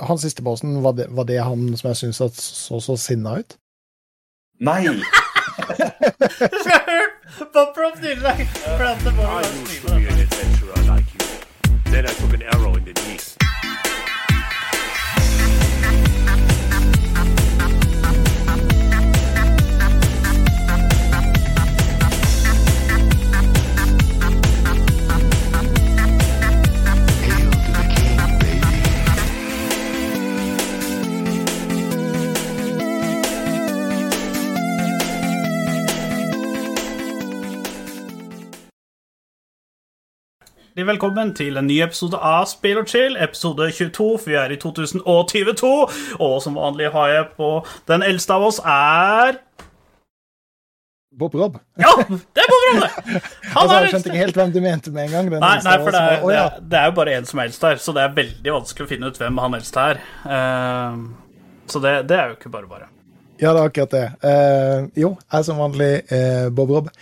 [0.00, 3.56] Han siste bossen, var det, var det han som jeg syns så så sinna ut?
[4.60, 4.84] Nei!
[7.52, 9.22] Bob Prop nylig prate på.
[11.90, 12.79] Then I took an arrow
[40.70, 44.52] Hjertelig velkommen til en ny episode av Spill og chill, episode 22, for vi er
[44.54, 45.70] i 2022.
[46.22, 47.48] Og som vanlig har jeg på
[47.90, 49.40] Den eldste av oss er
[51.18, 51.58] Bob Rob.
[51.74, 52.90] Ja, det er Bob Ronne!
[53.56, 55.32] Han Altså, jeg skjønte ikke helt hvem du mente med en gang.
[55.34, 56.46] Den Nei, nei, for det er, var- ja.
[56.46, 58.56] det, er, det er jo bare én som er eldst her, så det er veldig
[58.60, 60.02] vanskelig å finne ut hvem han eldste er.
[60.22, 62.90] Uh, så det, det er jo ikke bare bare.
[63.42, 64.06] Ja, det er akkurat det.
[64.22, 66.94] Uh, jo, jeg er som vanlig uh, Bob Rob.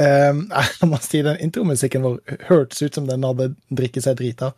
[0.00, 0.32] Eh,
[0.80, 4.52] jeg må si den intromusikken vår hørtes ut som den hadde drikket seg drita.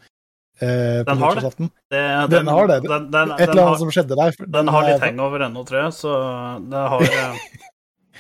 [0.62, 1.50] Uh, Den har det.
[1.90, 2.76] Det, Den har det.
[2.84, 4.36] Den, den, Et eller annet har, som skjedde der.
[4.56, 6.12] den har litt er- hangover ennå, tror jeg, så
[6.70, 7.40] det har eh,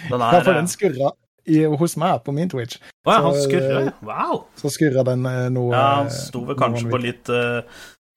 [0.08, 1.12] Den Ja, er for eh, den skurra
[1.46, 2.80] i, hos meg på min Twitch.
[3.06, 3.86] Å ja, han så, skurrer.
[3.92, 4.40] eh, Wow!
[4.58, 7.62] Så skurra den eh, noe Ja, han sto vel kanskje på litt uh,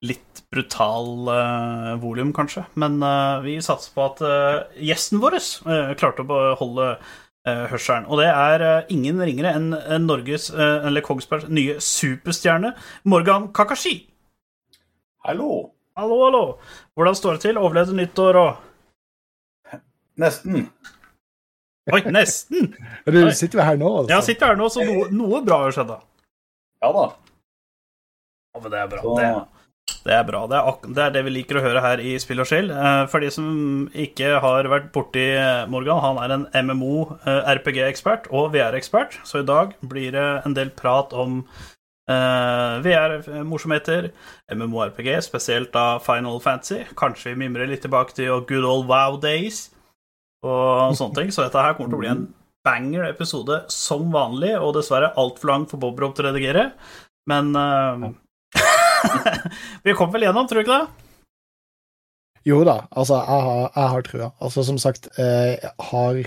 [0.06, 2.66] Litt brutal uh, volum, kanskje.
[2.80, 6.90] Men uh, vi satser på at uh, gjesten vår eh, klarte å beholde
[7.71, 8.05] hørselen.
[8.09, 12.73] Og det er eh, ingen ringere enn enn Norges, eh, eller Kongsbergs, nye superstjerne,
[13.05, 14.07] Morgan Kakashi.
[15.25, 15.71] Hallo.
[15.97, 16.43] Hallo, hallo.
[16.97, 17.57] Hvordan står det til?
[17.61, 18.55] Overlevde nyttår og
[20.17, 20.69] Nesten.
[21.91, 22.71] Oi, nesten!
[23.05, 24.11] Du sitter jo her nå, altså.
[24.13, 25.91] Ja, sitter her nå, så noe, noe bra har skjedd.
[25.91, 25.97] da.
[26.81, 27.03] Ja da.
[28.55, 29.01] Ja, men det er bra.
[29.03, 29.29] Så- Det,
[30.05, 30.44] det er bra.
[30.50, 32.72] Det er, det er det vi liker å høre her i Spill og Skjell.
[32.73, 33.47] Eh, for de som
[34.05, 35.25] ikke har vært borti
[35.72, 41.13] Morgan, han er en MMO-RPG-ekspert og VR-ekspert, så i dag blir det en del prat
[41.18, 41.44] om
[42.09, 44.12] eh, VR-morsomheter,
[44.53, 46.84] MMO-RPG, spesielt da Final Fantasy.
[46.97, 49.67] Kanskje vi mimrer litt tilbake til good old wow days
[50.46, 51.34] og sånne ting.
[51.34, 52.28] Så dette her kommer til å bli en
[52.66, 56.69] banger-episode som vanlig, og dessverre altfor lang for Bob Rob til å redigere.
[57.29, 58.06] Men eh,
[59.85, 60.88] Vi kom vel gjennom, tror du ikke det?
[62.45, 64.27] Jo da, altså, jeg har, jeg har trua.
[64.43, 65.55] Altså, som sagt, eh,
[65.89, 66.19] har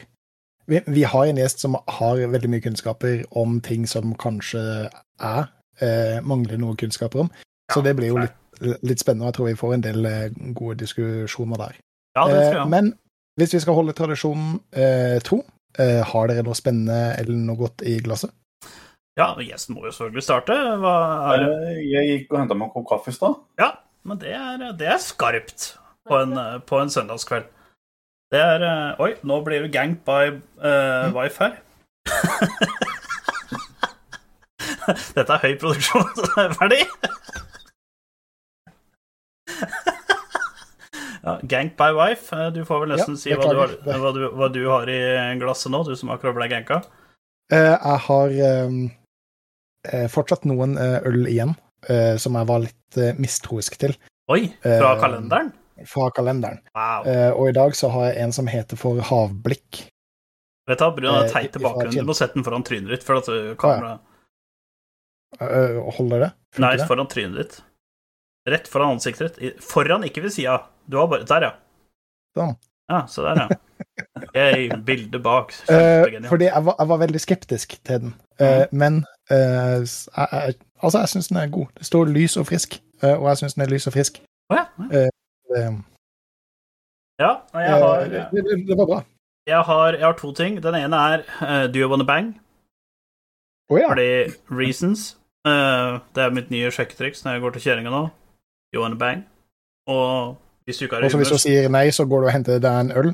[0.68, 5.44] vi, vi har en gjest som har veldig mye kunnskaper om ting som kanskje jeg
[5.80, 7.30] eh, mangler noe kunnskaper om.
[7.72, 8.34] Så det blir jo litt,
[8.82, 10.26] litt spennende, og jeg tror vi får en del eh,
[10.58, 11.78] gode diskusjoner der.
[12.18, 12.68] Ja, det tror Eh, jeg.
[12.74, 12.90] men
[13.38, 15.38] hvis vi skal holde tradisjonen eh, tro,
[15.78, 18.34] eh, har dere noe spennende eller noe godt i glasset?
[19.18, 20.54] Ja, gjesten må jo selvfølgelig starte.
[20.78, 20.94] Hva
[21.34, 21.44] er?
[21.50, 23.38] Eh, Jeg gikk og henta meg en kopp kaffe i stad.
[23.58, 23.72] Ja,
[24.06, 25.72] men det er, det er skarpt
[26.08, 26.36] på en,
[26.68, 27.48] på en søndagskveld.
[28.32, 31.58] Det er eh, Oi, nå blir du gang by uh, wife her.
[35.16, 36.82] Dette er høy produksjon, så det er ferdig.
[41.24, 42.36] Ja, gang by wife.
[42.54, 45.00] Du får vel nesten Ja, si hva du, har, hva, du, hva du har i
[45.40, 46.80] glasset nå, du som akkurat ble ganka.
[47.52, 48.78] Uh, jeg har eh,
[50.10, 51.52] fortsatt noen eh, øl igjen,
[51.88, 53.94] eh, som jeg var litt eh, mistroisk til
[54.28, 55.52] Oi, fra Eh, kalenderen?
[55.86, 56.58] fra kalenderen.
[56.74, 57.06] Wow.
[57.06, 59.84] Eh, og i dag så har jeg en som heter for Havblikk.
[60.68, 61.94] Vet du, Brun har eh, teit bakgrunn.
[61.94, 63.04] Du må sette den foran trynet ditt.
[63.06, 63.94] For at uh, kamera...
[65.40, 66.30] Eh, holder det?
[66.56, 66.86] Funker Nei, det?
[66.90, 67.56] foran trynet ditt.
[68.48, 69.62] Rett foran ansiktet ditt.
[69.64, 70.58] Foran, ikke ved sida.
[70.88, 71.54] Du har bare Der, ja.
[72.36, 72.54] Sånn.
[72.90, 73.48] Ja, så der, ja.
[74.18, 74.36] Ok,
[74.84, 75.52] bildet bak.
[75.70, 79.86] Uh, fordi jeg var, jeg var veldig skeptisk til den, Eh, men eh, s- jeg,
[80.16, 81.66] jeg, altså, jeg syns den er god.
[81.78, 84.20] Det står lys og frisk, eh, og jeg syns den er lys og frisk.
[84.50, 84.64] Oh, ja.
[84.98, 85.10] Eh,
[87.20, 88.98] ja, nei, jeg har, eh, det, det, det var bra.
[89.46, 90.62] jeg, har, jeg har to ting.
[90.62, 92.40] Den ene er uh, Do you wanna bang?
[93.70, 93.88] Oh, ja.
[93.90, 94.10] Fordi
[94.50, 95.14] reasons
[95.46, 98.00] Uh, Det er mitt nye sjekketriks når jeg går til kjerringa nå.
[98.74, 99.22] You wanna bang?
[99.86, 100.34] Og
[100.66, 102.58] hvis du ikke har Og så hvis du sier nei, så går du og henter
[102.60, 103.12] deg en øl,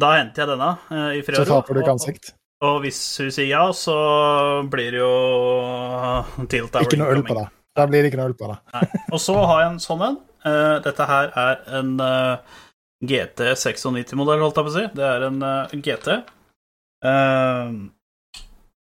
[0.00, 1.36] da henter jeg denne uh, i fredag.
[1.36, 2.32] så taper du ikke Og- ansikt.
[2.66, 3.94] Og hvis hun sier ja, så
[4.70, 7.52] blir det jo tilt tower Ikke noe øl på deg.
[7.78, 8.48] Da blir det ikke noe øl på.
[8.50, 8.86] Nei.
[9.14, 10.16] Og så har jeg en sånn en.
[10.42, 12.56] Uh, dette her er en uh,
[13.06, 14.84] GT 96-modell, holdt jeg på å si.
[14.98, 16.08] Det er en uh, GT
[17.06, 17.76] eh,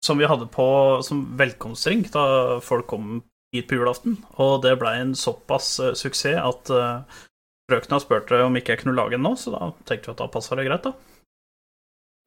[0.06, 0.68] som vi hadde på
[1.02, 3.08] som velkomstring da folk kom
[3.54, 4.20] hit på julaften.
[4.38, 6.70] Og det blei en såpass eh, suksess at
[7.68, 10.30] frøkna spurte om ikke jeg kunne lage en nå, så da tenkte vi at da
[10.32, 10.94] passa det greit, da.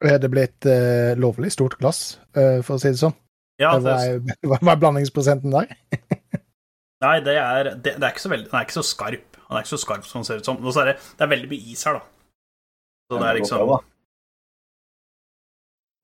[0.02, 3.14] Er det blitt uh, lovlig stort glass, uh, for å si det sånn?
[3.60, 5.70] Ja, Hva det, er, hva er blandingsprosenten der?
[7.04, 9.38] nei, det er, det, det er ikke så veldig Den er ikke så skarp.
[9.38, 10.58] Den er ikke så skarp som den ser ut som.
[10.72, 12.06] Er det, det er veldig mye is her, da.
[13.12, 13.78] Så det er liksom bra.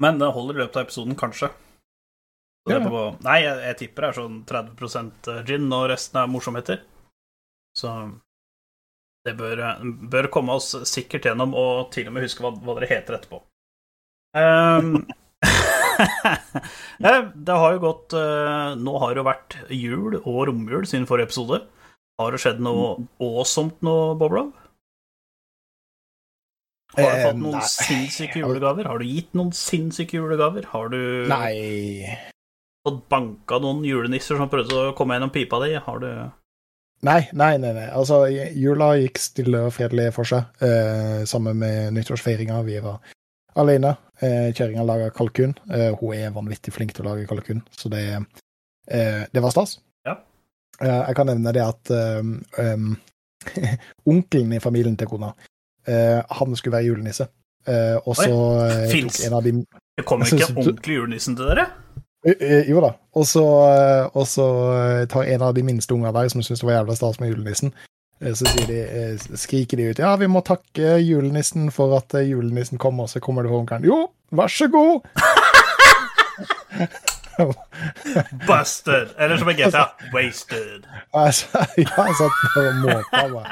[0.04, 1.48] Men det holder i løpet av episoden, kanskje.
[1.48, 2.84] Så det Ja.
[2.84, 6.82] er på, nei, jeg, jeg tipper det er sånn 30% gin, og resten er morsomheter.
[7.74, 7.94] Så
[9.26, 9.62] det bør,
[10.12, 13.40] bør komme oss sikkert gjennom, og til og med huske hva, hva dere heter etterpå.
[16.98, 21.06] Eh, det har jo gått eh, Nå har det jo vært jul og romjul siden
[21.10, 21.58] forrige episode.
[22.19, 22.92] Har det skjedd noe
[23.22, 24.52] awesome nå, Boblov?
[26.94, 27.66] Har du Eh, fått noen nei.
[27.70, 28.88] sinnssyke julegaver?
[28.90, 30.66] Har du gitt noen sinnssyke julegaver?
[30.72, 30.98] Har du
[31.31, 32.06] Nei
[32.86, 35.74] fått banka noen julenisser som prøvde å komme gjennom pipa di?
[35.82, 36.10] Har du
[37.06, 37.74] Nei, nei, nei.
[37.76, 37.86] nei.
[37.94, 38.24] Altså,
[38.58, 42.62] jula gikk stille og fredelig for seg, eh, sammen med nyttårsfeiringa.
[42.66, 42.98] Vi var
[43.58, 43.94] alene.
[44.20, 45.55] Eh, Kjerringa lager kalkun.
[45.70, 48.05] Eh, hun er vanvittig flink til å lage kalkun, så det,
[48.90, 49.78] eh, det var stas.
[50.06, 50.19] Ja.
[50.81, 52.96] Eh, jeg kan nevne det at um,
[54.12, 55.32] onkelen i familien til kona,
[55.88, 57.25] han skulle være julenisse.
[58.05, 58.32] Og så
[58.90, 59.22] Fins!
[59.25, 59.55] En av de
[59.96, 61.64] Det kommer ikke ordentlig julenissen til dere?
[62.69, 62.90] Jo da.
[63.16, 63.25] Og
[64.28, 64.44] så,
[65.08, 67.72] tar en av de minste ungene der, som syns det var jævla stas med julenissen,
[68.19, 72.26] så sier de, eh, skriker de ut ja, vi må takke julenissen for at eh,
[72.32, 73.87] julenissen kommer, så kommer det onkelen.
[73.87, 75.06] Jo, vær så god!
[78.47, 79.09] Busted!
[79.19, 79.85] Eller som i GTA,
[80.15, 80.87] wasted.
[81.15, 83.44] Altså, ja, så at bare måpa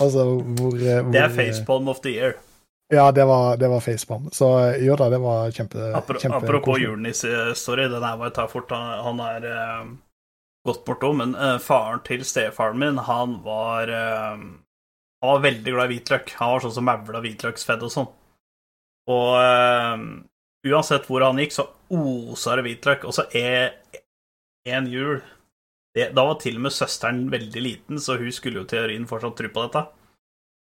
[0.00, 2.32] Altså, hvor, eh, hvor Det er facepalm of the year.
[2.90, 4.28] Ja, det var, det var facepalm.
[4.32, 8.34] Så eh, jo da, det var kjempe, Apro kjempe apropos julenisse-story, den her var jeg
[8.34, 8.70] tar fort.
[8.70, 9.48] Han, han er
[10.66, 14.36] eh, bort bortom, men uh, faren til stefaren min, han var uh,
[15.22, 16.34] Han var veldig glad i hvitløk.
[16.40, 18.08] Han var sånn som mævla hvitløksfedd og sånn.
[19.08, 20.02] Og uh,
[20.66, 23.06] uansett hvor han gikk, så osa det hvitløk.
[23.08, 25.22] Og så en jul
[25.96, 29.38] det, Da var til og med søsteren veldig liten, så hun skulle jo teorien fortsatt
[29.38, 29.86] tro på dette.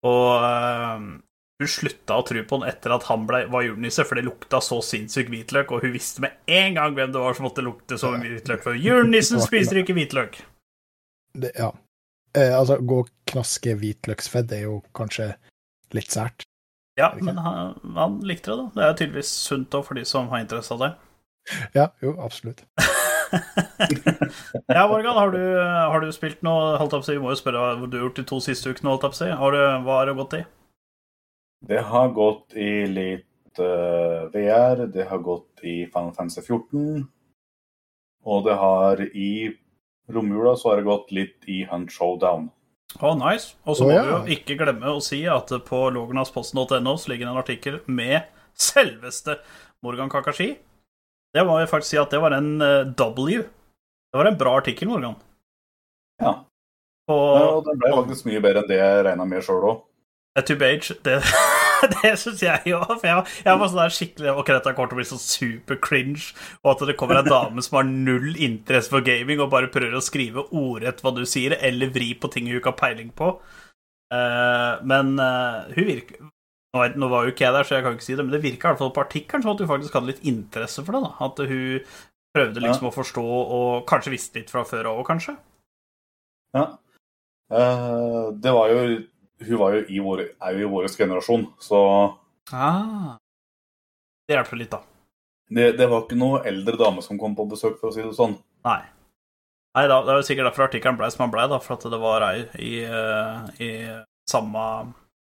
[0.09, 1.23] Og
[1.62, 4.61] hun slutta å tro på han etter at han ble, var julenisse, for det lukta
[4.64, 7.99] så sinnssykt hvitløk, og hun visste med en gang hvem det var som måtte lukte
[8.00, 8.64] så hvitløk.
[8.64, 10.43] For julenissen spiser ikke hvitløk.
[11.32, 11.73] Det, ja.
[12.37, 15.32] Eh, altså, gå og knaske hvitløksfedd er jo kanskje
[15.97, 16.47] litt sært.
[17.00, 18.69] Ja, men han, han likte det, da.
[18.75, 20.93] Det er tydeligvis sunt òg for de som har interesse av det.
[21.79, 22.62] Ja, jo, absolutt.
[24.69, 27.87] Ja, Morgan, har du, har du spilt noe holdt si, Vi må jo spørre hva
[27.88, 28.93] du har gjort de to siste ukene.
[28.93, 29.17] holdt opp.
[29.17, 30.43] Har du, hva har det gått i?
[31.67, 37.05] Det har gått i litt uh, VR, det har gått i Final Fantasy 14.
[38.26, 39.53] Og det har i
[40.11, 42.50] romjula så har det gått litt i Hunt Showdown.
[42.99, 43.55] Å, nice.
[43.64, 44.03] Og så må må ja.
[44.03, 48.29] du jo ikke glemme å si at på logernasposten.no ligger det en artikkel med
[48.59, 49.38] selveste
[49.82, 50.53] Morgan Kakashi.
[51.32, 53.38] Det må jeg faktisk si at det var en eh, W.
[54.12, 55.14] Det var en bra artikkel, Morgan.
[56.20, 56.43] Ja.
[57.09, 59.81] Og Og den ble faktisk mye bedre enn det jeg regna med sjøl òg.
[60.37, 61.19] A to Beige, det,
[61.94, 62.81] det syns jeg jo.
[62.88, 65.81] For jeg, jeg var sånn der skikkelig Ok, dette kommer til å bli så super
[65.82, 66.32] cringe,
[66.62, 69.99] og at det kommer en dame som har null interesse for gaming og bare prøver
[69.99, 73.34] å skrive ordrett hva du sier, eller vri på ting hun ikke har peiling på.
[74.12, 76.20] Uh, men uh, hun virker
[76.73, 78.43] nå, nå var jo ikke jeg der, så jeg kan ikke si det, men det
[78.44, 81.02] virka i hvert fall på artikkelen som at hun faktisk hadde litt interesse for det.
[81.05, 81.96] da At hun
[82.32, 83.25] prøvde liksom å forstå,
[83.58, 85.37] og kanskje visste litt fra før òg, kanskje.
[86.56, 86.64] Ja.
[87.52, 88.85] Uh, det var jo
[89.47, 91.83] Hun var jo i vår, er jo i vår generasjon, så
[92.52, 93.16] Ah.
[94.28, 94.81] Det hjelper litt, da.
[95.52, 98.14] det, det var ikke noe eldre dame som kom på besøk, for å si det
[98.16, 98.35] sånn.
[98.64, 98.81] Nei.
[99.76, 101.87] Nei da, det er jo sikkert derfor artikkelen ble som den ble, da, for at
[101.93, 103.71] det var ei i, eh, i
[104.28, 104.64] samme,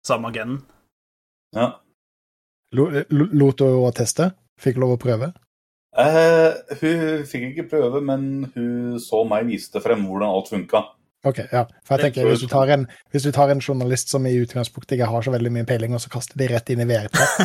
[0.07, 0.61] samme genen.
[1.55, 1.67] Ja.
[2.73, 4.31] Lo- lo- Lot hun å teste?
[4.59, 5.33] Fikk lov å prøve?
[5.97, 6.51] Eh,
[6.81, 10.81] hun fikk ikke prøve, men hun så meg viste frem hvordan alt funka.
[11.23, 11.61] Ok, ja.
[11.87, 12.81] For jeg tenker, hvis du, tar en,
[13.13, 16.01] hvis du tar en journalist som i utgangspunktet ikke har så veldig mye peiling, og
[16.03, 17.37] så kaster de rett inn i VR-chat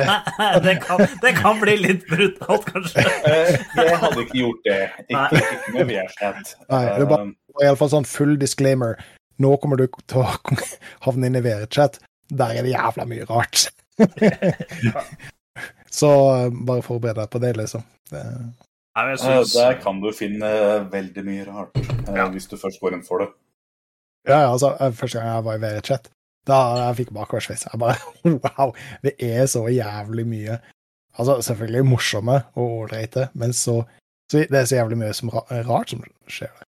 [0.66, 3.04] det, kan, det kan bli litt brutalt, kanskje.
[3.30, 4.78] Eh, jeg hadde ikke gjort det.
[5.08, 6.52] Ikke, ikke med VR-chat.
[6.68, 8.98] Nei, det er bare- Og iallfall sånn full disclaimer.
[9.40, 10.28] Nå kommer du til å
[11.08, 12.00] havne inn i VR-chat.
[12.34, 13.70] Der er det jævla mye rart.
[16.00, 17.84] så eh, bare forbered deg på det, liksom.
[18.12, 18.24] Det,
[18.96, 20.50] Nei, jeg Eh, synes, Der kan du finne
[20.90, 22.28] veldig mye rart, eh, Ja.
[22.30, 23.28] hvis du først går inn for det.
[24.28, 26.08] ja, ja, altså, eh, første gang jeg var i VR-chat,
[26.46, 27.66] da jeg fikk bakoversveis.
[27.72, 27.96] Jeg bare
[28.58, 28.74] Wow!
[29.02, 30.60] Det er så jævlig mye.
[31.18, 33.84] Altså, selvfølgelig morsomme og ålreite, men så,
[34.30, 36.64] så Det er så jævlig mye som ra rart som skjer der.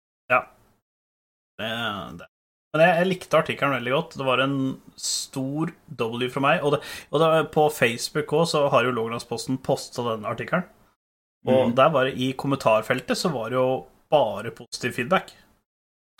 [1.58, 2.26] det, det.
[2.74, 4.14] Men jeg, jeg likte artikkelen veldig godt.
[4.16, 4.54] Det var en
[4.96, 6.62] stor W fra meg.
[6.64, 6.80] Og, det,
[7.12, 10.64] og det, på Facebook òg så har jo Låglandsposten posta denne artikkelen.
[11.48, 11.74] Og mm.
[11.78, 13.68] der var det i kommentarfeltet så var det jo
[14.12, 15.32] bare positiv feedback.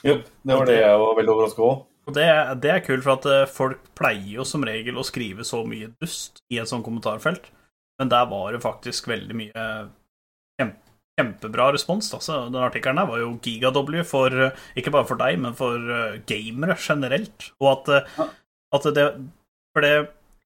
[0.02, 1.82] Jo, det var det jeg var veldig overraska over.
[2.10, 2.26] Og det,
[2.64, 5.92] det er kult, for at eh, folk pleier jo som regel å skrive så mye
[6.02, 7.46] dust i et sånt kommentarfelt,
[8.00, 9.66] men der var det faktisk veldig mye
[10.58, 10.82] kjempe,
[11.18, 12.10] kjempebra respons.
[12.16, 15.78] Altså, den artikkelen der var jo giga-W for eh, ikke bare for deg, men for
[15.78, 17.52] eh, gamere generelt.
[17.62, 18.26] Og at, eh,
[18.72, 19.06] at det
[19.72, 19.94] For det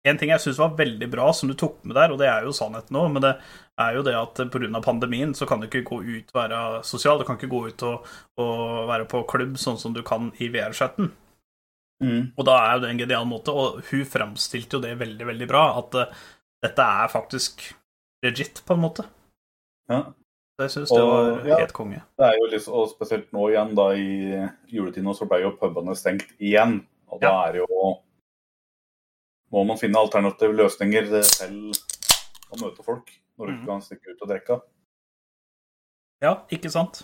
[0.07, 2.47] en ting jeg syns var veldig bra, som du tok med der, og det er
[2.47, 3.33] jo sannheten nå, men det
[3.83, 4.81] er jo det at pga.
[4.85, 7.19] pandemien så kan du ikke gå ut og være sosial.
[7.19, 8.07] Du kan ikke gå ut og,
[8.41, 8.61] og
[8.91, 11.11] være på klubb sånn som du kan i VR-chatten.
[12.05, 12.23] Mm.
[12.37, 15.51] Og da er jo det en genial måte, og hun framstilte jo det veldig, veldig
[15.51, 16.25] bra, at uh,
[16.65, 17.67] dette er faktisk
[18.25, 19.07] legit, på en måte.
[19.91, 20.05] Ja.
[20.57, 21.59] Så jeg syns det var ja.
[21.61, 22.01] helt konge.
[22.17, 24.09] Det er jo litt, og spesielt nå igjen, da i
[24.73, 26.79] juletiden, så ble jo pubene stengt igjen.
[27.13, 27.91] Og da er det jo
[29.55, 31.77] Må man finne alternative løsninger selv
[32.53, 33.59] å møte folk når du Mhm.
[33.61, 34.61] ikke kan stikke ut og drikke.
[36.23, 37.03] Ja, ikke sant?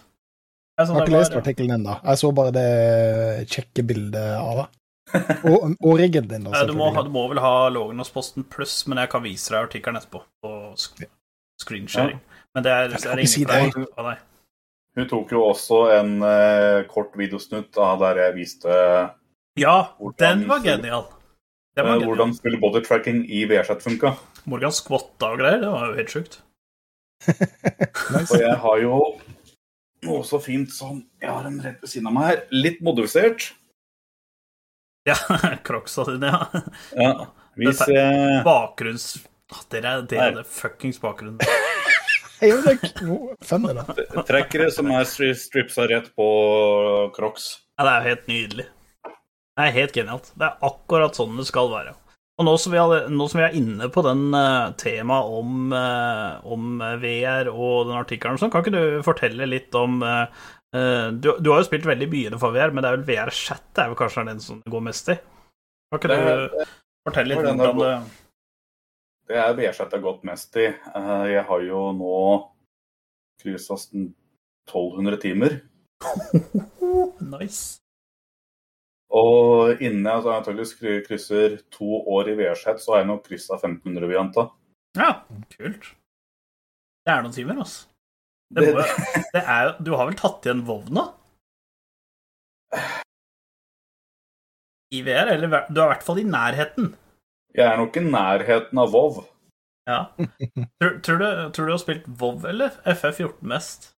[0.79, 1.99] Jeg, Jeg har ikke lest artikkelen ennå.
[2.03, 4.69] Jeg så bare det kjekke bildet av det.
[5.45, 8.97] Og, og riggen din, da, Eh, Du må, du må vel ha Lågenåsposten pluss, men
[9.03, 11.03] jeg kan vise deg artikkelen etterpå på sk
[11.61, 12.21] screensharing.
[12.55, 13.73] Men det er, er ikke si ingen det.
[13.75, 14.23] fra av deg.
[14.97, 18.79] Hun tok jo også en uh, kort videosnutt av der jeg viste
[19.61, 19.75] Ja,
[20.19, 21.05] den var genial.
[21.79, 24.15] Eh, hvordan skulle bodytracking i VR-chat funka.
[24.51, 26.41] Morgan skvatta og greier, det var jo helt sjukt.
[28.13, 28.35] Nice.
[28.35, 28.97] Og jeg har jo
[30.03, 32.41] noe så fint som Jeg har en rett ved siden av meg her.
[32.51, 33.53] Litt modifisert.
[35.09, 35.15] Ja,
[35.67, 36.63] crocsa dine, ja.
[36.99, 37.13] Ja.
[37.59, 39.07] Hvis Dette- jeg Bakgrunns...
[39.71, 41.39] Dere er det er det fuckings bakgrunnen.
[41.39, 41.49] Det
[43.47, 44.07] Fem er det.
[44.27, 46.27] trekker det som er stripsa rett på
[47.15, 47.45] Crocs
[47.79, 48.65] Ja, det er jo helt nydelig.
[49.53, 50.31] Det er helt genialt.
[50.39, 51.93] Det er akkurat sånn det skal være.
[52.41, 55.75] Og nå som vi, alle, nå som vi er inne på den uh, temaet om,
[55.77, 60.25] uh, om VR og den artikkelen, kan ikke du fortelle litt om uh,
[60.73, 63.67] eh, du, du har jo spilt veldig mye for VR, men det er vel VR-chat
[63.77, 65.19] det er vel kanskje den som det går mest i?
[65.93, 66.73] Kan ikke Det- du
[67.11, 67.93] fortelle litt det der det
[69.29, 70.67] Det er VR-chat jeg har gått mest i.
[70.73, 72.17] Eh, Jeg har jo nå
[73.45, 75.61] kryssa 1200 timer.
[77.21, 77.82] Nice.
[79.13, 83.59] Og innen jeg altså, antakeligvis krysser to år i VR-chat, så har jeg nok kryssa
[83.59, 84.47] 1500, vil jeg anta.
[84.97, 85.11] Ja,
[85.53, 85.91] kult.
[87.05, 87.87] Det er noen timer, altså.
[88.53, 88.87] Det Det- må,
[89.35, 91.05] det er, du har vel tatt igjen nå?
[94.93, 96.91] I VR, eller du er i hvert fall i nærheten.
[97.57, 99.23] Jeg er nok i nærheten av Vov.
[99.89, 100.07] Ja.
[100.81, 103.92] Tror, tror, du, tror du har spilt Vov eller FF14 mest?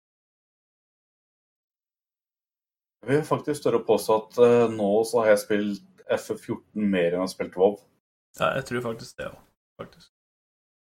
[3.03, 7.09] Jeg vil faktisk tørre å påstå at uh, nå så har jeg spilt FF14 mer
[7.09, 7.75] enn jeg har spilt WoW.
[8.39, 9.41] Ja, jeg tror faktisk det òg,
[9.81, 10.07] faktisk.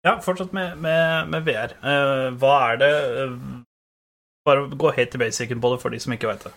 [0.06, 1.74] Ja, fortsatt med, med, med VR.
[1.82, 3.34] Uh, hva er det uh,
[4.46, 6.52] Bare gå helt til basicen på det for de som ikke veit det.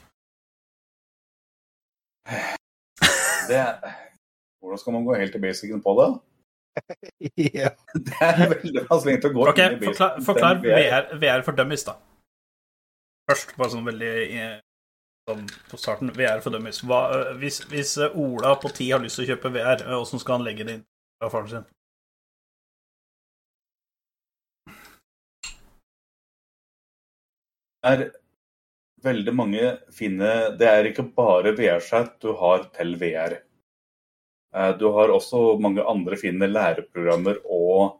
[3.49, 3.63] Det.
[4.61, 6.09] Hvordan skal man gå helt til basicen på det?
[7.57, 7.73] Ja.
[7.97, 11.09] Det er veldig vanskelig å gå Ok, inn i forklar, basicen forklar til VR.
[11.23, 11.97] VR, for dummies, da.
[13.25, 14.53] Først, bare sånn veldig eh,
[15.71, 16.11] på starten.
[16.15, 16.83] VR fordømmes.
[16.83, 20.25] Eh, hvis, hvis eh, Ola på 10 har lyst til å kjøpe VR, åssen hvordan
[20.25, 20.87] skal han legge det inn
[21.19, 21.67] fra faren sin?
[27.89, 28.09] er
[29.03, 33.39] veldig mange fine Det er ikke bare VR-chat du har til VR.
[34.55, 37.99] Eh, Du har også mange andre fine læreprogrammer og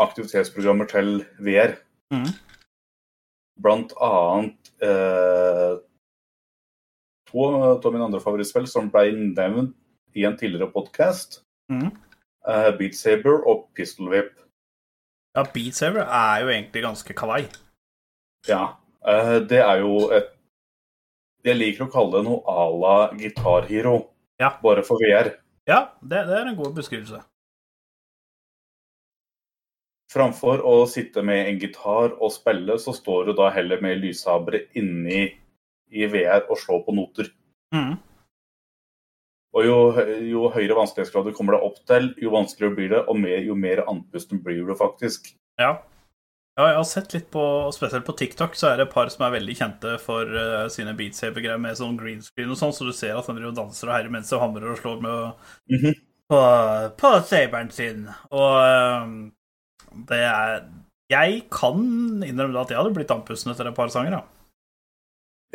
[0.00, 1.76] aktivitetsprogrammer til VR.
[2.12, 2.30] Mm.
[3.62, 5.76] Blant annet eh,
[7.30, 9.74] to av mine andre favorittspill som ble nevnt
[10.16, 11.42] i en tidligere podkast.
[11.72, 11.90] Mm.
[12.46, 14.32] Uh, Beat Saber og Pistol Whip.
[15.36, 17.46] Ja, Beat Saber er jo egentlig ganske kawaii.
[18.48, 20.32] Ja, Uh, det er jo et
[21.46, 24.08] Jeg liker å kalle det noe à la Guitar Hero,
[24.40, 24.48] Ja.
[24.58, 25.28] bare for VR.
[25.68, 27.20] Ja, det, det er en god beskrivelse.
[30.10, 34.64] Framfor å sitte med en gitar og spille, så står du da heller med lyshabere
[34.74, 35.36] inni
[35.90, 37.30] i VR og slå på noter.
[37.74, 37.96] Mm.
[39.56, 39.76] Og jo,
[40.28, 43.54] jo høyere vanskelighetsgrad du kommer deg opp til, jo vanskeligere blir det, og mer, jo
[43.56, 45.30] mer andpusten blir du faktisk.
[45.62, 45.70] Ja.
[46.58, 49.24] ja, jeg har sett litt på Spesielt på TikTok så er det et par som
[49.24, 52.84] er veldig kjente for uh, sine Beat Saber-greier med sånn green screen og sånn, så
[52.84, 55.96] du ser at de danser og herjer mens de hamrer og slår med Mhm.
[56.28, 56.42] på,
[57.00, 58.04] på saberen sin.
[58.34, 59.10] Og eh,
[60.10, 60.64] det er
[61.08, 61.78] Jeg kan
[62.26, 64.35] innrømme at jeg hadde blitt andpusten etter et par sanger, da.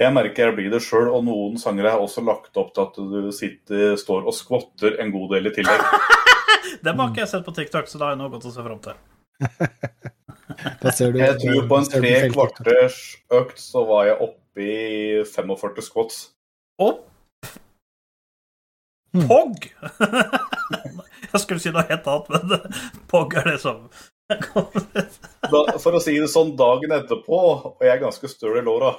[0.02, 2.96] Jeg merker jeg blir det sjøl, og noen sangere har også lagt opp til at
[2.98, 5.84] du sitter, står og skvotter en god del i tillegg.
[6.84, 8.66] det har ikke jeg sett på TikTok, så da har jeg noe godt å se
[8.66, 9.00] fram til.
[10.82, 12.98] Da ser du, Jeg tror på en tre kvarters
[13.34, 16.18] økt så var jeg oppe i 45 squats.
[16.82, 17.08] Opp!
[19.16, 19.26] Hmm.
[19.30, 19.66] Pog!
[21.32, 23.88] Jeg skulle si noe helt annet, men Pog er det som
[24.28, 27.40] Da, for å si det sånn, dagen etterpå,
[27.72, 28.94] og jeg er ganske støl i låra.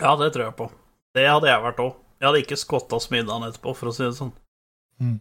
[0.00, 0.70] Ja, det tror jeg på.
[1.12, 1.98] Det hadde jeg vært òg.
[2.22, 4.30] Jeg hadde ikke skotta så etterpå, for å si det sånn.
[5.02, 5.18] Um,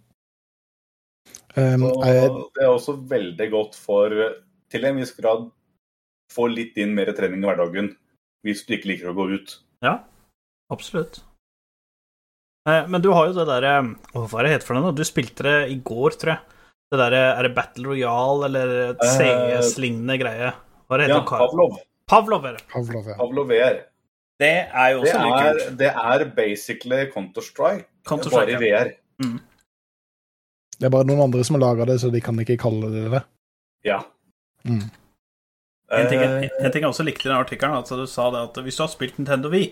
[1.83, 4.13] Så jeg, det er også veldig godt for,
[4.71, 5.49] til en viss grad,
[6.31, 7.91] få litt inn mer trening i hverdagen.
[8.45, 9.57] Hvis du ikke liker å gå ut.
[9.85, 9.97] Ja,
[10.73, 11.19] absolutt.
[12.69, 13.71] Eh, Men du har jo det derre
[14.13, 14.89] Hva er det het for noe?
[14.89, 14.95] nå?
[14.97, 16.57] Du spilte det i går, tror jeg.
[16.91, 20.51] Det derre Er det Battle Royale eller et Eh, CS-lignende greie?
[20.85, 21.77] Hva er det Ja, heter ja, Pavlov.
[22.09, 22.65] Pavlov er det.
[22.69, 23.15] Pavlov, ja.
[23.17, 23.79] Pavlov VR.
[24.41, 25.77] Det er jo også litt er, kult.
[25.79, 28.93] det er basically Counter-Strike, Counter-Strike, bare i VR.
[30.81, 33.05] Det er bare noen andre som har laga det, så de kan ikke kalle det
[33.13, 33.21] det.
[33.86, 34.00] Ja.
[34.65, 34.88] Mm.
[35.91, 38.41] En ting, en, en ting jeg også likte i den artikkelen, at du sa det
[38.48, 39.71] at hvis du har spilt Nintendo Wii,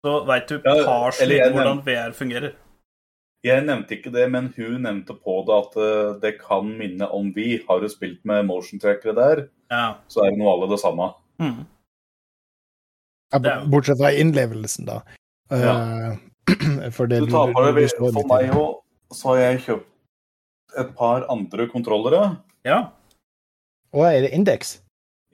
[0.00, 2.54] så veit du Ja, partially hvordan VR fungerer.
[3.44, 7.30] Jeg nevnte ikke det, men hun nevnte på det at eh, det kan minne om
[7.36, 7.54] vi.
[7.68, 9.94] Har du spilt med motion-trackere der, Ja.
[10.08, 11.12] så er det noe alle det samme.
[11.40, 11.64] Mm.
[13.70, 15.02] Bortsett fra innlevelsen, da.
[15.50, 15.74] Ja.
[16.10, 18.80] Eh, for det Du tar på det, For meg òg,
[19.14, 19.86] så har jeg kjøpt
[20.80, 22.36] et par andre kontrollere.
[22.64, 22.90] ja.
[23.92, 24.76] Og er det indeks?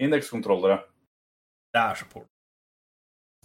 [0.00, 0.78] Indekskontrollere.
[1.74, 2.24] Det er så port.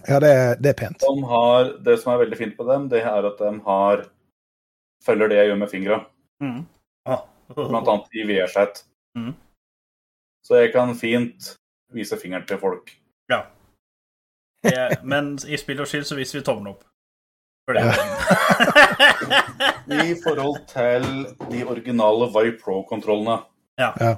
[0.08, 1.04] Ja, det er, det er pent.
[1.04, 4.06] De har, det som er veldig fint på dem, det er at de har
[5.04, 5.98] følger det jeg gjør med fingra,
[6.42, 6.64] Mm.
[7.06, 7.20] Ah.
[7.54, 8.84] blant annet i VR-chat.
[9.20, 9.36] Mhm.
[10.48, 11.52] Så jeg kan fint
[11.94, 12.96] vise fingeren til folk.
[13.30, 13.44] Ja.
[15.04, 16.84] Men i spill og skill så viser vi tommelen opp.
[17.66, 17.84] For det.
[20.06, 21.04] I forhold til
[21.52, 23.38] de originale Vive Pro-kontrollene.
[23.82, 23.92] Ja.
[24.02, 24.14] Ja.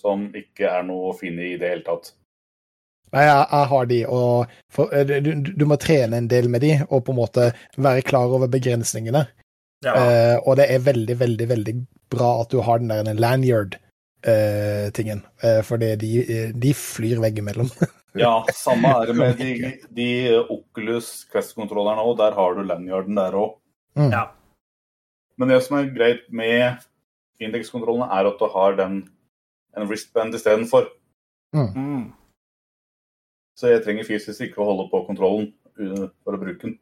[0.00, 2.04] Som ikke er noe å finne i det hele tatt.
[3.12, 6.60] Nei, jeg, jeg har de, og for, eh, du, du- må trene en del med
[6.62, 9.24] de, og på en måte være klar over begrensningene.
[9.84, 9.92] ja.
[9.98, 11.74] Eh, og det er veldig, veldig, veldig
[12.12, 16.10] bra at du har den der lanyard-tingen, eh, for det- de,
[16.54, 17.70] de flyr veggimellom.
[18.18, 20.10] Ja, samme er det med de, de
[20.42, 22.16] Oculus Quest-kontrollerne òg.
[22.18, 23.56] Der har du lanyarden der òg.
[23.98, 24.10] Mm.
[24.14, 24.24] Ja.
[25.38, 26.82] Men det som er greit med
[27.40, 29.02] indekskontrollene, er at du har den
[29.78, 30.90] en wristband istedenfor.
[31.54, 32.10] Mm.
[33.58, 36.78] Så jeg trenger fysisk ikke å holde på kontrollen uh, for å bruke den.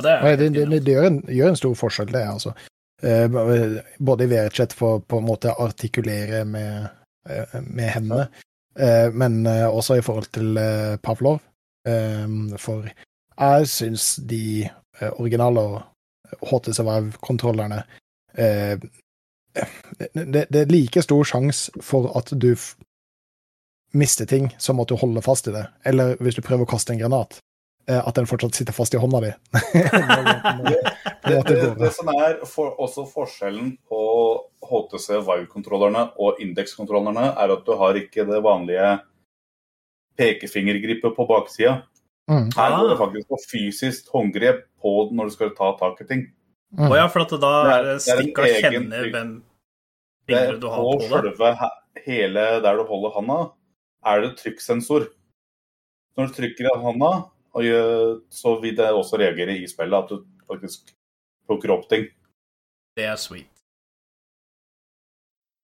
[0.00, 2.54] Det Nei, det, det, det, det gjør, en, gjør en stor forskjell, det, altså.
[3.02, 3.26] Eh,
[3.98, 6.86] både i VR-chat for på en måte artikulere med,
[7.26, 8.28] med hendene,
[8.78, 11.40] eh, men eh, også i forhold til eh, Pavlov.
[11.88, 12.26] Eh,
[12.58, 12.88] for
[13.40, 15.82] jeg syns de eh, originale
[16.40, 17.82] HTC Vive-kontrollerne
[18.38, 18.76] eh,
[20.14, 22.54] det, det, er like stor sjanse for at du
[23.92, 25.64] mister ting, som at du holder fast i det.
[25.84, 27.49] Eller hvis du prøver å kaste en granat, eh,
[27.88, 29.30] at den fortsatt sitter fast i hånda di.
[31.20, 31.74] Det, det, det, det.
[31.78, 33.98] det som er for, også forskjellen på
[34.64, 38.94] HTC Vive-kontrollerne og Index-kontrollerne, er at du har ikke det vanlige
[40.18, 41.82] pekefingergripet på baksida.
[42.30, 42.98] Mm, Her går det Ah.
[43.04, 46.26] faktisk på fysisk håndgrep på når du skal ta tak i ting.
[46.78, 46.90] mm.
[46.90, 48.44] oh, ja, for at det da Det er- er det det er en stikk og
[48.44, 49.42] egen kjenne hvem
[50.28, 51.08] Det fingre du har på på det.
[51.36, 53.50] selve he- hele der du holder handa,
[54.06, 55.06] er det trykksensor.
[56.16, 57.12] Når du trykker i hånda,
[57.54, 60.92] og gjør- så vil det også reagere i spillet, at du faktisk
[61.48, 62.08] plukker opp ting.
[62.96, 63.46] Det er sweet.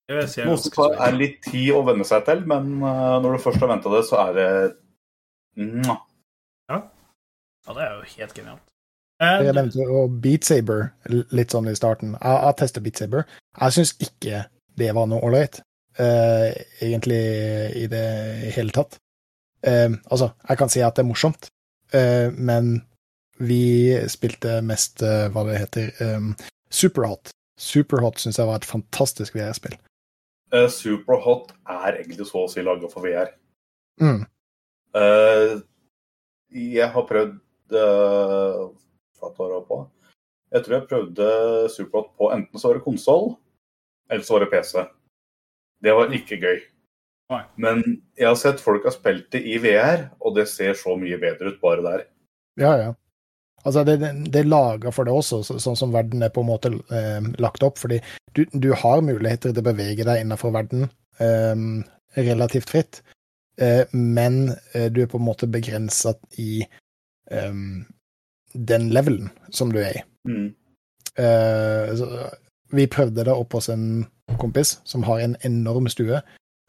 [0.09, 2.77] Det vil jeg er Noe som tar- er litt tid å venne seg til, men
[2.83, 4.51] uh, når du først har venta det, så er det
[5.57, 6.03] Mwah.
[6.71, 8.63] Ja, det er jo helt genialt.
[9.19, 12.13] Jeg Eh, nevnte jo Beat Saber litt sånn i starten.
[12.21, 13.25] Jeg har testet Beat Saber.
[13.59, 14.43] Jeg syns ikke
[14.77, 15.63] det var noe ålreit,
[15.99, 16.53] uh,
[16.85, 17.23] egentlig
[17.83, 18.99] i det hele tatt.
[19.67, 21.56] Uh, altså, jeg kan si at det er morsomt, eh,
[21.93, 22.81] men
[23.39, 25.91] vi spilte mest eh, hva det heter,
[26.73, 27.31] Superhot.
[27.57, 29.77] Superhot syns jeg var et fantastisk VR-spill.
[30.55, 33.33] Uh, Superhot er egentlig så å si laga for VR.
[34.03, 34.23] Mm.
[34.97, 35.59] Uh,
[36.53, 38.69] jeg har prøvd uh,
[39.67, 39.81] på?
[40.55, 41.27] Jeg tror jeg prøvde
[41.75, 43.35] Superhot på enten så var det konsoll,
[44.11, 44.85] eller så var det PC.
[45.83, 46.61] Det var ikke gøy.
[47.59, 47.83] Men
[48.19, 51.53] jeg har sett folk har spilt det i VR, og det ser så mye bedre
[51.53, 52.05] ut bare der.
[52.61, 52.93] Ja, ja.
[53.67, 56.45] Altså, det, det, det er laga for det også, så, sånn som verden er på
[56.45, 57.81] en måte eh, lagt opp.
[57.83, 57.99] Fordi
[58.37, 60.87] du, du har muligheter til å bevege deg innenfor verden
[61.19, 61.67] eh,
[62.17, 63.03] relativt fritt,
[63.61, 67.59] eh, men eh, du er på en måte begrensa i eh,
[68.55, 70.05] den levelen som du er i.
[70.31, 70.49] Mm.
[71.19, 72.31] Eh, så,
[72.71, 74.07] vi prøvde det opp hos en
[74.41, 76.23] kompis som har en enorm stue.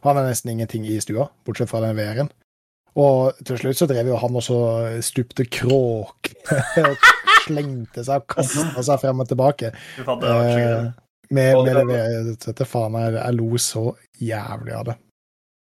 [0.04, 2.30] Han har nesten ingenting i stua, bortsett fra den VR-en.
[2.98, 4.58] Og til slutt så drev jo han også
[5.06, 6.32] stupte kråk.
[6.84, 6.96] og
[7.48, 9.70] Slengte seg og kasta seg frem og tilbake.
[10.04, 10.28] Så gøy.
[10.28, 10.88] Eh,
[11.30, 13.84] med, med det- det dette faen jeg, jeg lo så
[14.22, 14.96] jævlig av det.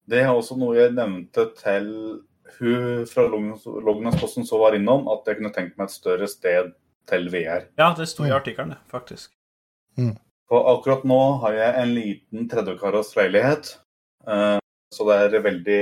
[0.08, 1.90] Det er også noe jeg nevnte til
[2.60, 6.74] hun fra Lognansposten som var innom, at jeg kunne tenkt meg et større sted
[7.10, 7.66] til VR.
[7.80, 8.36] Ja, det sto i Mm.
[8.38, 9.32] artikkelen, faktisk.
[9.98, 10.18] faktisk.
[10.50, 13.78] For akkurat nå har jeg en liten tredjekaras leilighet,
[14.94, 15.82] så det er veldig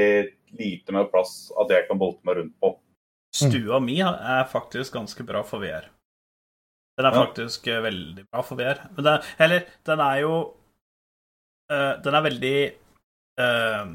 [0.57, 2.73] lite med plass at jeg kan bolte meg rundt på.
[3.35, 5.85] Stua mi er faktisk ganske bra for VR.
[6.97, 7.25] Den er Ja.
[7.25, 8.81] faktisk eh, veldig bra for VR.
[8.95, 10.33] Men den, eller, den er jo
[11.71, 12.57] eh, Den er veldig
[13.39, 13.85] uh,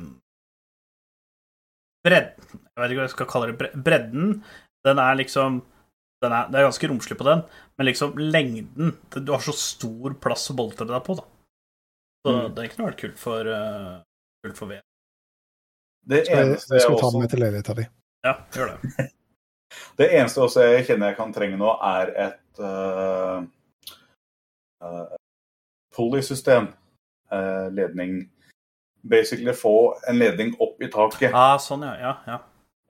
[2.06, 3.70] Bredden Jeg vet ikke hva jeg skal kalle det.
[3.84, 4.42] Bredden,
[4.86, 5.60] den er liksom
[6.24, 7.42] den er, Det er ganske romslig på den,
[7.76, 11.26] men liksom lengden Du har så stor plass å boltre deg på, da.
[12.26, 12.54] Så Mm.
[12.56, 14.00] det kunne vært kult for, eh,
[14.44, 14.84] kult for VR.
[16.06, 17.86] Det eneste jeg jeg skal ta med til leiligheta di.
[18.26, 19.06] Ja, gjør det.
[19.98, 23.42] Det eneste også jeg kjenner jeg kan trenge nå, er et uh,
[25.96, 26.70] pulley-system.
[27.32, 28.20] Uh, ledning
[29.06, 31.34] Basically få en ledning opp i taket.
[31.34, 31.94] Ah, sånn, ja.
[32.00, 32.38] ja, ja.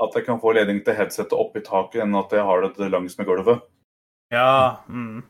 [0.01, 2.89] At jeg kan få ledning til headsetet opp i taket, enn at jeg har det
[2.93, 3.65] langs med gulvet.
[4.33, 5.21] Ja, mm.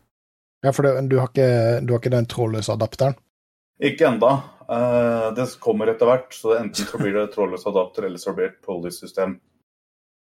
[0.62, 1.48] Ja, for det, du, har ikke,
[1.83, 3.18] du har ikke den trådløse adapteren?
[3.83, 4.31] Ikke enda.
[4.68, 8.48] Eh, det kommer etter hvert, så enten så blir det trådløs adapter, eller så blir
[8.48, 9.37] det et pulley-system.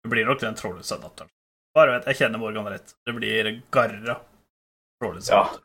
[0.04, 1.30] Det blir nok den trådløse adapteren.
[1.74, 2.94] Bare vet, jeg kjenner Morgan rett.
[3.06, 4.18] Det blir garra
[5.02, 5.40] trådløs Ja.
[5.44, 5.62] adapter.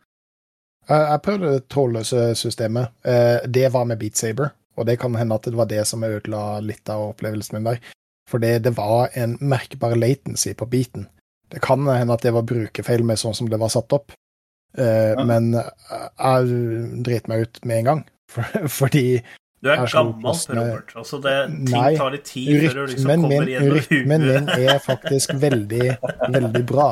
[0.88, 2.88] Jeg, jeg prøvde det trådløse systemet.
[3.04, 6.04] Eh, det var med Beat Saber, og det kan hende at det var det som
[6.04, 7.80] ødela litt av opplevelsen min der.
[8.28, 11.06] Fordi det var en merkbar latency på beaten.
[11.48, 14.12] Det kan hende at det var brukerfeil med sånn som det var satt opp,
[14.76, 15.24] eh, Ja.
[15.24, 18.04] men jeg driter meg ut med en gang.
[18.28, 18.44] For,
[18.80, 19.04] fordi
[19.64, 20.92] Du er er gammel, Robert.
[20.96, 24.26] Altså, det, ting Nei, tar litt tid før du liksom rytmen min, kommer gjennom rytmen
[24.26, 25.88] min er faktisk veldig,
[26.36, 26.90] veldig bra.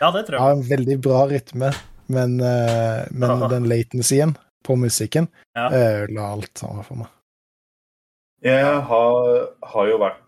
[0.00, 1.70] Ja, det tror Jeg Jeg har en veldig bra rytme,
[2.08, 5.68] men, uh, men den latencyen på musikken Ja.
[5.70, 7.12] ødela alt sammen for meg.
[8.42, 10.20] Jeg har, har jo vært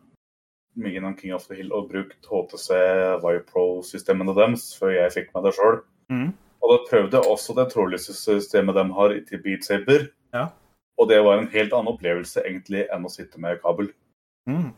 [0.80, 2.78] mye innom King of the Hill og brukt HTC
[3.22, 5.82] Vipro-systemene deres før jeg fikk meg det sjøl.
[6.10, 6.30] Mm.
[6.60, 10.08] Og da prøvde jeg også det trådløse systemet de har til Beat Saber.
[10.34, 10.48] Ja.
[11.00, 13.88] Og det var en helt annen opplevelse egentlig enn å sitte med kabel.
[14.48, 14.70] Mm.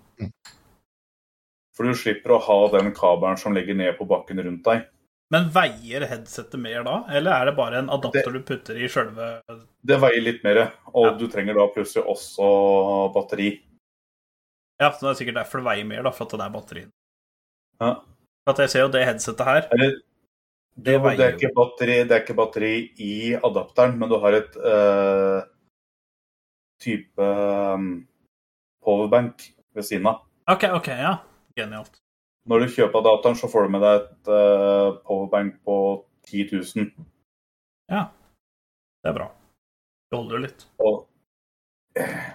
[1.77, 4.85] For du slipper å ha den kabelen som ligger ned på bakken rundt deg.
[5.33, 9.29] Men veier headsetet mer da, eller er det bare en adapter du putter i sjølve
[9.81, 11.13] Det veier litt mer, og Ja.
[11.17, 13.63] du trenger da plutselig også batteri.
[14.79, 16.91] Ja, så det er sikkert derfor det veier mer, da, for at det er batterien.
[17.81, 17.95] Ja.
[18.45, 19.97] For at jeg ser jo det headsetet her Eller,
[20.73, 22.73] Det jo, det, er ikke batteri, det er ikke batteri
[23.05, 25.43] i adapteren, men du har et uh,
[26.81, 27.91] type um,
[28.81, 29.45] powerbank
[29.77, 30.23] ved siden av.
[30.51, 31.19] OK, OK, ja.
[31.57, 32.01] Genialt.
[32.49, 35.77] Når du kjøper adapteren, så får du med deg et uh, powerbank på
[36.31, 36.89] 10 000.
[37.93, 38.07] Ja.
[39.03, 39.29] Det er bra.
[40.11, 40.67] Det holder litt.
[40.83, 41.05] Og
[41.99, 42.31] eh,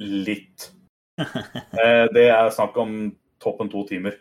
[0.00, 0.70] litt.
[1.20, 2.94] Eh, det er snakk om
[3.44, 4.14] toppen to timer.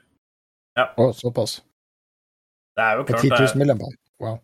[0.76, 1.62] Å, såpass.
[2.80, 4.00] Det er jo klart 10 det 000 er, milliampere.
[4.24, 4.40] Wow.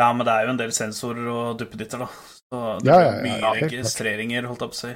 [0.00, 2.08] Ja, men det er jo en del sensorer og duppeditter, da.
[2.44, 4.94] Så det Ja, ja, ja, mye ja, helt registreringer, holdt jeg på å si.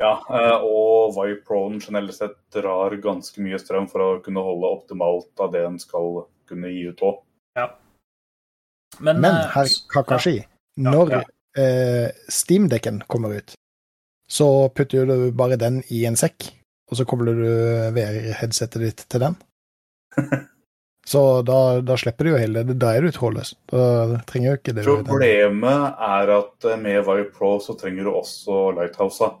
[0.00, 5.42] Ja, eh, og Viproen generelt sett drar ganske mye strøm for å kunne holde optimalt
[5.42, 7.18] av det en skal kunne gi ut òg.
[8.98, 10.36] Men, Men eh, herr Kakashi,
[10.76, 11.20] når ja.
[11.56, 13.54] eh, Steam-dekken kommer ut,
[14.30, 16.50] så putter du bare den i en sekk,
[16.90, 17.50] og så kobler du
[17.96, 19.38] VR-headsetet ditt til den.
[21.10, 22.76] Så da, da slipper du jo hele det.
[22.78, 23.56] Da er du trådløs.
[23.72, 24.84] Da trenger du ikke det.
[24.86, 29.32] Problemet er at med Vive Pro så trenger du også Lighthouse.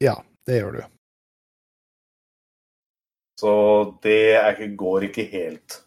[0.00, 0.14] Ja,
[0.48, 0.82] det gjør du.
[3.42, 3.52] Så
[4.06, 5.82] det er, går ikke helt.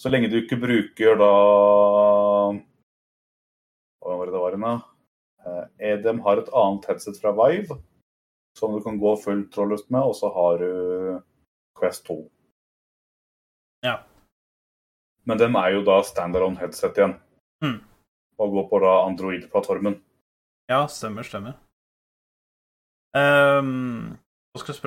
[0.00, 1.30] Så lenge du ikke bruker da
[4.02, 4.74] Hva var det det var igjen, da?
[5.44, 7.78] Eh, Edem har et annet headset fra Vive
[8.58, 11.22] som du kan gå fullt trådløst med, og så har du
[11.78, 12.18] Quest 2.
[13.84, 13.98] Ja.
[15.24, 17.16] Men dem er jo da standalone headset igjen.
[17.64, 17.78] Mm.
[18.38, 19.98] Og går på da Android-plattformen.
[20.70, 21.58] Ja, stemmer, stemmer.
[23.14, 24.18] Um,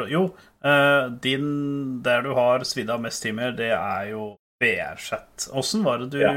[0.07, 0.23] Jo,
[0.63, 5.49] uh, din Der du har svidd av mest timer, det er jo VR-chat.
[5.53, 6.33] Åssen var det du Ja.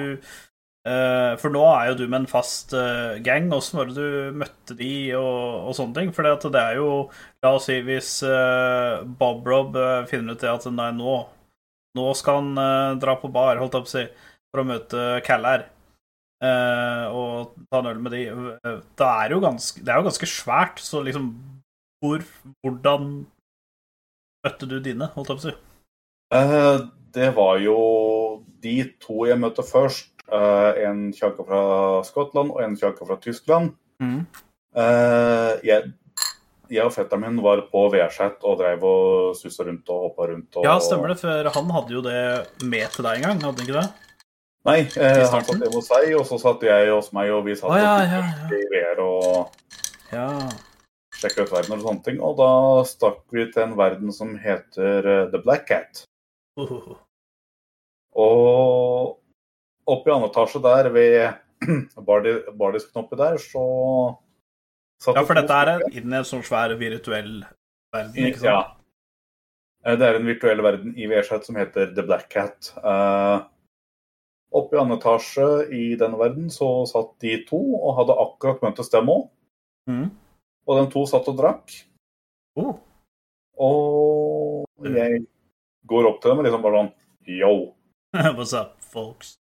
[0.88, 3.50] Eh, For nå er jo du med en fast eh, gang.
[3.56, 6.14] Åssen var det du møtte de og, og sånne ting?
[6.16, 6.92] For det er jo
[7.44, 9.76] La oss si hvis eh, Bob Rob
[10.10, 11.20] finner ut det at nei, nå
[11.98, 14.02] Nå skal han dra på bar, holdt jeg på å si,
[14.52, 15.64] for å møte Callair
[16.44, 18.20] eh, og ta en øl med de.
[18.98, 21.32] Da er det jo ganske Det er jo ganske svært, så liksom
[22.00, 22.22] hvor,
[22.62, 23.10] hvordan
[24.46, 25.56] møtte du dine, holdt jeg på å si?
[27.12, 27.76] Det var jo
[28.62, 30.09] de to jeg møtte først.
[30.30, 31.60] Eh, en kjaka fra
[32.06, 33.72] Skottland og en kjaka fra Tyskland.
[34.02, 34.20] Mm.
[34.70, 35.88] Uh, jeg,
[36.70, 40.54] jeg og fetteren min var på VR-chat og drev og sussa rundt og hoppa rundt.
[40.54, 42.20] Og, Ja, stemmer det, for han hadde jo det
[42.62, 44.14] med til deg en gang, hadde han ikke det?
[44.70, 47.58] Nei, uh, han satt hjemme hos seg, og så satt jeg hos meg, og vi
[47.58, 49.70] satt oh, ja, ja, ja, i VR og
[50.14, 50.28] Ja.
[51.18, 52.22] sjekka ut verden og sånne ting.
[52.22, 52.50] Og da
[52.86, 56.04] stakk vi til en verden som heter The Black Cat.
[56.60, 56.94] Uh,
[58.16, 59.19] Og
[59.88, 61.14] oppe i andre etasje der, ved
[62.08, 63.64] Bardis Bardis-knoppet der, så
[65.14, 67.40] ja, for dette er inn i en sånn svær virtuell
[67.94, 68.50] verden, ikke sant?
[68.50, 69.96] Ja.
[69.96, 72.68] Det er en virtuell verden i VR-chat som heter The Black Cat.
[72.84, 73.46] Uh,
[74.52, 78.92] oppe i andre etasje i den verden så satt de to og hadde akkurat møttes
[78.92, 79.24] dem òg.
[79.88, 80.10] Mm.
[80.68, 81.72] Og de to satt og drakk.
[82.60, 82.76] Oh.
[83.56, 85.24] Og jeg
[85.88, 86.96] går opp til dem og liksom bare sånn
[87.30, 87.54] Yo.
[88.36, 89.39] What's up, folks?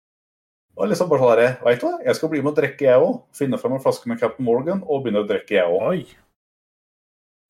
[0.76, 3.00] Og liksom bare sånn der, Veit du hva, jeg skal bli med og drikke, jeg
[3.04, 3.16] òg.
[3.36, 6.12] Finne fram en flaske med Captain Morgan og begynne å drikke, jeg òg.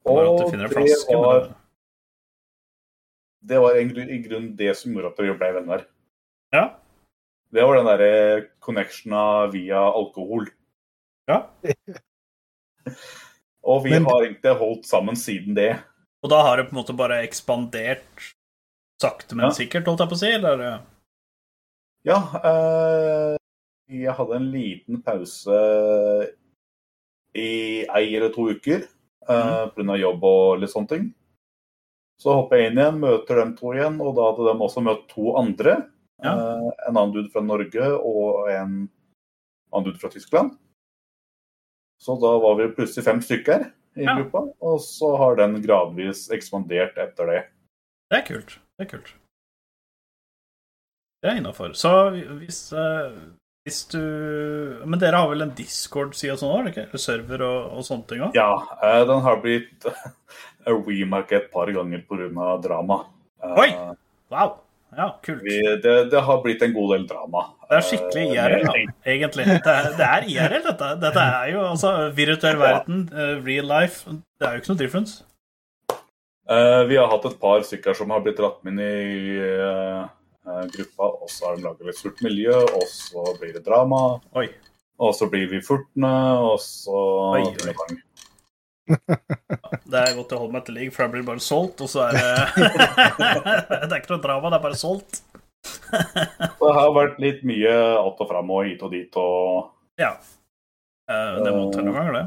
[0.05, 1.19] Bare at du finner en flaske.
[1.23, 1.55] var, men-
[3.45, 3.85] det var i
[4.23, 5.87] grunnen det som gjorde at vi ble venner.
[6.53, 6.65] Ja.
[7.53, 10.47] Det var den derre connectiona via alkohol.
[11.29, 11.47] Ja.
[13.63, 15.79] Og vi Men- har egentlig holdt sammen siden det.
[16.23, 18.35] Og da har det på en måte bare ekspandert
[19.01, 19.51] sakte, men Ja.
[19.51, 20.31] sikkert, holdt jeg på å si?
[20.33, 20.81] Eller?
[22.05, 23.37] Ja, eh,
[23.93, 25.59] jeg hadde en liten pause
[27.39, 29.71] i ei eller to uker eh, Mhm.
[29.77, 29.99] pga.
[30.01, 31.15] jobb og litt sånne ting.
[32.19, 35.09] Så hopper jeg inn igjen, møter dem to igjen, og da hadde de også møtt
[35.09, 35.89] to andre.
[36.23, 36.33] Ja.
[36.35, 38.89] Eh, en annen dude fra Norge og en
[39.73, 40.57] annen dude fra Tyskland.
[42.01, 44.17] Så da var vi plutselig fem stykker i Ja.
[44.19, 47.47] gruppa, og så har den gradvis ekspandert etter det.
[48.11, 48.59] Det er kult.
[48.79, 49.15] Det er kult.
[51.23, 51.71] Det er innafor.
[51.79, 51.91] Så
[52.41, 53.13] hvis, eh,
[53.63, 54.01] hvis du
[54.85, 56.79] Men dere har vel en Discord-side og sånn, òg?
[56.83, 58.35] Eller Server og, og sånne ting òg?
[58.35, 58.51] Ja,
[58.83, 59.87] eh, den har blitt
[60.67, 62.57] remarket et par ganger pga.
[62.65, 63.05] drama.
[63.43, 63.69] Eh, Oi!
[64.35, 64.57] Wow.
[64.93, 65.41] Ja, kult.
[65.47, 67.45] Vi, det, det har blitt en god del drama.
[67.71, 68.73] Det er skikkelig IRL, da,
[69.15, 69.47] egentlig.
[69.47, 70.89] Det er, det er IRL, dette.
[71.01, 73.07] Dette er jo altså virtuell verden,
[73.47, 74.11] real life.
[74.37, 75.23] Det er jo ikke noe difference.
[76.91, 80.11] Vi har hatt et par stykker som har blitt dratt med inn i
[80.45, 84.49] gruppa, og så har de laget litt surt miljø, og så blir det drama, Oi.
[84.99, 87.03] og så blir vi furtne, og så
[87.39, 88.01] Oi, oi.
[89.93, 91.89] Det er godt jeg holder meg til ligg, for da blir det bare solgt, og
[91.93, 92.23] så er det
[93.87, 95.21] Det er ikke noe drama, det er bare solgt.
[96.63, 100.17] Det har vært litt mye att og fram og hit og dit og Ja.
[101.11, 102.25] Eh, Det må til noen ganger, det.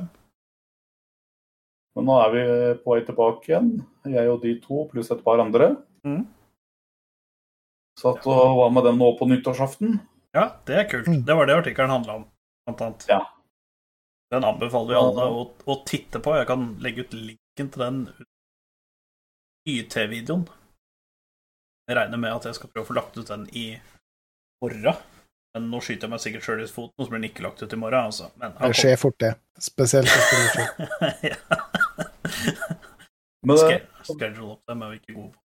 [1.96, 2.44] Men nå er vi
[2.84, 3.70] på vei tilbake igjen,
[4.12, 5.76] jeg og de to pluss et par andre.
[6.06, 6.26] Mhm.
[8.00, 10.00] Satt og var med dem nå på nyttårsaften.
[10.36, 11.08] Ja, det er kult.
[11.26, 12.26] Det var det artikkelen handla om,
[12.68, 13.06] blant annet.
[13.08, 13.22] Ja.
[14.34, 16.34] Den anbefaler vi alle å, å titte på.
[16.36, 18.00] Jeg kan legge ut linken til den
[19.70, 20.44] YT-videoen.
[21.86, 23.68] Jeg regner med at jeg skal prøve å få lagt ut den i
[24.64, 25.00] morgen.
[25.56, 27.64] Men nå skyter jeg meg sikkert sjøl i foten, og så blir den ikke lagt
[27.64, 28.10] ut i morgen.
[28.10, 28.28] Altså.
[28.42, 29.32] Men Det skjer fort, det.
[29.64, 31.40] Spesielt etter ja.
[33.46, 35.45] Men Skal eh, schedule opp det, men vi er ikke gode på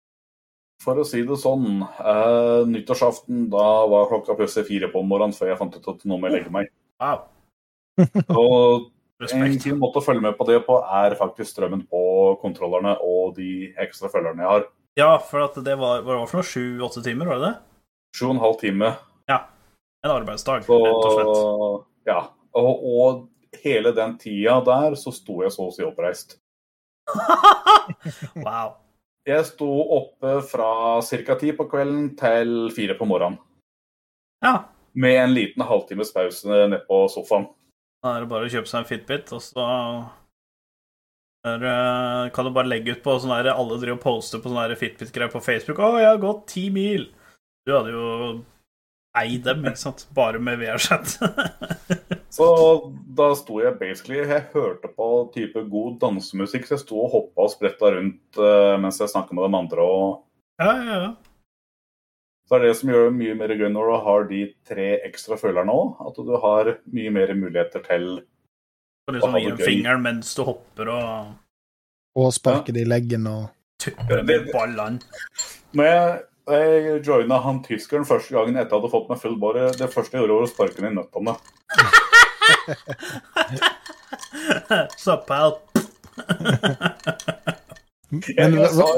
[0.82, 5.52] for å si det sånn, eh, nyttårsaften da var klokka plutselig fire på morgenen før
[5.52, 6.72] jeg fant ut at nå må jeg legge meg.
[7.02, 7.24] Wow.
[8.42, 8.90] Og
[9.30, 12.02] en fin måte å følge med på det på er faktisk strømmen på
[12.42, 14.68] kontrollerne og de ekstra følgerne jeg har.
[14.98, 16.48] Ja, for at det var, var det for noe?
[16.50, 17.54] Sju-åtte timer, var det det?
[18.18, 18.90] Sju og en halv time.
[20.02, 21.84] En arbeidsdag, Så, rett og slett.
[22.10, 22.20] ja.
[22.58, 26.36] Og, og hele den tida der så sto jeg så å si oppreist.
[28.46, 28.81] wow.
[29.28, 31.34] Jeg sto oppe fra ca.
[31.38, 33.38] ti på kvelden til fire på morgenen.
[34.42, 34.64] Ja.
[34.98, 37.46] Med en liten halvtimes pause nede på sofaen.
[38.02, 39.66] Da er det bare å kjøpe seg en Fitbit, og så
[41.42, 44.78] der, kan du bare legge ut på sånn der Alle driver og poster på sånne
[44.78, 45.78] Fitbit-greier på Facebook.
[45.78, 47.08] 'Å, jeg har gått ti mil!'
[47.66, 48.06] Du hadde jo
[49.18, 50.06] eid dem, ikke sant?
[50.14, 51.18] Bare med VR-chat.
[52.32, 52.46] Så
[53.12, 57.44] da sto jeg basically Jeg hørte på type god dansemusikk, så jeg sto og hoppa
[57.44, 59.84] og spretta rundt uh, mens jeg snakka med de andre.
[59.84, 60.24] og
[60.62, 61.12] ja, ja, ja.
[62.48, 65.36] Så er det som gjør det mye mer gøy når du har de tre ekstra
[65.40, 68.08] følerne òg, at du har mye mer muligheter til
[69.12, 69.66] liksom gøy gi det en gøy.
[69.68, 71.32] fingeren mens du hopper og
[72.16, 73.48] Og sparke det i leggen og
[73.80, 75.00] tupper Det- med ballene.
[75.72, 76.20] Når jeg,
[76.52, 80.18] jeg joina han tyskeren første gangen etter jeg hadde fått meg full bore, det første
[80.18, 81.36] jeg gjorde, var å sparke ham i nøttene.
[85.04, 85.56] Så pal.
[88.12, 88.88] Men hva, hva,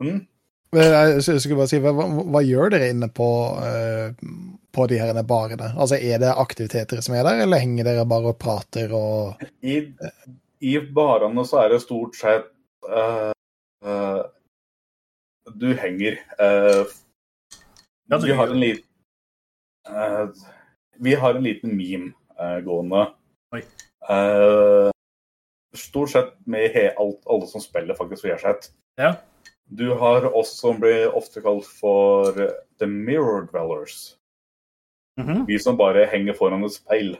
[0.00, 0.20] mm?
[0.76, 3.28] jeg skulle bare si, hva, hva, gjør dere inne på,
[3.60, 4.08] uh,
[4.74, 5.68] på de her barene?
[5.76, 9.74] Altså, Er det aktiviteter som er der, eller henger dere bare og prater og I,
[10.64, 12.46] I barene så er det stort sett
[12.88, 13.32] uh,
[13.86, 14.22] uh,
[15.54, 16.12] Du henger.
[16.42, 16.84] Eh,
[18.24, 18.82] vi, har en liten
[20.98, 22.12] vi har en liten meme
[22.64, 23.06] gående.
[23.54, 23.62] Oi.
[24.10, 24.90] Eh,
[25.76, 28.70] stort sett med he, alt, alle som spiller faktisk VR-sett.
[29.00, 29.14] Ja.
[29.66, 32.32] Du har oss som blir ofte kalt for
[32.78, 34.16] the mirror dwellers.
[35.20, 35.46] Mhm.
[35.46, 37.16] Vi som bare henger foran et speil.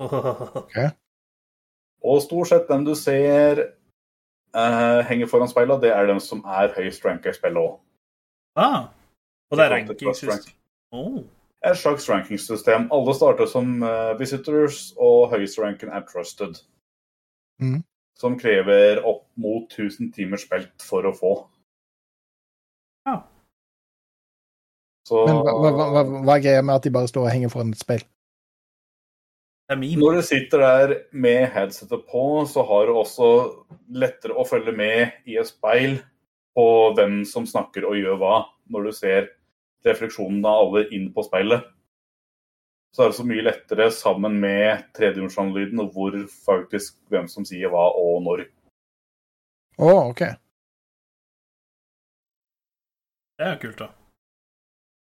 [2.06, 3.60] Og stort sett den du ser
[4.56, 7.78] eh, henger foran speila, det er den som er høyest ranka i spillet òg.
[8.56, 8.88] ah,
[9.50, 10.48] og det er ranking synes.
[10.92, 11.22] Oh.
[11.66, 12.88] Et slags rankingsystem.
[12.94, 16.60] Alle starter som eh, visitors, og høyeste ranken er trusted.
[17.62, 17.80] Mm.
[18.16, 21.32] Som krever opp mot 1000 timer spilt for å få.
[23.06, 23.20] Ja.
[25.06, 27.52] Så Men hva, hva, hva, hva er greia med at de bare står og henger
[27.52, 28.06] foran et speil?
[29.66, 33.30] Når du sitter der med headsetet på, så har du også
[33.98, 35.98] lettere å følge med i et speil
[36.54, 38.36] på hvem som snakker og gjør hva,
[38.70, 39.26] når du ser
[39.86, 41.66] refleksjonen av alle inn på speilet.
[42.94, 47.72] Så er det så mye lettere sammen med tredimensjonallyden og hvor faktisk hvem som sier
[47.72, 48.46] hva og når.
[49.76, 50.22] Å, OK.
[53.36, 53.90] Det er kult, da.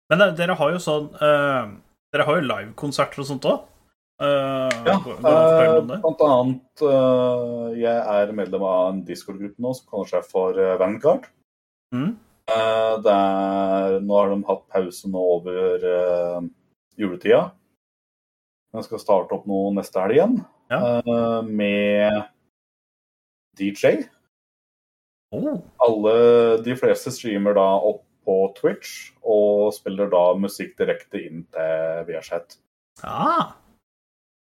[0.08, 1.74] Men det, dere har jo sånn uh,
[2.12, 3.62] Dere har jo livekonserter og sånt òg.
[4.18, 5.96] Ja, fortelle eh, om det?
[6.04, 10.76] blant annet eh, Jeg er medlem av en Discord-gruppe nå som kaller seg for eh,
[10.78, 11.26] Vanguard.
[11.94, 12.14] Mhm.
[12.44, 16.40] Eh, er, nå har de hatt pause nå over uh,
[17.00, 17.46] juletida.
[18.74, 20.34] Den skal starte opp nå neste helg igjen
[20.72, 20.80] Ja.
[21.06, 22.24] uh, med
[23.56, 24.02] DJ.
[25.34, 26.16] Oh, Alle,
[26.66, 32.58] de fleste streamer da opp på Twitch og spiller da musikk direkte inn til VRZ.
[33.04, 33.54] ah.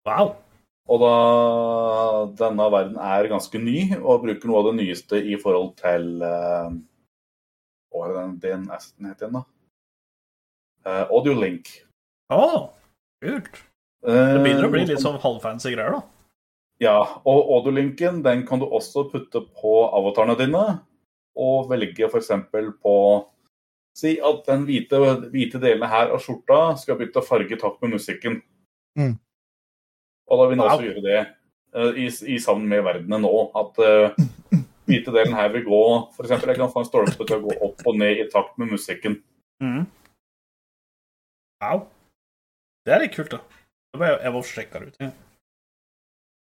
[0.09, 0.37] Wow.
[0.91, 1.15] Og da
[2.41, 6.71] denne verden er ganske ny og bruker noe av det nyeste i forhold til eh,
[7.91, 9.45] Hva er den DNS-en het igjen, da?
[10.87, 11.69] Audio Audiolink.
[12.33, 12.71] Å,
[13.21, 13.59] kult.
[14.07, 16.03] Eh, Det begynner å bli litt sånn halvfancy greier, da.
[16.81, 16.97] Ja,
[17.29, 20.63] og audiolinken den kan du også putte på avatarene dine.
[21.37, 22.31] Og velge f.eks.
[22.81, 22.95] på
[24.01, 24.97] Si at den hvite,
[25.33, 28.39] hvite delen her av skjorta skal bytte farge i takt med musikken.
[28.97, 29.17] Mm.
[30.31, 30.87] Og da vil den også Wow.
[30.87, 31.21] gjøre det
[31.75, 33.33] uh, i, i sammen med verdenen nå.
[33.59, 34.15] At uh,
[34.91, 35.81] hvite delen her vil gå
[36.17, 36.35] F.eks.
[36.35, 39.17] jeg kan få en stolpe til å gå opp og ned i takt med musikken.
[39.63, 39.87] Mm.
[41.63, 41.87] Wow.
[42.87, 43.41] Det er litt kult, da.
[43.95, 45.03] Jeg må, jeg må sjekke det ut.
[45.07, 45.11] ja.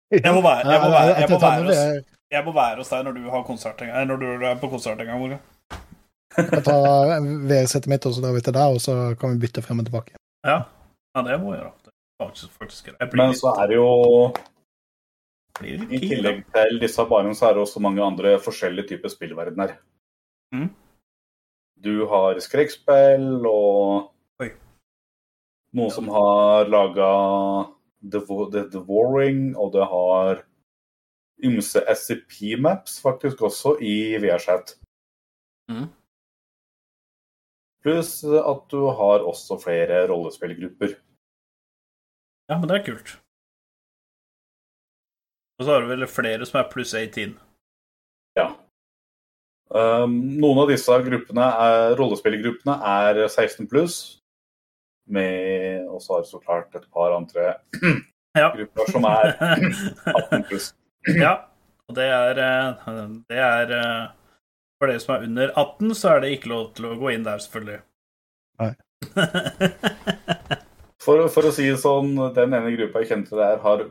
[0.08, 3.02] Jeg må være, jeg må være, jeg må være, hos, jeg må være hos deg
[3.04, 5.20] når du, har konsert en gang, når du er på konsert en gang.
[5.20, 5.42] Morgan.
[6.38, 7.12] Jeg tar
[7.50, 9.90] VR-settet mitt, og så drar vi til deg, og så kan vi bytte frem og
[9.90, 10.16] tilbake.
[10.48, 10.62] Ja.
[11.12, 11.74] ja, det må jeg gjøre.
[11.84, 13.90] Det er faktisk, faktisk jeg blir Men så er det jo
[15.66, 19.78] I tillegg til disse barene, så er det også mange andre forskjellige typer spillverdener.
[20.54, 20.70] Mm.
[21.82, 24.52] Du har skrekkspill og Oi.
[25.78, 27.10] noen som har laga
[28.02, 30.44] The, The, The Warring, og det har
[31.46, 34.78] ymse SCP-maps faktisk også i VR-chat.
[35.70, 35.90] Mhm.
[37.86, 40.98] Pluss at du har også flere rollespillgrupper.
[42.50, 43.18] Ja, men det er kult.
[45.58, 47.34] Og så har du vel flere som er pluss 18.
[48.38, 48.52] Ja.
[49.74, 53.98] Um, noen av disse gruppene er, rollespillgruppene er 16 pluss.
[55.08, 57.54] Med Og så har vi så klart et par andre
[58.38, 58.50] Ja.
[58.58, 59.34] grupper som er
[60.14, 60.74] 18 pluss.
[61.16, 61.34] ja.
[61.88, 64.08] Og det er, eh, det er eh,
[64.78, 67.24] For dere som er under 18, så er det ikke lov til å gå inn
[67.26, 67.80] der, selvfølgelig.
[68.62, 68.74] Nei.
[71.08, 73.86] For, for å si det sånn, den ene gruppa jeg kjente der, har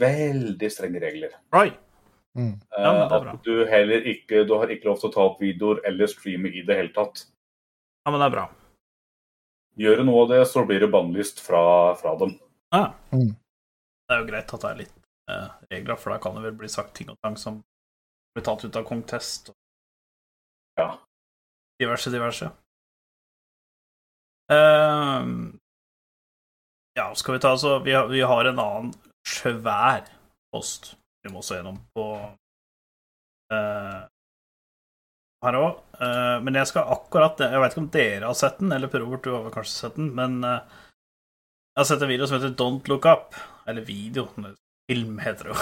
[0.00, 1.34] veldig strenge regler.
[1.56, 1.68] Oi.
[2.38, 2.54] Mm.
[2.70, 3.34] Ja, er bra.
[3.36, 6.48] At du heller ikke Du har ikke lov til å ta opp videoer eller streame
[6.48, 7.26] i det hele tatt.
[8.06, 8.46] Ja, men det er bra.
[9.82, 12.32] Gjør du noe av det, så blir det bannlyst fra, fra dem.
[12.72, 12.86] Ja.
[13.12, 13.34] Mm.
[14.08, 14.96] Det er jo greit at det er litt
[15.32, 17.60] eh, regler, for da kan det vel bli sagt ting og tang som
[18.34, 19.56] blir tatt ut av Kongtest og
[20.80, 20.88] Ja.
[21.80, 22.48] diverse, diverse.
[24.52, 25.52] Uh,
[26.98, 28.92] ja, skal vi ta altså vi har, vi har en annen
[29.26, 30.08] svær
[30.52, 32.06] post vi må se gjennom på
[33.54, 34.00] uh,
[35.42, 35.78] her òg.
[36.42, 39.24] men jeg skal akkurat Jeg vet ikke om dere har sett den, eller Per Robert,
[39.24, 40.60] du har kanskje sett den, men uh,
[41.72, 43.32] jeg har sett en video som heter Don't Look Up.
[43.66, 44.28] Eller video.
[44.90, 45.56] film, heter det jo.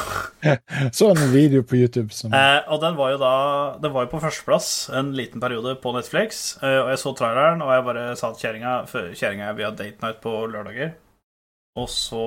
[0.96, 3.34] Så en video på YouTube som Eh, og den var jo da
[3.82, 6.56] Den var jo på førsteplass en liten periode på Netflix.
[6.62, 10.02] Eh, og jeg så traileren, og jeg bare sa til kjerringa kjerringa er via date
[10.02, 10.96] night på lørdager.
[11.78, 12.24] Og så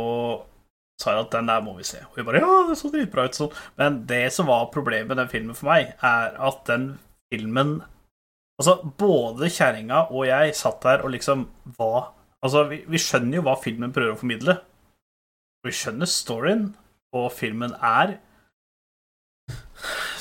[1.03, 2.01] sa jeg at den der må vi se.
[2.09, 3.37] Og vi bare ja, det så dritbra ut.
[3.37, 3.55] Sånn.
[3.79, 6.93] Men det som var problemet med den filmen for meg, er at den
[7.33, 7.81] filmen
[8.61, 12.11] Altså, både kjerringa og jeg satt der og liksom hva
[12.43, 14.57] Altså, vi, vi skjønner jo hva filmen prøver å formidle.
[15.63, 16.65] Vi skjønner storyen,
[17.15, 18.17] og filmen er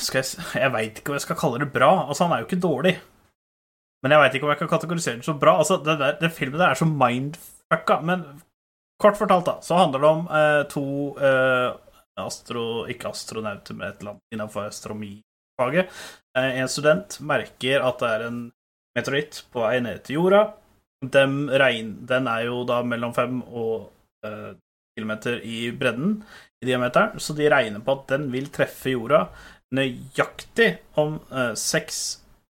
[0.03, 1.91] skal jeg, jeg veit ikke om jeg skal kalle det bra.
[2.07, 2.93] Altså, han er jo ikke dårlig.
[4.03, 5.57] Men jeg veit ikke om jeg kan kategorisere den som bra.
[5.59, 7.99] Altså, den, der, den filmen der er så mindfucka.
[8.07, 8.25] Men
[9.01, 10.85] kort fortalt, da, så handler det om eh, to
[11.19, 11.69] eh,
[12.21, 12.65] astro...
[12.91, 16.03] Ikke astronauter, men et eller annet innenfor astronomifaget.
[16.37, 18.43] Eh, en student merker at det er en
[18.97, 20.45] meteoritt på vei ned til jorda.
[21.03, 23.89] Regn, den er jo da mellom fem og
[24.25, 24.53] eh,
[24.95, 26.21] kilometer i bredden
[26.63, 29.25] i diameteren, så de regner på at den vil treffe jorda
[29.73, 30.69] nøyaktig
[31.01, 31.99] om eh, seks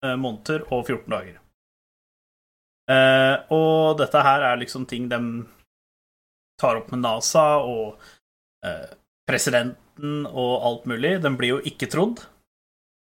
[0.04, 1.40] eh, måneder og 14 dager.
[2.92, 5.20] Eh, og dette her er liksom ting de
[6.62, 8.00] tar opp med NASA og
[8.66, 8.88] eh,
[9.28, 11.18] presidenten og alt mulig.
[11.24, 12.24] Den blir jo ikke trodd.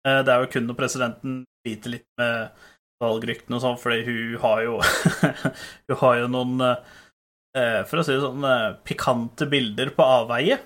[0.07, 2.51] Eh, det er jo kun når presidenten biter litt med
[3.01, 4.73] valgryktene og sånn, fordi hun har jo
[5.89, 10.59] Hun har jo noen eh, For å si det sånn eh, pikante bilder på avveie.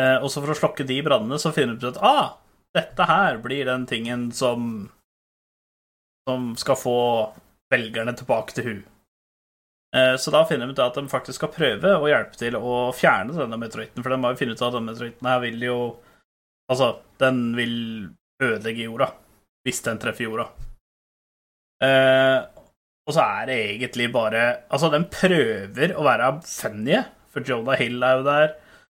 [0.00, 2.28] Eh, og så for å slokke de brannene, så finner du ut at ah,
[2.76, 4.90] dette her blir den tingen som
[6.28, 6.98] Som skal få
[7.72, 8.84] velgerne tilbake til hun.
[9.96, 12.90] Eh, så da finner de ut at de faktisk skal prøve å hjelpe til å
[12.96, 15.78] fjerne denne meteoritten, for de må jo finne ut at denne meteoritten her vil jo
[16.68, 16.88] Altså,
[17.22, 17.74] den vil
[18.42, 19.06] ødelegge jorda
[19.66, 20.48] hvis den treffer jorda.
[21.82, 22.40] Eh,
[23.06, 24.42] og så er det egentlig bare
[24.72, 26.98] Altså, den prøver å være funny,
[27.30, 28.54] for Jonah Hill er jo der.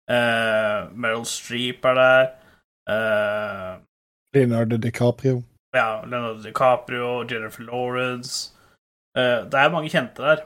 [0.07, 2.27] Eh, Meryl Streep er der.
[2.87, 3.73] eh,
[4.35, 5.43] Leonardo DiCaprio.
[5.75, 8.53] ja, Leonardo DiCaprio, Jennifer Lawrence
[9.17, 10.43] Eh, Det er mange kjente der.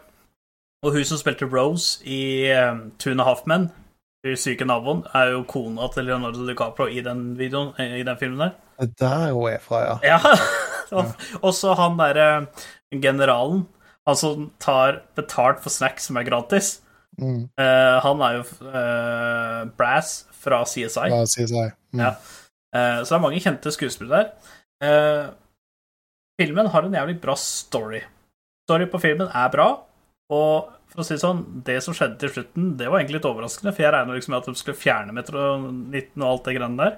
[0.82, 3.70] Og hun som spilte Rose i um, Two and a Half Men,
[4.26, 8.18] hun syke naboen, er jo kona til Leonardo DiCaprio i den videoen, eh, i den
[8.18, 8.56] filmen der.
[8.88, 10.16] Det er hun er fra, ja.
[10.16, 10.36] Ja.
[11.46, 12.48] og, så han derre
[12.92, 13.68] generalen,
[14.10, 16.80] han som tar betalt for snacks som er gratis.
[17.22, 17.46] Mm.
[17.60, 21.12] Uh, han er jo uh, Brass fra CSI.
[21.14, 21.68] La CSI.
[21.94, 22.02] Mm.
[22.02, 22.16] Ja.
[22.74, 24.58] Uh, så det er mange kjente skuespillere der.
[24.82, 25.26] Eh,
[26.42, 28.02] filmen har en jævlig bra story.
[28.66, 29.68] Story på filmen er bra,
[30.32, 33.28] og for å si det sånn, det som skjedde til slutten, det var egentlig litt
[33.30, 36.82] overraskende, for jeg regna liksom med at de skulle fjerne Metro-19 og alt det greiene
[36.82, 36.98] der.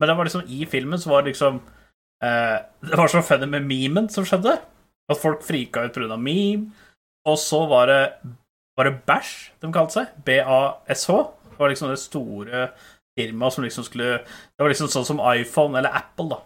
[0.00, 1.60] Men det var liksom i filmen så var det liksom
[2.26, 4.58] eh, Det var så funny med memen som skjedde.
[5.08, 6.16] At folk frika ut pga.
[6.16, 6.72] meme.
[7.24, 8.02] Og så var det
[8.76, 9.30] Var det Bæsj
[9.62, 10.06] de kalte seg?
[10.26, 11.16] B-A-S-H.
[11.48, 12.68] Det var liksom det store
[13.14, 16.40] firma som liksom skulle Det var liksom sånn som iPhone eller Apple, da.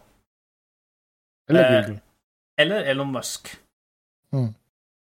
[1.49, 2.01] Eller Eh, Google.
[2.61, 3.49] Eller Elon Musk.
[4.35, 4.53] Mm.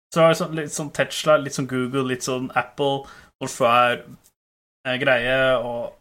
[0.08, 3.04] Så det var sånn, litt sånn Tesla, litt sånn Google, litt sånn Apple,
[3.42, 5.94] noe svær eh, greie, og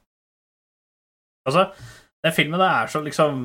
[1.46, 1.70] Altså,
[2.26, 3.44] den filmen der er så liksom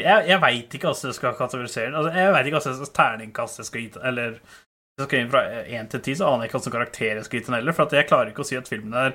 [0.00, 1.96] Jeg, jeg veit ikke hvordan jeg skal kategorisere den.
[2.00, 5.32] Altså, jeg veit ikke hva slags terningkast jeg skal gi eller jeg skal gi den
[5.32, 5.42] fra
[5.76, 7.96] én til ti, så aner jeg ikke hvilken karakter jeg skal gi den heller, for
[7.96, 9.12] jeg klarer ikke å si at filmen er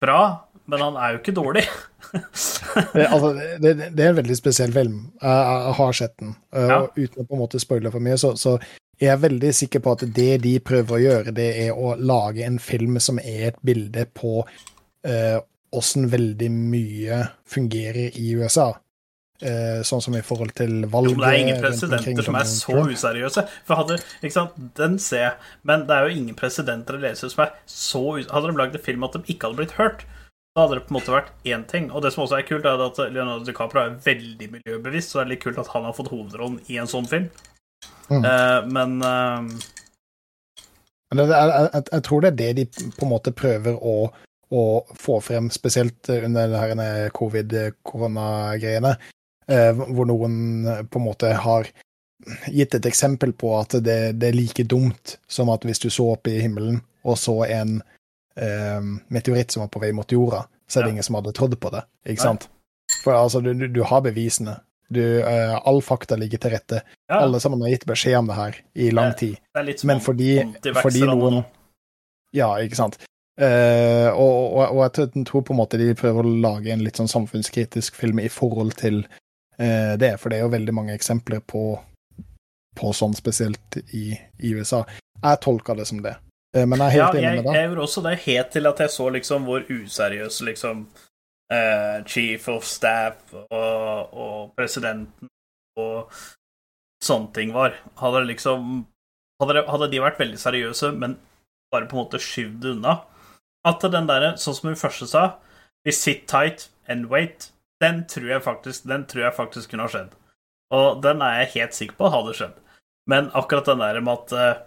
[0.00, 0.20] bra,
[0.70, 1.64] men han er jo ikke dårlig.
[2.94, 3.28] Det, altså,
[3.62, 4.96] det, det er en veldig spesiell film.
[5.22, 6.32] Jeg, jeg har sett den.
[6.54, 6.76] Uh, Ja.
[6.80, 8.56] og Uten å på en måte spoile for mye, så, så
[9.02, 12.58] er veldig sikker på at det de prøver å gjøre, det er å lage en
[12.62, 14.42] film som er et bilde på
[15.72, 18.72] åssen veldig mye fungerer i USA.
[19.40, 22.74] Eh, sånn som i forhold til valget Jo, det er ingen presidenter som er så
[22.84, 23.44] useriøse.
[23.64, 25.34] For hadde, ikke sant, Den ser jeg,
[25.64, 28.34] men det er jo ingen presidenter eller ledere som er så useriøse.
[28.36, 30.04] Hadde de lagd en film at de ikke hadde blitt hørt,
[30.56, 31.88] da hadde det på en måte vært én ting.
[31.94, 35.24] Og det som også er kult, er at Leonardo DiCaprio er veldig miljøbevisst, så det
[35.24, 37.30] er litt kult at han har fått hovedrollen i en sånn film.
[38.10, 38.24] Mm.
[38.26, 38.98] Eh, men
[41.14, 43.94] det, jeg, jeg, jeg tror det er det de på en måte prøver å,
[44.50, 44.64] å
[44.98, 49.08] få frem, spesielt under denne covid-koronagreiene, eh,
[49.76, 51.68] hvor noen eh, på en måte har
[52.52, 56.10] gitt et eksempel på at det, det er like dumt som at hvis du så
[56.12, 57.78] opp i himmelen og så en
[58.36, 60.92] eh, meteoritt som var på vei mot jorda, så er det Ja.
[60.98, 62.26] ingen som hadde trodd på det, ikke Nei.
[62.28, 62.48] sant?
[63.04, 64.58] For altså, du, du, har bevisene.
[64.90, 66.80] Du, eh, all fakta ligger til rette.
[67.08, 69.36] ja, Alle sammen har gitt beskjed om det her i lang tid.
[69.54, 71.44] det som Men fordi, antivaxere fordi noen
[72.34, 72.98] Ja, ikke sant.
[73.40, 76.98] Eh, og, og, og jeg tror- på en måte de prøver å lage en litt
[77.00, 79.16] sånn samfunnskritisk film i forhold til eh,
[80.00, 81.62] det, for det er jo veldig mange eksempler på,
[82.80, 84.84] på sånn spesielt i, i USA.
[85.20, 86.14] Jeg tolker det som det.
[86.56, 87.54] Eh, Men jeg er Ja, helt enig med deg.
[87.58, 90.86] jeg gjorde også det helt til at jeg så liksom hvor useriøs liksom
[91.52, 95.28] uh, Chief of Staff og, og presidenten
[95.78, 96.10] og
[97.04, 97.76] sånne ting var.
[98.00, 98.86] Hadde det liksom
[99.40, 101.18] hadde, det, hadde de vært veldig seriøse, men
[101.72, 102.98] bare på en måte skyvd unna
[103.64, 105.22] At den derre, sånn som hun første sa,
[105.84, 107.50] we sit tight and wait,
[107.80, 110.16] den tror jeg faktisk, den tror jeg faktisk kunne ha skjedd.
[110.76, 112.58] Og den er jeg helt sikker på hadde skjedd.
[113.10, 114.66] Men akkurat den der med at uh,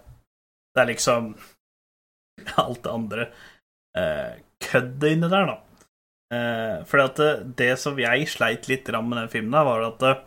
[0.74, 1.34] det er liksom
[2.64, 3.28] alt det andre
[3.96, 4.34] uh,
[4.64, 5.60] køddet inni der, da.
[6.34, 10.08] Uh, fordi at det, det som jeg sleit litt med den filmen, her, var at
[10.08, 10.22] uh,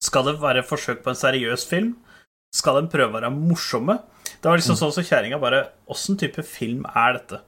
[0.00, 1.92] skal det være forsøk på en seriøs film?
[2.56, 4.00] Skal den prøve å være morsomme?
[4.40, 7.42] Det var liksom sånn som kjerringa bare Åssen type film er dette?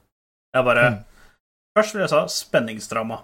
[0.53, 1.01] Jeg bare Mm.
[1.73, 3.23] Først vil jeg sa spenningsdrama.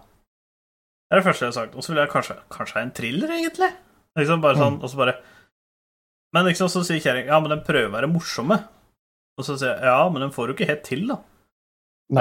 [1.08, 1.76] Det er det første jeg har sagt.
[1.76, 3.70] Og så vil jeg kanskje Kanskje en thriller, egentlig?
[4.18, 5.16] Liksom bare sånn, og så bare
[6.36, 8.58] Men liksom, så sier kjerringa ja, men den prøver å være morsomme.
[9.38, 11.20] Og så sier jeg ja, men den får jo ikke helt til, da.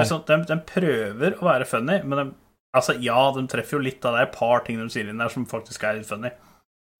[0.08, 2.32] Sånn, den, den prøver å være funny, men den,
[2.76, 4.28] altså, ja, den treffer jo litt av det.
[4.28, 6.32] et par ting de sier inn der som faktisk er litt funny.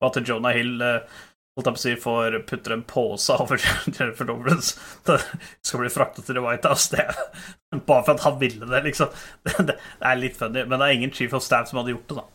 [0.02, 1.18] Og at Jonah Hill eh,
[1.58, 3.58] holdt jeg på å si, får putter en pose over
[3.98, 5.18] Jennifer det
[5.66, 7.08] skal bli fraktet til The White House, det
[7.90, 9.14] bare for at han ville det, liksom.
[9.44, 11.96] Det, det, det er litt funny, men det er ingen chief of staff som hadde
[11.96, 12.28] gjort det, da.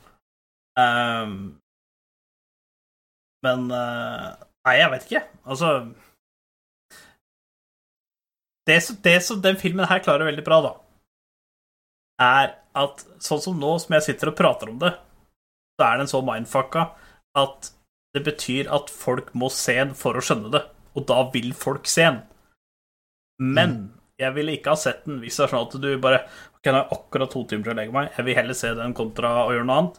[0.82, 1.36] Um,
[3.44, 4.32] men uh,
[4.66, 5.22] Nei, jeg vet ikke.
[5.50, 5.70] Altså
[8.66, 10.72] det, som- det som den filmen her klarer veldig bra, da,
[12.22, 14.92] er at sånn som nå som jeg sitter og prater om det,
[15.76, 16.84] så er den så mindfucka
[17.42, 17.72] at
[18.12, 20.62] det betyr at folk må se den for å skjønne det,
[20.96, 22.22] og da vil folk se den.
[23.42, 23.76] Men
[24.20, 26.20] jeg ville ikke ha sett den hvis det er sånn at du bare
[26.52, 28.68] Ok, nå har jeg akkurat to timer til å legge meg, jeg vil heller se
[28.78, 29.96] den kontra å gjøre noe annet.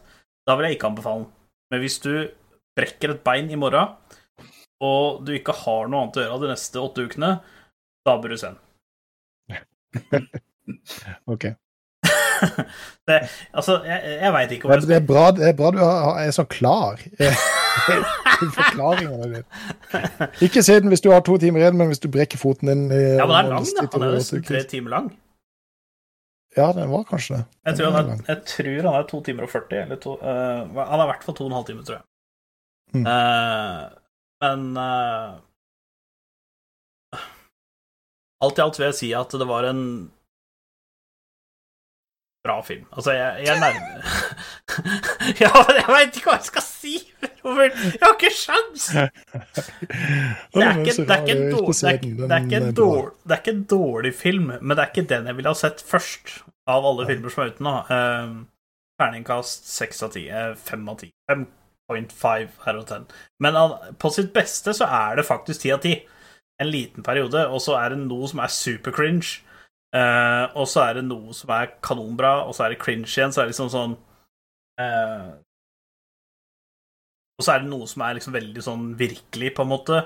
[0.48, 1.26] Da vil jeg ikke anbefale den.
[1.68, 2.12] Men hvis du
[2.78, 3.92] brekker et bein i morgen,
[4.80, 7.30] og du ikke har noe annet å gjøre de neste åtte ukene,
[8.08, 8.62] da bør du se den.
[11.28, 11.44] Ok.
[13.08, 13.18] Det,
[13.52, 16.30] altså, jeg, jeg veit ikke Det er, det er, bra, det er bra du er
[16.32, 17.26] så klar i
[18.54, 19.42] forklaringene dine.
[20.40, 22.86] Ikke se den hvis du har to timer igjen, men hvis du brekker foten din
[22.88, 23.86] eh, Ja, men den er lang, da.
[23.92, 25.12] Han er nesten tre timer lang.
[26.56, 27.44] Ja, den var kanskje det.
[27.66, 30.80] Jeg tror han er, jeg tror han er to timer og 40, eller to uh,
[30.80, 32.04] Han er i hvert fall to og en halv time, tror jeg.
[32.94, 33.06] Mm.
[33.10, 33.84] Uh,
[34.44, 35.34] men uh,
[38.44, 39.82] Alt i alt vil jeg si at det var en
[42.44, 42.84] bra film.
[42.92, 44.04] Altså, jeg, jeg nærmer
[45.42, 46.94] Ja, jeg veit ikke hva jeg skal si,
[47.44, 47.78] Robert!
[47.86, 48.88] Jeg har ikke sjans!
[50.54, 53.12] Det er ikke, det er ikke, en, dårlig, det er, det er ikke en dårlig,
[53.24, 55.82] det er ikke en dårlig film, men det er ikke den jeg ville ha sett
[55.88, 56.34] først
[56.70, 57.74] av alle filmer som er ute nå.
[57.90, 58.36] Uh,
[59.00, 60.28] Terningkast seks av ti.
[60.30, 61.08] eh, Fem av ti.
[61.30, 63.08] 5.5 her og 10.
[63.42, 63.58] Men
[64.00, 65.96] på sitt beste så er det faktisk ti av ti.
[66.62, 69.40] En liten periode, og så er det noe som er super cringe.
[69.94, 73.34] Eh, og så er det noe som er kanonbra, og så er det cringe igjen.
[73.34, 73.96] Så er det liksom sånn
[74.80, 75.28] uh,
[77.38, 80.02] Og så er det noe som er liksom veldig sånn virkelig, på en måte.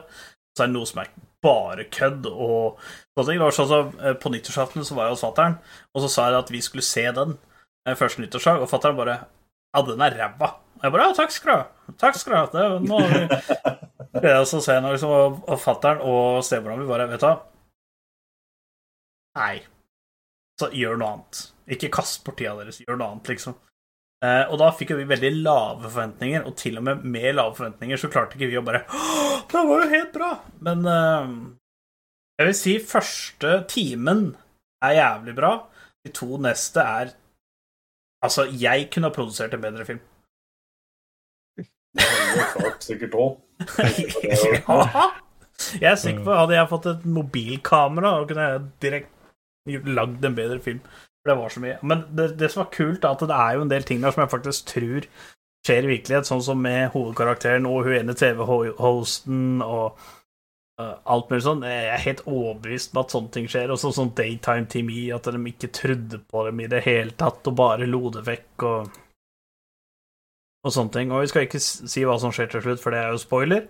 [0.57, 1.11] Så er det noe som er
[1.45, 2.80] bare kødd og
[3.16, 3.43] sånne ting.
[3.55, 5.59] Sånn som eh, På nyttårsaften så var jeg hos fatter'n,
[5.95, 7.36] og så sa jeg at vi skulle se den
[7.99, 9.20] første nyttårsdag, og fatter'n bare
[9.76, 10.55] Ja, den er ræva.
[10.78, 11.95] Og jeg bare Ja, takk skal du ha.
[12.01, 12.45] Takk skal du ha.
[12.53, 12.99] Det, nå
[14.18, 17.28] Og så ser jeg nå liksom, og, og fatter'n og stemoren min bare Vet du
[17.28, 17.36] hva?
[19.39, 19.59] Nei.
[20.59, 21.42] Så gjør noe annet.
[21.76, 22.80] Ikke kast bort tida deres.
[22.82, 23.54] Gjør noe annet, liksom.
[24.24, 27.54] Eh, og da fikk jo vi veldig lave forventninger, og til og med med lave
[27.54, 30.30] forventninger så klarte ikke vi å bare «Åh, Det var jo helt bra!
[30.66, 31.28] Men eh,
[32.40, 34.24] jeg vil si første timen
[34.82, 35.52] er jævlig bra.
[36.04, 37.14] De to neste er
[38.18, 40.00] Altså, jeg kunne ha produsert en bedre film.
[41.94, 43.36] Klart sikkert òg.
[44.66, 45.04] ja.
[45.78, 49.18] Jeg er sikker på Hadde jeg fått et mobilkamera, og kunne jeg direkte
[49.69, 50.83] lagd en bedre film.
[51.23, 51.79] For det var så mye.
[51.83, 54.14] Men det, det som var kult, er at det er jo en del ting der
[54.14, 55.09] som jeg faktisk tror
[55.66, 59.99] skjer i virkelighet, sånn som med hovedkarakteren og hun ene TV-hosten og
[60.81, 61.66] uh, alt mulig sånn.
[61.66, 63.75] Jeg er helt overbevist om at sånne ting skjer.
[63.75, 67.59] Og sånn Daytime TV, at de ikke trodde på dem i det hele tatt og
[67.59, 68.97] bare lo det vekk og
[70.66, 71.12] og sånne ting.
[71.12, 73.64] Og vi skal ikke si hva som skjer til slutt, for det er jo spoiler.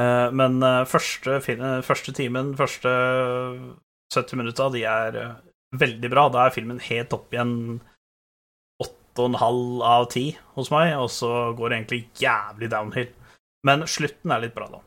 [0.00, 1.40] Eh, men eh, første,
[1.86, 2.92] første timen, første
[4.14, 5.38] 70 minutter, de er eh,
[5.78, 6.26] veldig bra.
[6.32, 7.54] Da er filmen helt opp igjen
[8.82, 13.10] 8,5 av 10 hos meg, og så går det egentlig jævlig downhill.
[13.66, 14.82] Men slutten er litt bra, da.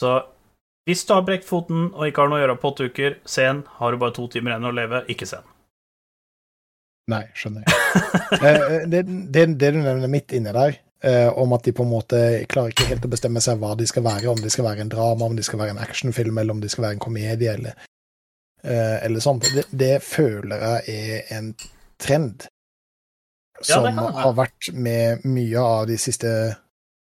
[0.00, 0.12] Så
[0.88, 3.44] hvis du har brekt foten og ikke har noe å gjøre på åtte uker, se
[3.44, 3.64] den.
[3.78, 5.56] Har du bare to timer igjen å leve, ikke se den.
[7.10, 7.76] Nei, skjønner jeg.
[8.30, 9.00] Eh, det,
[9.34, 12.20] det, det du nevner midt inni der, eh, om at de på en måte
[12.50, 14.92] klarer ikke helt å bestemme seg hva de skal være, om de skal være en
[14.92, 17.74] drama, om de skal være en actionfilm, eller om de skal være en komedie, eller,
[18.64, 19.48] eh, eller sånt.
[19.54, 21.54] Det, det føler jeg er en
[22.00, 22.46] trend
[23.60, 24.12] som være.
[24.24, 26.30] har vært med mye av de siste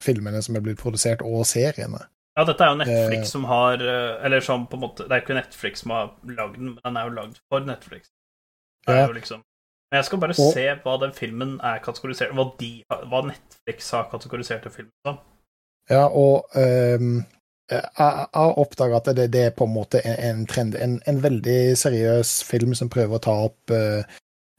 [0.04, 2.02] filmene som er blitt produsert, og seriene.
[2.38, 3.30] Ja, dette er jo Netflix Eh.
[3.30, 6.56] som har eh, Eller som på en måte Det er ikke Netflix som har lagd
[6.58, 8.10] den, men den er jo lagd for Netflix.
[8.88, 9.44] Det er jo liksom
[9.94, 13.92] Men jeg skal bare Og- se hva den filmen er kategorisert Hva, de, hva Netflix
[13.94, 15.20] har kategorisert den filmen som.
[15.92, 17.20] Ja, og um,
[17.70, 20.74] jeg har oppdaga at det, det er på en måte en, en trend.
[20.82, 24.02] En, en veldig seriøs film som prøver å ta opp eh,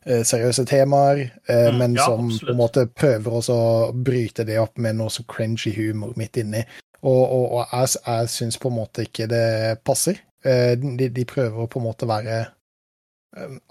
[0.07, 2.47] seriøse temaer, uh, Mm, men ja, som absolutt.
[2.47, 6.37] på en måte prøver også å bryte det opp med noe så cringy humor midt
[6.45, 6.62] inni.
[7.03, 10.20] Og, og, og jeg, jeg syns på en måte ikke det passer.
[10.47, 12.53] Uh, de, de prøver å på en måte være eh,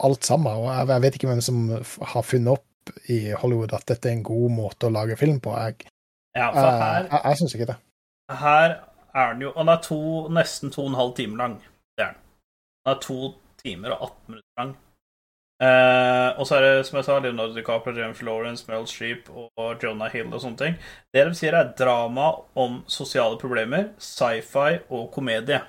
[0.04, 1.66] alt sammen, og jeg, vet ikke hvem som
[2.14, 5.56] har funnet opp i Hollywood at dette er en god måte å lage film på.
[5.56, 5.90] Jeg,
[6.36, 7.78] Ja, her, jeg, jeg syns ikke det.
[8.40, 8.80] her
[9.14, 10.00] er den jo den er to,
[10.34, 11.60] nesten to og en halv time lang.
[11.98, 12.24] Det er den.
[12.84, 13.20] Den er to
[13.62, 14.74] timer og 18 minutter lang.
[15.64, 19.84] Eh, og så er det, som jeg sa, Leonardo DiCaprio, James Lawrence, Meryl Streep og
[19.84, 20.80] Jonah Hill og sånne ting.
[21.14, 25.62] Det de sier, er drama om sosiale problemer, sci-fi og komedie.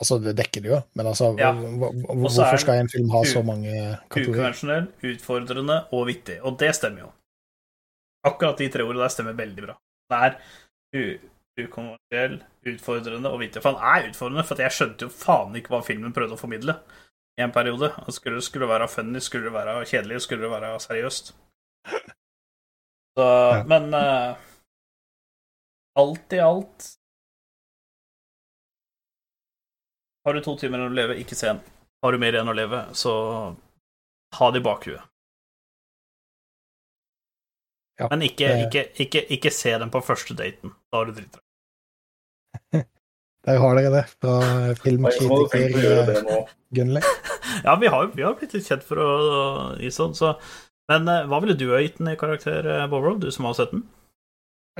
[0.00, 1.50] Altså, det dekker det jo, men altså, Ja.
[1.52, 3.72] hvorfor skal en film ha så mange
[4.08, 4.48] kategorier?
[4.48, 6.38] Ukonvensjonell, utfordrende og vittig.
[6.42, 7.10] Og det stemmer jo.
[8.24, 9.76] Akkurat de tre ordene der stemmer veldig bra.
[10.08, 10.38] Det er
[11.60, 12.38] ukonvensjonell,
[12.72, 13.62] utfordrende og vittig.
[13.62, 16.78] For han er utfordrende, for jeg skjønte jo faen ikke hva filmen prøvde å formidle
[17.38, 17.92] i en periode.
[18.06, 21.34] Og Skulle det være funny, skulle det være kjedelig, skulle det være seriøst.
[23.12, 23.62] Så, Ja.
[23.68, 24.36] Men uh,
[26.00, 26.88] alt i alt
[30.26, 31.60] Har du to timer igjen å leve, ikke se den.
[32.02, 33.12] Har du mer igjen å leve, så
[34.38, 35.02] ha det i bakhuet.
[38.00, 40.72] Ja, Men ikke, det- ikke, ikke, ikke se den på første daten.
[40.90, 41.42] Da har du dritt deg.
[43.46, 46.18] Der har dere det, fra filmkritiker det.
[46.78, 47.02] Gunnli.
[47.66, 49.08] Ja, vi har, vi har blitt litt kjent for å
[49.78, 50.30] gi sånn, så
[50.88, 53.70] Men eh, hva ville du ha gitt den i karakter, Bovro, du som har sett
[53.74, 53.82] den?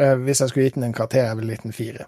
[0.01, 2.07] Eh, hvis jeg skulle gitt den en karakter, jeg ville gitt den fire.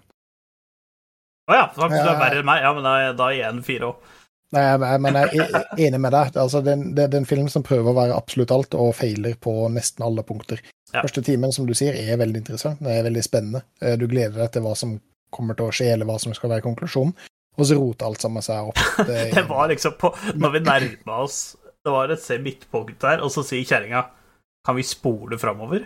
[1.45, 2.61] Å ja, så du er verre enn meg.
[2.65, 4.11] Ja, men da, da er jeg en fire òg.
[4.55, 4.63] Nei,
[5.03, 6.37] men jeg er enig med deg.
[6.39, 8.75] Altså, det, er en- det, det er en film som prøver å være absolutt alt,
[8.79, 10.61] og feiler på nesten alle punkter.
[10.93, 11.01] Ja.
[11.03, 12.79] Første timen, som du sier, er veldig interessant.
[12.85, 13.63] Det er veldig spennende.
[13.81, 14.95] Eh, Du gleder deg til hva som
[15.35, 17.13] kommer til å skje, eller hva som skal være konklusjonen.
[17.57, 18.79] Og så roter alt sammen seg opp.
[19.09, 21.37] Det, Det var liksom på Når vi nærma oss
[21.85, 24.01] Det var et se midtpunkt der, og så sier kjerringa
[24.67, 25.85] Kan vi spole framover?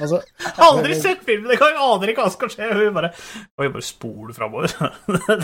[0.00, 0.20] Altså,
[0.66, 1.78] Aldri sett filmen engang!
[1.80, 2.68] Aner ikke hva som skal skje.
[2.74, 4.74] Og vi bare og vi bare spoler framover?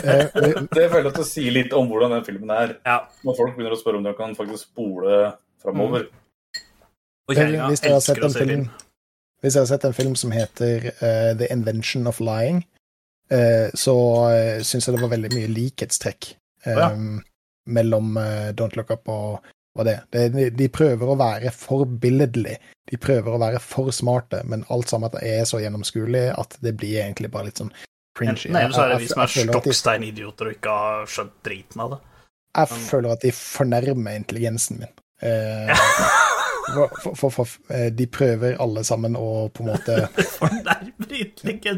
[0.03, 2.75] eh, eh, Det føler jeg at det sier litt om hvordan den filmen er.
[2.85, 2.99] ja.
[3.27, 5.21] Når folk begynner å spørre om de kan faktisk spole
[5.63, 6.07] framover.
[6.07, 6.23] Mm.
[7.27, 8.67] Hvis dere har sett en se film film.
[9.43, 12.63] Hvis jeg har sett en film som heter uh, The Invention of Lying,
[13.33, 13.93] uh, så
[14.31, 16.31] uh, syns jeg det var veldig mye likhetstrekk
[16.65, 16.87] eh, Ja.
[17.67, 18.17] mellom
[18.57, 19.43] Don't Look Up og,
[19.77, 19.97] og det.
[20.11, 22.57] de, de prøver å være forbilledlig.
[22.87, 27.01] De prøver å være for smarte, men alt sammen er så gjennomskuelig at det blir
[27.03, 27.71] egentlig bare litt sånn
[28.17, 28.47] cringy.
[28.49, 30.53] Enten så er det vi som er jeg- jeg føler at de- stokkstein idioter og
[30.55, 31.99] ikke har skjønt driten av det.
[32.57, 34.89] Jeg føler at de fornærmer intelligensen min.
[35.21, 35.75] Eh,
[37.03, 40.07] for, for, for, eh, de prøver alle sammen å på en måte
[40.39, 40.96] Fornærmer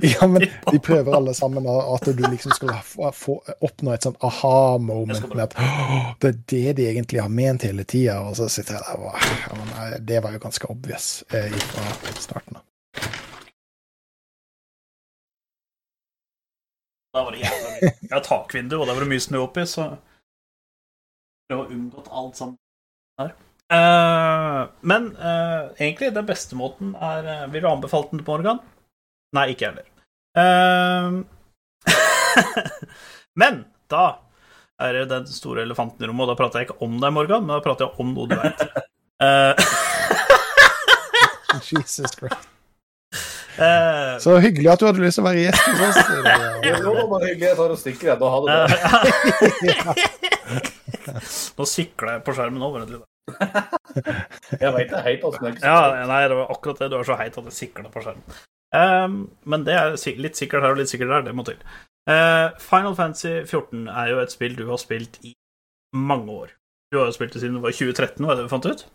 [0.04, 4.20] Ja, men de prøver alle sammen at du liksom skal få, få, oppnå et sånt
[4.26, 8.50] aha-moment med at «Åh, det er det de egentlig har ment hele tida, og så
[8.52, 12.66] sitter jeg der og ja, men, Det var jo ganske obvious eh, fra starten av.
[17.14, 17.94] Da var det jævla mye.
[18.12, 19.92] Har takvindu, og der var det mye snø oppi, så
[21.50, 22.58] Prøve å unngått alt sammen
[23.18, 23.32] her.
[23.70, 28.62] Uh, men uh, egentlig, den beste måten er uh, Vil du anbefale den til Morgan?
[29.38, 29.88] Nei, ikke jeg heller.
[30.39, 31.07] Eh,
[33.41, 34.05] men da
[34.80, 37.43] er det den store elefanten i rommet, og da prater jeg ikke om deg, Morgan,
[37.45, 38.59] men da prater jeg om noe du vet.
[39.19, 39.53] Uh,
[41.69, 42.47] Jesus Christ.
[43.59, 45.97] Uh, Så hyggelig at du hadde lyst til å være gjest hos oss.
[46.63, 47.47] Det var bare hyggelig.
[47.49, 48.17] Jeg tar og stikker, jeg.
[48.21, 48.59] Da ha det bra.
[51.59, 53.03] Nå sikler jeg på skjermen over Vent litt.
[54.61, 55.51] Jeg veit det er heit, altså.
[55.59, 56.88] Ja, nei, det var akkurat det.
[56.93, 58.39] Du er så heit at det sikler på skjermen.
[58.76, 61.28] Ehm, men det er litt sikkert her og litt sikkert der.
[61.30, 61.57] Det må til.
[62.09, 65.34] Uh, Final Fantasy 14 er jo et spill du har spilt i
[65.93, 66.53] mange år.
[66.89, 68.86] Du har jo spilt det siden det var 2013, var det det vi fant ut?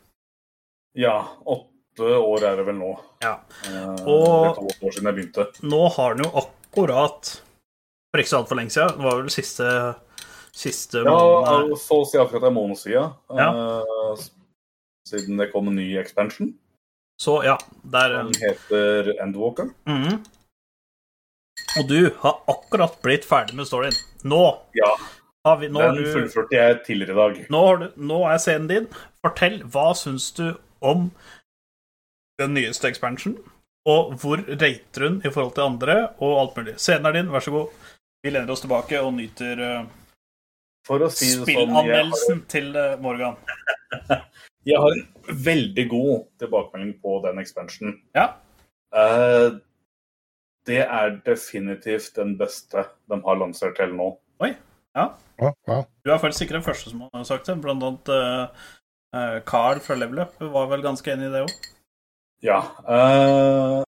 [0.99, 1.14] Ja,
[1.47, 2.91] åtte år er det vel nå.
[3.22, 3.37] Ja.
[3.68, 5.47] Eh, Og- to år siden jeg begynte.
[5.62, 7.41] Nå har den jo akkurat
[8.11, 8.97] For ikke så altfor lenge siden.
[8.99, 9.68] Det var vel siste,
[10.55, 13.14] siste Ja, måneden så å si akkurat en måned siden.
[13.35, 13.49] Ja.
[13.51, 14.16] Uh,
[15.07, 16.55] siden det kom en ny expansion.
[17.23, 19.71] Så ja, der Han heter Endwalker.
[19.89, 20.25] Mhm.
[21.79, 23.95] Og du har akkurat blitt ferdig med storyen.
[24.27, 24.43] Nå
[24.75, 24.91] Ja,
[25.47, 27.47] har vi nå den fullførte jeg tidligere i dag.
[27.51, 28.87] nå, har du, nå er scenen din.
[29.23, 31.11] Fortell, hva syns du om
[32.39, 33.37] den nyeste expansion?
[33.87, 36.79] Og hvor rater hun i forhold til andre, og alt mulig.
[36.81, 37.69] Scenen er din, vær så god.
[38.25, 43.37] Vi lener oss tilbake og nyter uh, si spillanmeldelsen sånn, har, til uh, Morgan.
[44.65, 47.99] jeg har en veldig god tilbakemelding på den expansionen.
[48.17, 48.31] Ja.
[48.95, 49.61] Uh,
[50.67, 54.15] det er definitivt den beste de har lansert til nå.
[54.41, 54.55] Oi.
[54.95, 55.11] Ja.
[55.41, 55.85] Wow.
[56.05, 57.59] Du er faktisk ikke den første som har sagt det.
[57.61, 58.67] Blant annet eh,
[59.17, 61.69] eh, Carl fra Level Up var vel ganske enig i det òg.
[62.45, 62.61] Ja.
[62.85, 63.83] Uh,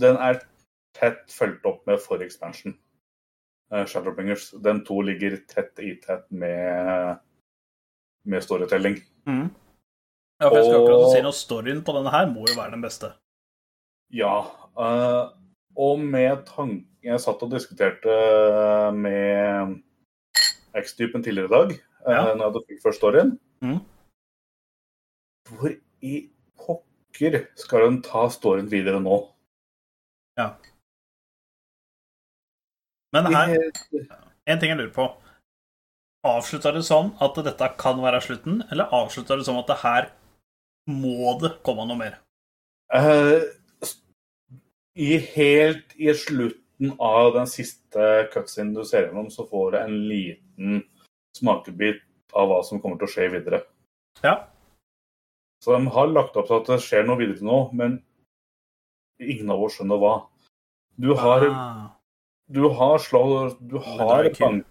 [0.00, 0.40] den er
[0.96, 2.76] tett fulgt opp med for expansion.
[3.72, 4.50] Uh, Shadowbringers.
[4.64, 7.20] De to ligger tett i tett med,
[8.26, 8.98] med storytelling.
[9.28, 9.48] Mm.
[10.42, 11.36] Ja, for jeg skal akkurat si noe.
[11.36, 13.12] Storyen på denne her må jo være den beste.
[14.14, 14.34] Ja.
[14.76, 15.32] Uh,
[15.76, 18.12] og med tanke Jeg satt og diskuterte
[18.96, 19.76] med
[20.74, 21.74] X-typen tidligere i dag,
[22.08, 23.30] uh, når jeg fikk først storyen.
[23.62, 23.78] Mm.
[25.46, 26.14] Hvor i
[26.58, 29.20] pokker skal hun ta storyen videre nå?
[30.36, 30.48] Ja.
[33.14, 33.54] Men her,
[34.50, 35.06] en ting jeg lurer på.
[36.26, 40.08] Avslutta det sånn at dette kan være slutten, eller avslutta det sånn at det her
[40.90, 42.18] må det komme noe mer?
[42.94, 43.42] Uh,
[44.96, 49.96] I helt i slutten av den siste cutscenen du ser gjennom, så får du en
[50.10, 50.82] liten
[51.36, 52.02] smakebit
[52.36, 53.62] av hva som kommer til å skje videre.
[54.24, 54.38] Ja.
[55.62, 57.98] Så de har lagt opp til at det skjer noe videre nå, men
[59.22, 60.14] ingen av oss skjønner hva.
[61.00, 61.90] Du har, Ah.
[62.48, 63.22] du har slå,
[63.60, 64.64] du har, bank,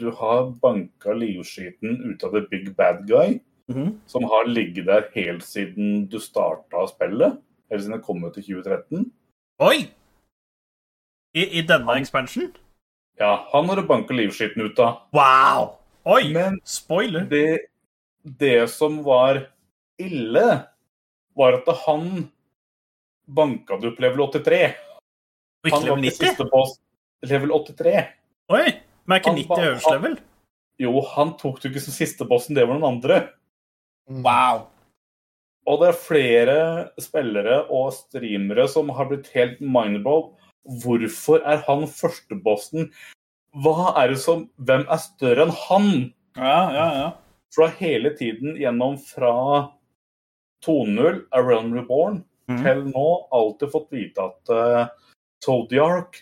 [0.00, 4.00] du har banka livskiten ut av the big bad guy, Mhm.
[4.06, 7.38] som har ligget der helt siden du starta spillet,
[7.70, 9.10] Helt siden det kom ut i 2013.
[9.60, 9.88] Oi!
[11.36, 12.48] I, I denne expansion?
[13.20, 15.02] Ja, han har du banka livskiten ut av.
[15.12, 15.74] Wow!
[16.08, 16.32] Oi!
[16.32, 17.26] Men Spoiler.
[17.28, 17.58] det,
[18.24, 19.42] det som var
[20.00, 20.46] ille,
[21.36, 22.30] var at han
[23.28, 24.62] banka du opp level 83.
[25.66, 26.78] Og Han var ikke siste boss
[27.22, 28.06] level 83.
[28.48, 28.72] Oi!
[29.08, 30.18] Men er ikke 90 ba- øverste level?
[30.78, 33.22] Jo, han tok du ikke som siste bossen, det var noen andre.
[34.08, 34.20] Mm.
[34.26, 34.66] Wow!
[35.68, 36.58] Og det er flere
[37.02, 40.34] spillere og streamere som har blitt helt mindable.
[40.82, 42.92] Hvorfor er han førstebossen?
[43.56, 45.90] Hva er det som Hvem er større enn han?
[46.36, 47.08] Ja, ja, ja.
[47.54, 49.32] Fra hele tiden gjennom fra
[50.64, 52.62] 2.0, A Realm Reborn, mm.
[52.64, 54.82] til nå alltid fått vite at uh,
[55.44, 56.20] Zodiark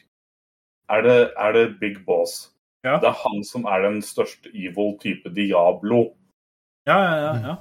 [0.92, 2.52] er det, er det big boss.
[2.84, 2.98] Ja.
[3.02, 6.14] Det er han som er den største evil type Diablo.
[6.86, 7.56] Ja, ja, ja, ja.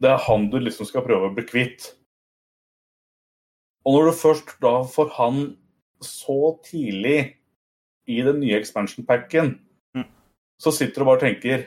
[0.00, 1.90] Det er han du liksom skal prøve å bli kvitt.
[3.84, 5.40] Og når du først da får han
[6.04, 7.18] så tidlig
[8.10, 9.58] i den nye expansion packen,
[9.96, 10.04] Mm.
[10.62, 11.64] så sitter du bare og tenker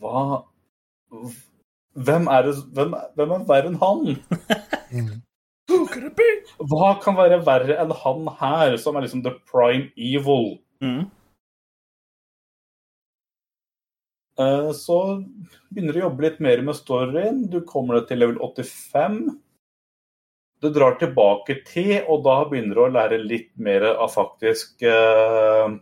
[0.00, 0.44] Hva
[1.94, 4.18] Hvem er, det, hvem, hvem er verre enn han?
[4.92, 5.22] Mm.
[5.68, 6.26] Who could it be?
[6.70, 10.58] Hva kan være verre enn han her, som er liksom the prime evil?
[10.84, 11.10] Mhm.
[14.38, 14.98] Eh, Så
[15.72, 17.44] begynner du å jobbe litt mer med storyen.
[17.50, 19.20] Du kommer deg til level 85.
[20.62, 25.76] Du drar tilbake til, og da begynner du å lære litt mer av faktisk eh,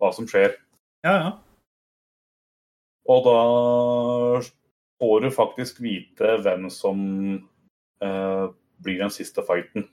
[0.00, 0.56] hva som skjer.
[1.04, 1.32] Ja, ja.
[3.10, 3.38] Og da
[5.00, 7.00] får du faktisk vite hvem som
[8.04, 8.46] eh,
[8.80, 9.88] blir den siste fighten.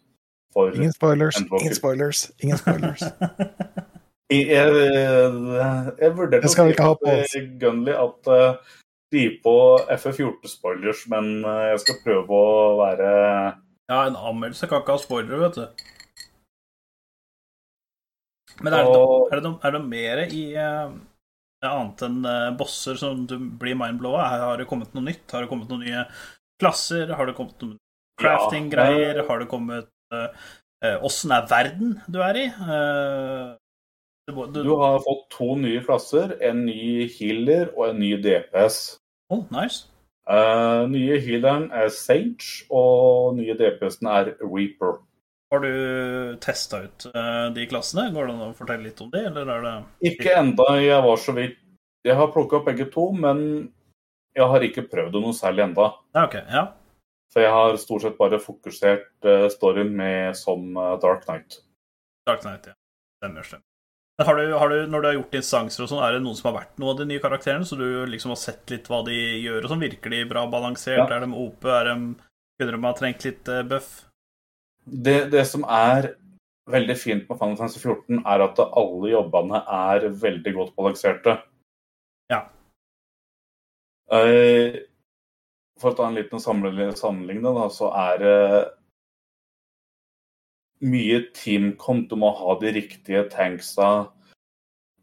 [0.56, 3.04] For Ingen spoilers, ingen spoilers, ingen spoilers.
[4.34, 7.36] jeg, jeg, jeg vurderte ha på oss.
[7.62, 8.76] Gunley at uh,
[9.08, 9.56] skriv på
[9.88, 13.12] FF14-spoilers, men eh, jeg skal prøve å være
[13.88, 15.86] Ja, en anmeldelse kan ikke ha spoilere, vet du.
[18.66, 20.90] Men er det, noe, er det, noe, er det noe mer i uh,
[21.68, 24.26] annet enn uh, bosser som du blir mindblowa?
[24.44, 25.28] Har det kommet noe nytt?
[25.32, 26.08] Har det kommet noen nye
[26.60, 27.14] klasser?
[27.14, 27.78] Har det kommet noen
[28.20, 29.22] crafting-greier?
[29.22, 29.94] Ja, Har det kommet
[31.06, 32.46] Åssen er verden du er i?
[34.28, 38.98] Du, har fått to nye klasser, en ny healer og en ny DPS.
[39.32, 39.86] oh, nice.
[40.28, 44.98] Uh, nye healeren er Sage, og nye DPS-en er Reaper.
[45.54, 48.10] Har du testa ut uh, de klassene?
[48.12, 49.76] Går det an å fortelle litt om de, eller er det
[50.12, 51.56] Ikke enda, jeg var så vidt
[52.04, 53.40] Jeg har plukka opp begge to, men
[54.36, 55.88] jeg har ikke prøvd det noe særlig enda.
[56.12, 56.52] Okay, ok.
[56.52, 56.66] Ja.
[57.32, 61.62] For jeg har stort sett bare fokusert uh, storyen med som Dark Knight.
[62.28, 62.76] Dark Knight, ja.
[63.24, 63.67] Stemmer, stemmer.
[64.18, 66.48] Har du, har du, når du har gjort instanser og sånn, er det noen som
[66.50, 69.14] har vært noen av de nye karakterene, så du liksom har sett litt hva de
[69.14, 69.84] gjør og sånn?
[69.84, 71.04] Virker de bra balansert?
[71.04, 71.06] Ja.
[71.20, 71.68] Er de OP?
[71.70, 71.98] Er de,
[72.58, 73.92] kunne de ha trengt litt eh, buff?
[74.88, 76.16] Det, det som er
[76.72, 81.38] veldig fint med Final Fantasy 14, er at alle jobbene er veldig godt balanserte.
[82.34, 82.42] Ja.
[84.18, 84.82] Eh,
[85.78, 86.96] For å ta en liten sammenligning,
[87.70, 88.38] så er det
[90.84, 94.12] mye team kom til å ha de riktige tanksa.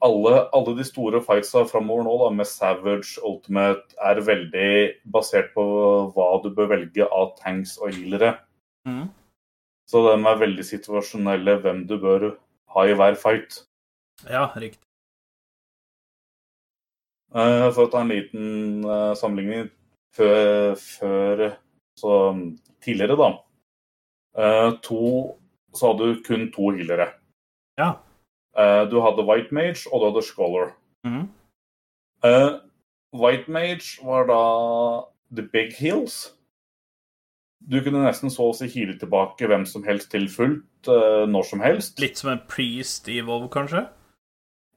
[0.05, 4.70] Alle, alle de store fightsa framover nå, da, med Savage Ultimate, er veldig
[5.11, 5.64] basert på
[6.12, 8.35] hva du bør velge av tanks og healere.
[8.87, 9.07] Mm.
[9.89, 12.35] Så de er veldig situasjonelle hvem du bør
[12.75, 13.62] ha i hver fight.
[14.29, 14.81] Ja, riktig.
[17.35, 19.70] Eh, For å ta en liten eh, sammenligning
[20.14, 21.45] før, før
[21.99, 22.12] så
[22.85, 23.31] tidligere, da.
[24.39, 25.01] eh, To,
[25.75, 27.11] så hadde du kun to healere.
[27.79, 27.97] Ja.
[28.57, 30.72] Uh, Du hadde White Mage, og du hadde Scholar.
[31.05, 31.29] Mm.
[32.25, 32.61] Uh,
[33.12, 34.41] White Mage var da
[35.35, 36.35] the big heals.
[37.64, 41.47] Du kunne nesten så å si hile tilbake hvem som helst til fullt uh, når
[41.49, 41.99] som helst.
[42.03, 43.87] Litt som en priest i Volvo, kanskje?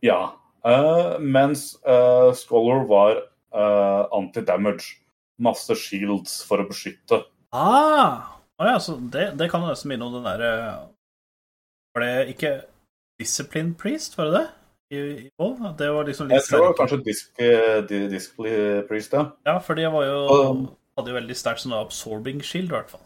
[0.05, 0.37] Ja.
[0.67, 1.77] Eh, mens
[2.35, 4.97] Scholar var eh, anti-damage.
[5.39, 7.21] Masse shields for å beskytte.
[7.55, 8.36] Ah!
[8.57, 10.51] Å ja, så det, det kan jo nesten minne om den derre
[11.93, 12.53] Var det ikke
[13.21, 14.47] Discipline Priest, var det det?
[14.87, 15.29] I, i?
[15.77, 19.27] Det var liksom litt Jeg tror kanskje disk, eh, Priest, ja.
[19.45, 20.19] Ja, for de var jo
[20.97, 23.03] hadde jo veldig sterkt sånn absorbing shield, i hvert fall.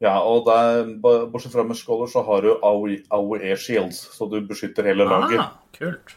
[0.00, 4.86] Ja, og der, bortsett fra med Scholar, så har du AOE, shields, så du beskytter
[4.88, 5.42] hele laget.
[5.42, 6.14] Ah, kult.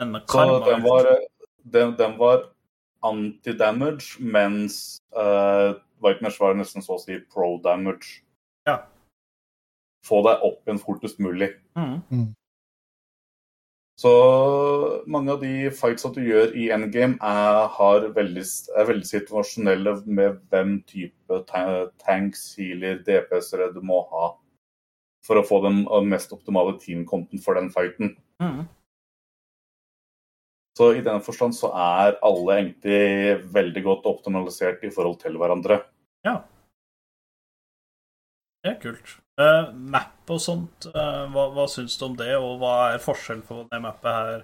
[0.00, 1.10] Så den var,
[1.74, 2.46] den, den var
[3.06, 8.20] anti-damage, mens uh, White Mesh var nesten så å si pro-damage.
[8.68, 8.82] Ja.
[10.06, 11.52] Få deg opp igjen fortest mulig.
[11.76, 12.32] Mm.
[14.00, 14.12] Så
[15.10, 18.44] mange av de fightsa du gjør i endgame, er, har veldig,
[18.80, 24.30] er veldig situasjonelle med hvem type tanks, healer, DPS-ere du må ha
[25.26, 28.16] for å få den mest optimale teamkonten for den fighten.
[28.40, 28.68] Mhm.
[30.78, 33.00] Så i denne forstand så er alle egentlig
[33.52, 35.80] veldig godt optimalisert i forhold til hverandre.
[36.26, 36.38] Ja.
[38.60, 39.16] Det er kult.
[39.40, 43.44] Uh, map og sånt, uh, hva, hva syns du om det, og hva er forskjellen
[43.48, 44.42] på det mappet her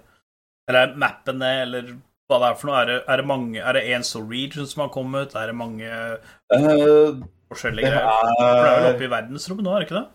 [0.70, 1.90] Eller mappene, eller
[2.26, 2.78] hva det er for noe?
[2.80, 5.36] Er det, er det mange Er det én stor region som har kommet?
[5.36, 7.20] Er det mange uh,
[7.52, 8.30] forskjellige det greier?
[8.32, 10.06] For det er vel oppe i verdensrommet nå, er det ikke det?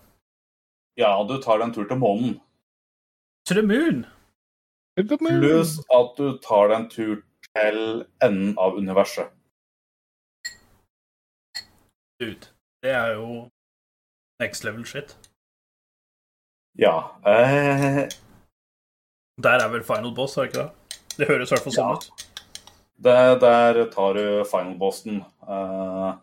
[0.99, 2.33] Ja, du tar deg en tur til månen.
[3.67, 4.03] Moon!
[5.07, 7.21] Pluss at du tar deg en tur
[7.55, 7.79] til
[8.23, 9.31] enden av universet.
[12.21, 12.47] Dude.
[12.83, 13.49] Det er jo
[14.41, 15.15] next level shit.
[16.79, 16.95] Ja.
[17.27, 18.07] Eh,
[19.41, 20.97] Der er vel final boss, er det ikke det?
[21.17, 21.93] Det høres i hvert fall sånn Ja.
[21.95, 22.27] ut.
[23.01, 25.21] der, der tar du final bossen.
[25.49, 26.13] Eh,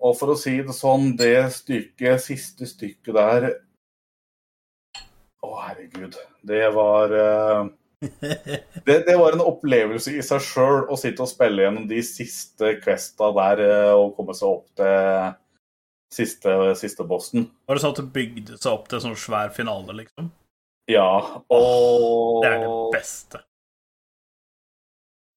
[0.00, 3.50] og for å si det sånn, det stykket, siste stykket der
[5.42, 6.16] Å, herregud.
[6.46, 7.68] Det var eh,
[8.86, 12.74] det, det var en opplevelse i seg sjøl å sitte og spille gjennom de siste
[12.80, 15.34] questa der eh, og komme seg opp til
[16.10, 17.44] siste, siste bossen.
[17.68, 20.32] Var det sånn at det bygde seg opp til en sånn svær finale, liksom?
[20.90, 21.12] Ja,
[21.52, 23.44] og Det er det beste.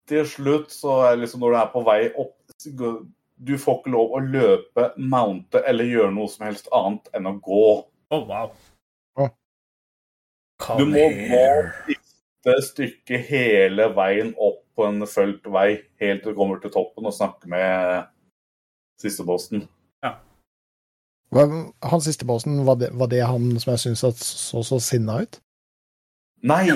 [0.10, 2.40] til slutt så er liksom når du er på vei opp
[3.44, 7.34] Du får ikke lov å løpe, mounte eller gjøre noe som helst annet enn å
[7.44, 7.66] gå.
[8.14, 8.54] Å, wow.
[10.64, 11.72] Come Du må gå here.
[12.44, 17.06] siste stykket hele veien opp på en fulgt vei, helt til du kommer til toppen
[17.06, 18.08] og snakker med
[19.02, 19.68] sistebossen.
[20.04, 20.18] Ja.
[21.34, 25.40] Han sistebossen, var det, var det han som jeg syns så så sinna ut?
[26.44, 26.68] Nei!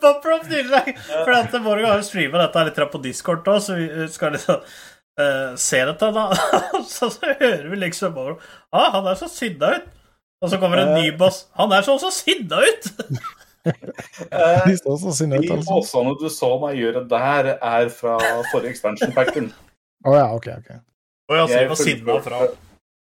[0.00, 0.96] På Prop Nydelig!
[1.08, 5.54] For at Borg har streama dette litt på Discord òg, så vi skal liksom uh,
[5.56, 6.26] se dette, da.
[6.94, 8.36] så, så hører vi liksom bare
[8.72, 9.94] ah, han er så sinna ut.
[10.42, 11.46] Og så kommer en ny boss.
[11.58, 12.90] Han er så også sinna ut!
[13.68, 15.56] Eh, De så så sinna ut, altså.
[15.58, 18.14] de bossene du så meg gjøre der, er fra
[18.52, 19.50] forrige expansion packen.
[20.06, 20.70] Å ja, OK, OK.
[21.28, 22.38] Og jeg Jeg ser var sinna fra.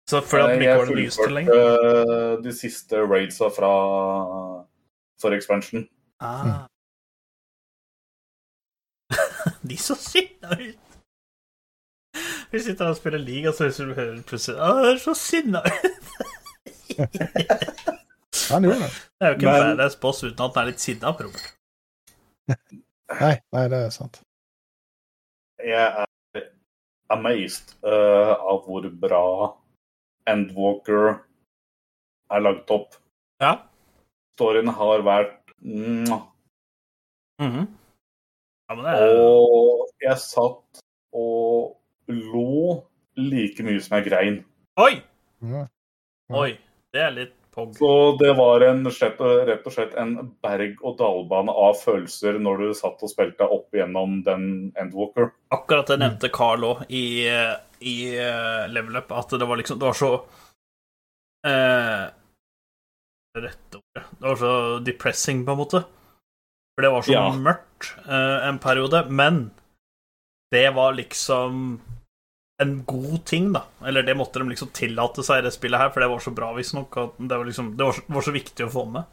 [0.09, 1.51] Så fordi at Eh, ikke var det nyeste lenger.
[1.59, 3.71] fullførte eh, de siste raidsa fra
[5.21, 5.85] forrige expansion.
[6.23, 6.65] Ah.
[9.69, 10.79] De så sinna ut.
[12.51, 16.01] Vi sitter og spiller liga, så hører du plutselig Å, det er så sinna ut.
[18.51, 18.91] Han gjorde det.
[19.19, 21.51] Det er jo ikke en Men- badass boss uten at han er litt sinna, Robert.
[23.21, 24.19] Nei, nei, det er sant.
[25.61, 26.05] Jeg er
[27.13, 29.25] amazed uh, av hvor bra
[30.29, 31.19] Endwalker
[32.33, 32.97] er lagt opp.
[33.41, 33.53] Ja.
[34.35, 36.09] Storyen har vært mm.
[37.39, 37.67] Mm -hmm.
[38.69, 40.81] ja, men det er Og jeg satt
[41.13, 41.77] og
[42.07, 42.83] lo
[43.15, 44.45] like mye som jeg grein.
[44.77, 45.01] Oi!
[45.39, 45.67] Mm.
[46.29, 46.57] Oi.
[46.95, 47.73] Det er litt pog.
[47.75, 47.89] Så
[48.19, 53.47] det var en, rett og slett en berg-og-dal-bane av følelser når du satt og spilte
[53.47, 54.45] opp igjennom den
[54.79, 55.29] Endwalker.
[55.55, 57.05] Akkurat det nevnte Carl òg i,
[57.83, 60.11] i eh, Level Up, at det var liksom Det var så
[61.47, 62.05] eh,
[63.39, 64.53] rette ordet Det var så
[64.87, 65.83] depressing, på en måte.
[66.75, 67.25] For det var så Ja.
[67.31, 69.05] mørkt eh, en periode.
[69.09, 69.51] Men
[70.51, 71.81] det var liksom
[72.61, 73.65] en god ting, da.
[73.87, 76.31] Eller det måtte de liksom tillate seg i det spillet her, for det var så
[76.35, 76.95] bra, visstnok.
[77.17, 79.11] Det, var liksom, det var, så, var så viktig å få med.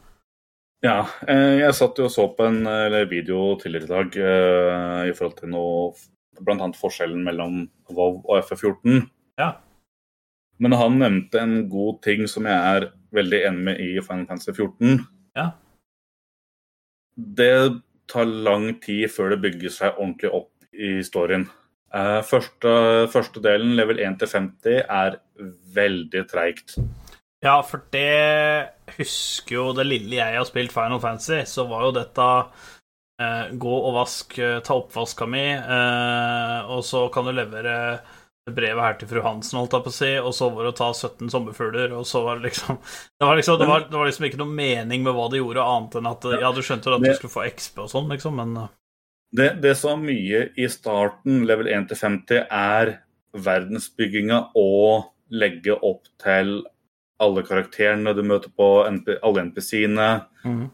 [0.83, 5.03] Ja, eh, jeg satt jo og så på en eller video tidligere i dag eh,
[5.11, 5.93] i forhold til noe
[6.43, 7.59] Blant annet forskjellen mellom
[7.93, 9.03] WoW og FF14.
[9.39, 9.51] Ja.
[10.65, 14.55] Men han nevnte en god ting som jeg er veldig enig med i Final Fantasy
[14.57, 15.03] 14.
[15.39, 15.45] Ja.
[17.15, 17.53] Det
[18.11, 21.47] tar lang tid før det bygger seg ordentlig opp i storyen.
[21.93, 22.73] Eh, Første,
[23.13, 25.19] første delen, level 1 til 50, er
[25.77, 26.77] veldig treigt.
[27.43, 31.95] Ja, for det husker jo det lille jeg har spilt Final Fantasy, så var jo
[31.97, 32.27] dette
[33.21, 37.77] eh, gå og vask, eh, ta oppvaska mi, eh, og så kan du levere
[38.51, 40.79] brevet her til fru Hansen, holdt jeg på å si, og så var det å
[40.81, 42.79] ta 17 sommerfugler, og så var det liksom
[43.21, 45.67] Det var liksom, det var, det var liksom ikke noe mening med hva de gjorde,
[45.75, 48.39] annet enn at Ja, du skjønte jo at du skulle få XP og sånn, liksom,
[48.39, 48.73] men eh,
[49.33, 52.99] Det, det som mye i starten, level 1 til 50, er
[53.33, 56.59] verdensbygginga og legge opp til
[57.23, 60.09] alle karakterene du møter på, alle NPC-ene.
[60.45, 60.67] Mm.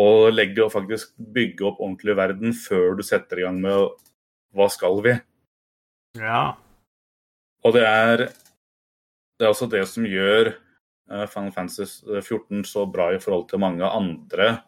[0.00, 3.90] Og legge og faktisk bygge opp ordentlig verden før du setter i gang med
[4.56, 5.14] hva skal vi?
[6.18, 6.54] Ja.
[7.66, 8.24] Og det er,
[9.36, 11.84] det er også det som gjør eh, Final Fantasy
[12.22, 14.62] 14 så bra i forhold til mange andre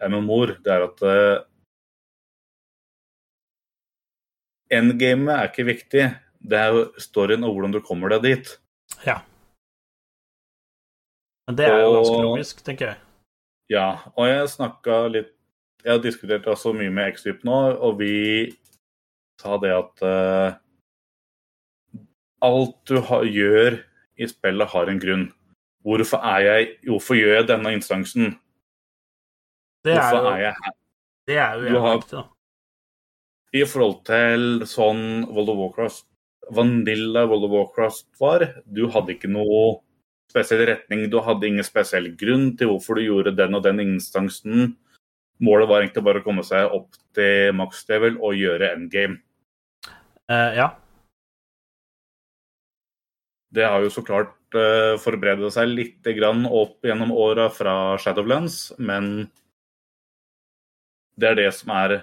[0.00, 0.56] MMO-er.
[0.64, 1.44] Det er at eh,
[4.70, 6.04] endgamet er ikke viktig.
[6.40, 8.52] Det er jo storyen og hvordan du kommer deg dit.
[9.06, 9.18] ja.
[11.48, 12.98] Men det er jo ganske logisk, tenker jeg.
[13.74, 15.32] Ja, og jeg snakka litt
[15.82, 18.52] Jeg har diskutert også mye med X-Typ nå, og vi
[19.40, 20.50] sa det at uh,
[22.44, 23.78] alt du har, gjør
[24.20, 25.24] i spillet, har en grunn.
[25.82, 28.34] Hvorfor er jeg Hvorfor gjør jeg denne instansen?
[29.84, 30.74] Det er Hvorfor jo, er jeg her?
[31.30, 32.24] det er jo jeg har- viktig, da.
[33.50, 36.06] I forhold til sånn World of Warcraft
[36.50, 39.80] Vanilla World of Warcraft var, du hadde ikke noe
[40.30, 41.08] spesiell retning.
[41.10, 44.74] Du hadde ingen spesiell grunn til hvorfor du gjorde den og den instansen.
[45.40, 49.20] Målet var egentlig bare å komme seg opp til max level og gjøre endgame.
[50.30, 50.68] Uh, ja.
[53.50, 58.76] Det har jo så klart uh, forberedet seg litt grann opp gjennom åra fra Shadowlands,
[58.78, 59.30] men
[61.18, 61.96] det er det som er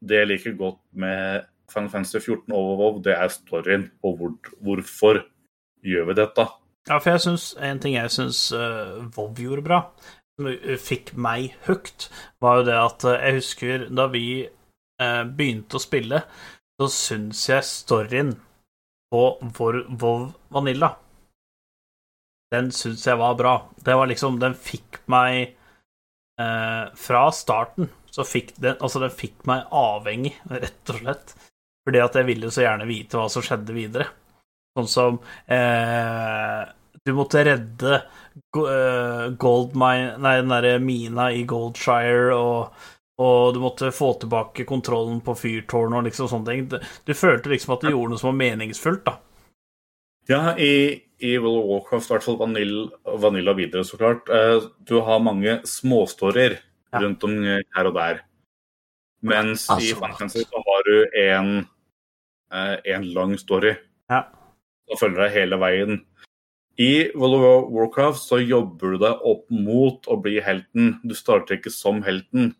[0.00, 4.32] det jeg liker godt med Final Fantasy 14 og WoW, det er storyen og hvor,
[4.64, 5.22] hvorfor
[5.86, 6.46] gjør vi dette.
[6.88, 9.82] Ja, for jeg synes, En ting jeg syns uh, Vov gjorde bra,
[10.36, 10.48] som
[10.80, 12.08] fikk meg høyt,
[12.40, 16.22] var jo det at uh, jeg husker da vi uh, begynte å spille,
[16.80, 18.34] så syns jeg storyen
[19.12, 19.22] på
[20.00, 20.94] Vov Vanilla
[22.54, 23.54] Den syns jeg var bra.
[23.84, 25.56] Det var liksom Den fikk meg
[26.40, 31.34] uh, Fra starten så fikk den Altså, den fikk meg avhengig, rett og slett.
[31.86, 34.06] Fordi at jeg ville så gjerne vite hva som skjedde videre.
[34.78, 35.16] Sånn som
[35.50, 36.60] eh,
[37.06, 42.84] Du måtte redde eh, Goldmine Nei, den derre mina i Goldshire, og,
[43.20, 46.68] og du måtte få tilbake kontrollen på fyrtårnet og liksom sånne ting.
[46.70, 49.18] Du, du følte liksom at du gjorde noe som var meningsfullt, da.
[50.30, 52.88] Ja, i, i World of Warcraft, i hvert fall Vanilla,
[53.18, 54.28] Vanilla videre, så klart.
[54.30, 56.60] eh, du har mange småstorier
[56.92, 57.00] Ja.
[57.04, 58.22] rundt om eh, her og der.
[59.22, 60.16] Mens Ja, i Final.
[60.16, 61.50] Fantasy så har du en,
[62.52, 63.74] eh, en lang story.
[64.10, 64.24] Ja.
[64.90, 66.00] Og følger deg hele veien.
[66.80, 70.94] I World of Warcraft så jobber du deg opp mot å bli helten.
[71.04, 72.54] Du starter ikke som helten,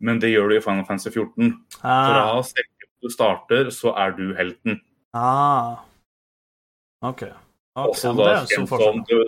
[0.00, 1.52] men det gjør du i Final Fantasy 14.
[1.82, 4.80] Fra sekken du starter, så er du helten.
[5.12, 5.84] ah.
[7.04, 7.22] OK.
[7.22, 7.32] okay.
[7.76, 9.22] Også da det kjent som the,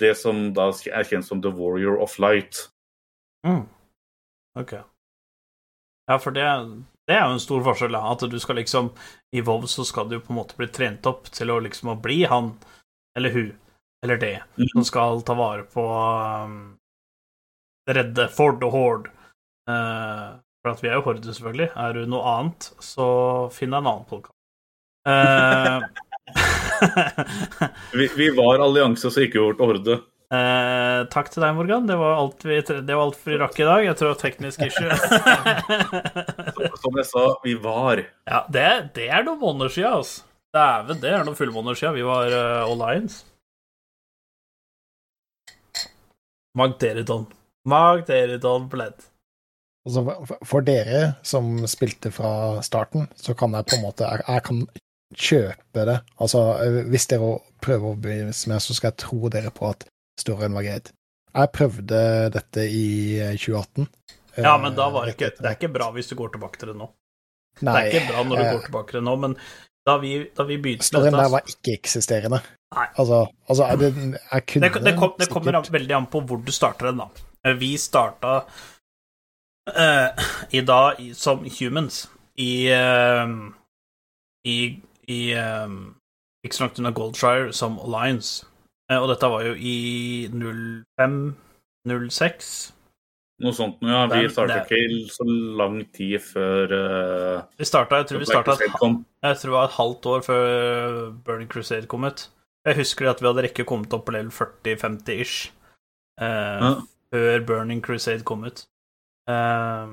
[0.00, 2.64] det som da er kjent som The Warrior of Light.
[3.46, 3.64] Mm.
[4.58, 4.74] Ok.
[6.06, 6.44] Ja, for det,
[7.08, 7.96] det er jo en stor forskjell.
[7.96, 8.92] At du skal liksom
[9.36, 12.00] I WoW så skal du på en måte bli trent opp til å liksom å
[12.00, 12.54] bli han
[13.18, 13.52] eller hun
[14.04, 14.66] eller det mm.
[14.72, 15.84] som skal ta vare på
[16.44, 16.76] um,
[17.90, 19.10] Redde Ford og Horde.
[19.70, 21.70] Uh, for at vi er jo Horde, selvfølgelig.
[21.72, 23.06] Er du noe annet, så
[23.52, 24.32] finn deg en annen podkast.
[27.94, 29.96] Vi, vi var allianse som ikke til Horde.
[30.34, 31.86] Eh, takk til deg, Morgan.
[31.88, 33.84] Det var alt vi, det var alt vi rakk i dag.
[33.86, 34.90] Jeg tror det var teknisk issue.
[36.82, 40.26] Som jeg sa, vi var ja, det, det er noen måneder siden, altså.
[40.54, 43.24] Dæven, det er noen fullmåneder siden vi var uh, Alliance.
[46.54, 47.24] Magderidon.
[47.66, 49.08] Magderidon Bled.
[49.84, 50.04] Altså,
[50.46, 54.62] for- dere som spilte fra starten, så kan jeg på en måte Jeg, jeg kan
[55.14, 55.98] kjøpe det.
[56.22, 59.84] Altså, eh, hvis dere prøver å bevise meg, så skal jeg tro dere på at
[60.20, 60.92] storyen var greit.
[61.34, 62.00] Jeg prøvde
[62.34, 62.86] dette i
[63.18, 63.88] eh, 2018.
[64.36, 66.58] Ja, men da var Eh, det ikke Det er ikke bra hvis du går tilbake
[66.60, 66.90] til det nå.
[67.62, 69.36] Nei, Det er ikke bra når du eh, går tilbake til det nå, men
[69.86, 72.40] da vi, da vi begynte Storyen med der var ikke-eksisterende.
[72.74, 76.40] Altså, altså det, jeg kunne det, det, kom, det kommer sikkert- veldig an på hvor
[76.42, 77.26] du starter den, da.
[77.46, 78.32] Eh, Vi starta
[79.68, 83.28] uh, i dag som humans i uh,
[84.44, 84.56] I,
[85.08, 85.70] i uh,
[86.44, 88.46] Ikke så langt unna Goldshire som Alliance.
[88.90, 92.72] Eh, og dette var jo i 05-06.
[93.44, 93.76] noe sånt.
[93.82, 94.80] Ja, vi starta ikke
[95.12, 95.24] så
[95.58, 98.72] lang tid før uh, Vi starta, jeg tror vi starta et.
[99.42, 100.44] Det var et halvt år før
[101.24, 102.20] Burning Crusade kom ut.
[102.64, 105.36] Jeg husker at vi hadde rekke kommet opp på level 40-50-ish
[106.20, 106.70] uh, Ja.
[107.12, 108.58] før Burning Crusade kom ut.
[109.28, 109.88] Uh,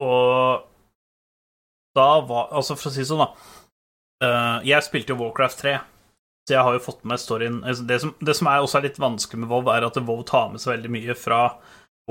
[0.00, 0.62] og
[1.96, 3.28] da var Altså, for å si det sånn, da.
[4.26, 5.78] eh, jeg spilte jo Warcraft 3,
[6.46, 8.84] så jeg har jo fått med storyen altså, det, som, det som er også er
[8.86, 11.40] litt vanskelig med WoW, er at WoW tar med seg veldig mye fra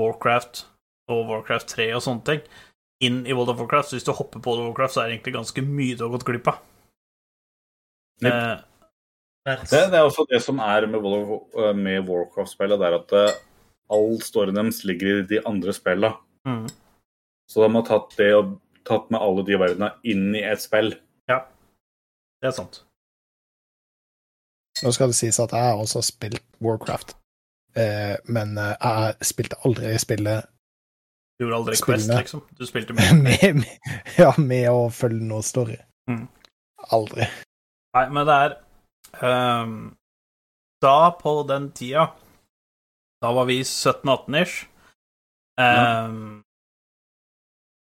[0.00, 0.66] Warcraft
[1.08, 2.42] og Warcraft 3 og sånne ting
[3.06, 3.88] inn i World of Warcraft.
[3.90, 6.04] Så hvis du hopper på World of Warcraft, så er det egentlig ganske mye du
[6.06, 6.58] har gått glipp av.
[8.24, 8.32] Yep.
[8.32, 8.56] Eh,
[9.70, 12.96] Det, det er også det som er med, World of- eh, med Warcraft-spillet, det er
[12.98, 13.36] at eh,
[13.94, 16.16] all storyen deres ligger i de andre spillene.
[16.48, 16.66] mm,
[17.48, 18.56] Så de har tatt det og
[18.88, 20.94] tatt med alle de verdenene inn i et spill.
[21.30, 21.44] Ja,
[22.42, 22.80] det er sant.
[24.84, 27.14] Nå skal det sies at jeg har også spilt Warcraft,
[27.76, 30.48] eh, men eh, jeg spilte aldri spillet
[31.38, 32.42] Du gjorde aldri Quest, liksom.
[32.58, 35.78] Du spilte med med, med, ja, med å følge noe story.
[36.10, 36.26] Mm.
[36.92, 37.26] Aldri.
[37.96, 38.56] Nei, men det er
[39.24, 39.76] um,
[40.84, 42.10] Da, på den tida
[43.24, 44.66] Da var vi 17-18-ish.
[45.60, 46.42] Ehm,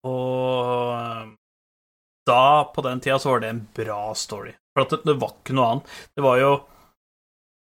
[0.04, 1.32] Og ehm,
[2.28, 4.52] da, på den tida, så var det en bra story.
[4.74, 5.96] For at det, det var ikke noe annet.
[6.16, 6.52] Det var jo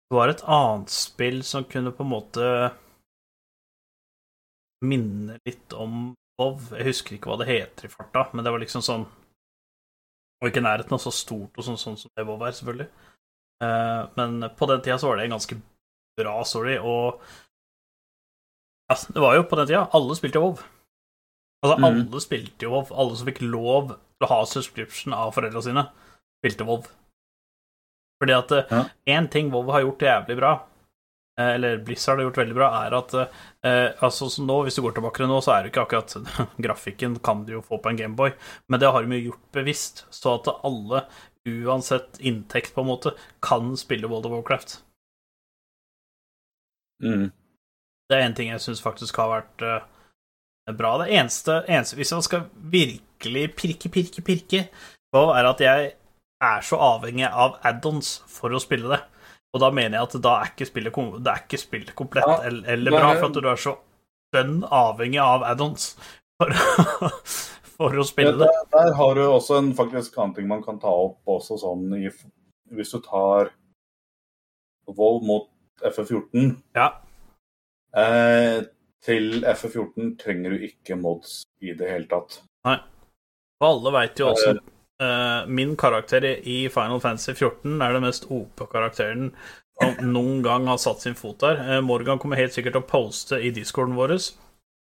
[0.08, 2.45] Det var et annet spill som kunne på en måte
[4.86, 6.60] minne litt om WoW.
[6.78, 9.08] Jeg husker ikke hva det heter i farta, men det var liksom sånn
[10.38, 12.86] Og ikke nærheten av så stort og sånn, sånn som det WoW er, selvfølgelig.
[13.66, 15.55] Eh, men på den tida så var det en ganske
[16.20, 17.18] bra story, og
[18.86, 20.62] ja, det var jo på den tida alle spilte WoW.
[21.66, 21.88] Altså, Mhm.
[21.89, 22.91] alle spilte jo WoW.
[22.93, 25.88] Alle som fikk lov til å ha subscription av foreldra sine,
[26.45, 26.86] spilte WoW.
[28.18, 29.26] Fordi at Ja.
[29.28, 30.51] ting WoW har gjort jævlig bra,
[31.39, 34.82] eh, eller Blizzard har gjort veldig bra, er at eh, altså så nå, hvis du
[34.82, 36.15] går tilbake til nå, så er det ikke akkurat
[36.65, 38.34] Grafikken kan du jo få på en Gameboy,
[38.68, 41.05] men det har de jo gjort bevisst, så at alle,
[41.47, 44.80] uansett inntekt, på en måte, kan spille World of Warcraft.
[47.03, 47.30] Mm.
[48.09, 50.95] Det er en ting jeg syns faktisk har vært eh, bra.
[51.03, 54.63] Det eneste, eneste Hvis man skal virkelig pirke, pirke, pirke
[55.13, 55.91] på, er at jeg
[56.43, 58.99] er så avhengig av add-ons for å spille det.
[59.55, 62.27] Og da mener jeg at da er ikke spillet, kom- det er ikke spillet komplett
[62.27, 63.73] Ja, eller, eller bra, for at du er så
[64.35, 65.88] dønn avhengig av add-ons
[66.38, 66.51] for,
[67.77, 68.49] for å spille det.
[68.49, 71.88] der, der har du også en faktisk annen ting man kan ta opp også sånn
[71.97, 72.11] i,
[72.76, 73.53] Hvis du tar
[74.88, 75.47] vold mot
[75.81, 76.89] FF14 Ja.
[77.95, 78.61] eh,
[79.07, 82.41] Til FF14 trenger du ikke mods i det hele tatt.
[82.68, 82.77] Nei.
[83.61, 84.57] Og alle veit jo også
[85.48, 89.28] Min karakter i Final Fantasy 14 er den mest OP-karakteren
[89.78, 91.60] som noen gang har satt sin fot der.
[91.61, 94.15] Eh, Morgan kommer helt sikkert til å poste i discorden vår.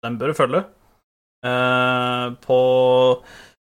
[0.05, 0.63] Den bør du følge.
[1.47, 2.61] Eh, på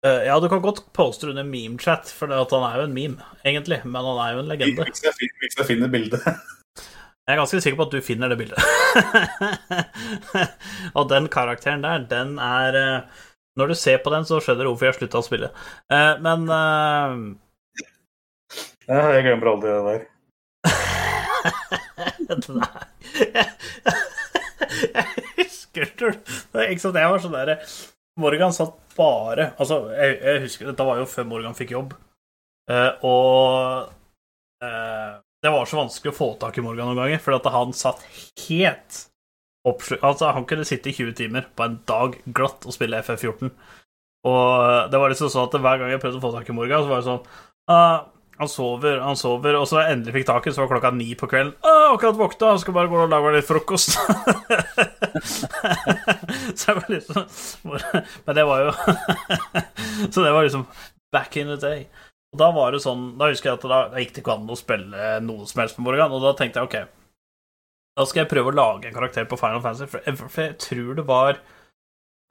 [0.05, 3.84] eh, Ja, du kan godt poste under memechat, for han er jo en meme, egentlig.
[3.85, 4.89] Men han er jo en legende.
[4.89, 6.26] Hvis jeg, finner, hvis jeg finner bildet.
[7.30, 8.57] Jeg er ganske sikker på at du finner det bildet.
[10.97, 13.19] og den karakteren der, den er eh,
[13.59, 15.49] Når du ser på den, så skjønner du hvorfor jeg slutta å spille.
[15.91, 17.15] Uh, men uh...
[18.87, 20.01] Ja, jeg glemmer aldri det der.
[22.61, 22.67] Nei
[24.71, 27.55] Jeg husker det ikke sant, jeg var sånn derre
[28.21, 31.95] Morgan satt bare Altså, jeg, jeg husker Dette var jo før Morgan fikk jobb.
[32.71, 33.91] Uh, og
[35.41, 38.03] det var så vanskelig å få tak i Morgan noen ganger, fordi at han satt
[38.45, 38.99] helt
[39.67, 43.51] Altså, han kunne sitte i 20 timer på en dag glatt og spille FF14.
[44.27, 46.83] Og det var liksom sånn at hver gang jeg prøvde å få tak i Morgan,
[46.83, 47.23] så var det sånn
[47.73, 47.97] ah,
[48.41, 51.29] Han sover, han sover, og så jeg endelig fikk taket, så var klokka ni på
[51.29, 51.55] kvelden.
[51.61, 53.97] Å, akkurat våkna, han skal bare gå og lage litt frokost.
[56.57, 57.21] så jeg var liksom
[58.25, 58.71] Men det var jo
[60.13, 60.65] Så det var liksom
[61.13, 61.83] back in the day.
[62.31, 64.49] Og da var det sånn Da husker jeg at da, da gikk det ikke an
[64.49, 66.77] å spille noe som helst på Morgan, og da tenkte jeg OK,
[67.97, 70.57] da skal jeg prøve å lage en karakter på Final Fantasy, for jeg, for jeg
[70.63, 71.41] tror det var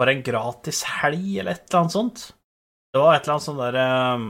[0.01, 2.23] Var en gratis helg eller et eller annet sånt.
[2.91, 4.29] Det var et eller annet sånn derre um...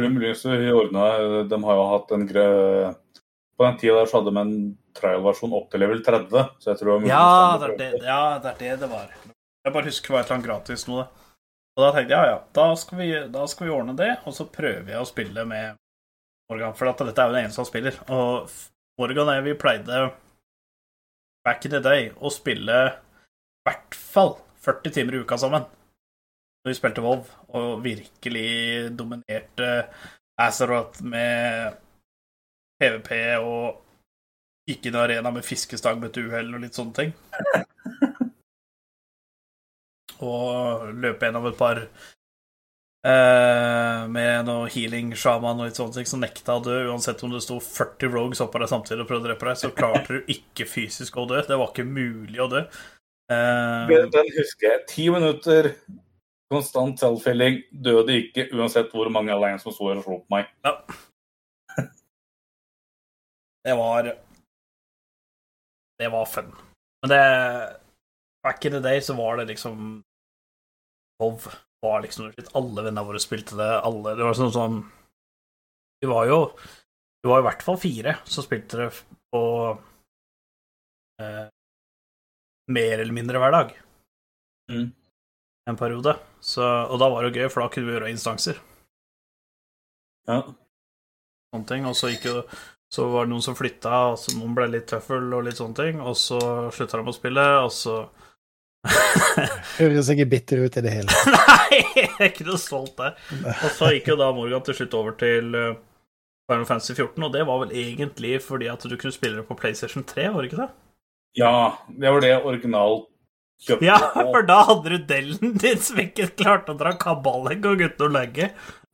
[0.00, 1.08] muligens Lyset ordna
[1.50, 2.46] De har jo hatt en gre...
[3.52, 4.54] På den tida der så hadde de en
[4.96, 8.54] trial-versjon opp til level 30, så jeg tror muligens Ja, de det det, ja, det
[8.54, 9.12] er det det var.
[9.62, 11.04] Jeg bare husker det var et eller annet gratis da.
[11.72, 14.34] Og da tenkte jeg ja, ja, da skal, vi, da skal vi ordne det, og
[14.36, 15.76] så prøver jeg å spille med
[16.50, 16.74] Morgan.
[16.76, 18.00] For at dette er jo den eneste han spiller.
[18.12, 18.50] Og
[19.02, 20.00] Morgan og jeg, vi pleide
[21.42, 25.64] back in the day å spille i hvert fall 40 timer i uka sammen.
[26.62, 27.24] Når vi spilte WoW
[27.58, 29.70] og virkelig dominerte
[30.38, 31.74] Azeroth med
[32.78, 33.10] PVP
[33.42, 33.82] og
[34.70, 37.10] gikk inn i arena med fiskestang med et uhell og litt sånne ting.
[40.22, 41.80] Og løp gjennom et par
[43.06, 46.78] eh, med noe healing shaman og litt ting som nekta å dø.
[46.92, 49.72] Uansett om det sto 40 rogues oppå deg samtidig og prøvde å drepe deg, så
[49.76, 51.42] klarte du ikke fysisk å dø.
[51.46, 52.64] Det var ikke mulig å dø.
[53.32, 54.82] Uh, Den, husker jeg.
[54.90, 55.72] Ti minutter,
[56.52, 60.50] konstant self-filling, døde ikke uansett hvor mange alene som sto her og slo på meg.
[60.66, 60.76] Ja.
[63.62, 64.08] Det var
[65.98, 66.48] Det var fun.
[67.02, 67.22] Men det
[68.42, 70.02] Back in the day så var det liksom
[71.22, 71.38] WoW
[71.82, 72.32] var liksom.
[72.58, 73.70] Alle vennene våre spilte det.
[73.82, 74.78] Alle Det var sånn sånn
[76.02, 76.38] Vi var jo
[77.22, 78.88] Vi var i hvert fall fire som spilte det
[79.32, 79.42] på
[81.22, 81.46] eh,
[82.72, 83.70] mer eller mindre hver dag.
[84.72, 84.90] Mm.
[85.70, 86.16] En periode.
[86.42, 88.58] Så, og da var det jo gøy, for da kunne vi gjøre instanser.
[90.28, 90.42] Ja.
[91.54, 92.42] sånne ting, og så gikk jo
[92.92, 95.78] så var det noen som flytta, og så noen ble litt tøffel og litt sånne
[95.78, 96.38] ting, og så
[96.74, 97.94] slutta de å spille, og så
[99.78, 101.30] Høres ikke bitter ut i det hele tatt.
[101.36, 103.14] Nei, jeg er ikke noe stolt der.
[103.52, 105.76] Og så gikk jo da Morgan til slutt over til uh,
[106.50, 109.56] Final Fantasy 14, og det var vel egentlig fordi at du kunne spille det på
[109.58, 110.70] PlayStation 3, var det ikke det?
[111.38, 113.06] ja, det var det originalt
[113.62, 113.86] kjøpte.
[113.86, 118.08] Ja, for da hadde du Dellen din som ikke klarte å dra kaballegg og gutten
[118.08, 118.50] å legge.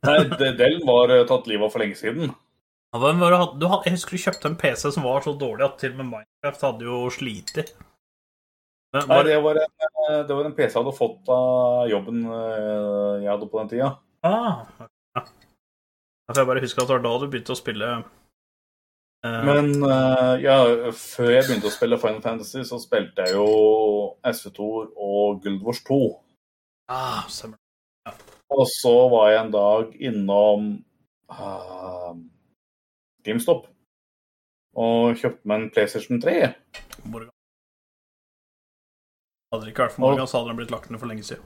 [0.07, 2.31] Nei, Dellen var eh, tatt livet av for lenge siden.
[2.95, 5.79] Ja, du du hadde- Jeg husker du kjøpte en PC som var så dårlig at
[5.83, 7.75] til og med Minecraft hadde jo slitt.
[8.97, 9.73] Men Nei, det var, en,
[10.09, 13.73] eh, det var en PC jeg hadde fått av jobben eh, jeg hadde på den
[13.75, 13.91] tida.
[14.25, 14.63] Ah,
[15.19, 15.25] ja.
[16.37, 19.45] Jeg bare husker at det var da du begynte å spille uh...
[19.49, 20.57] Men uh, ja,
[20.97, 23.47] før jeg begynte å spille Final Fantasy, så spilte jeg jo
[24.29, 26.03] SV2 og Guild Wars 2.
[26.93, 27.61] ah, stemmer.
[28.49, 30.69] Og så var jeg en dag innom
[31.29, 32.13] uh,
[33.27, 33.67] GameStop
[34.79, 36.39] og kjøpte meg en PlayStation 3.
[37.05, 37.35] Morgan.
[39.53, 41.45] Hadde det ikke vært for Morgan, så hadde den blitt lagt ned for lenge siden.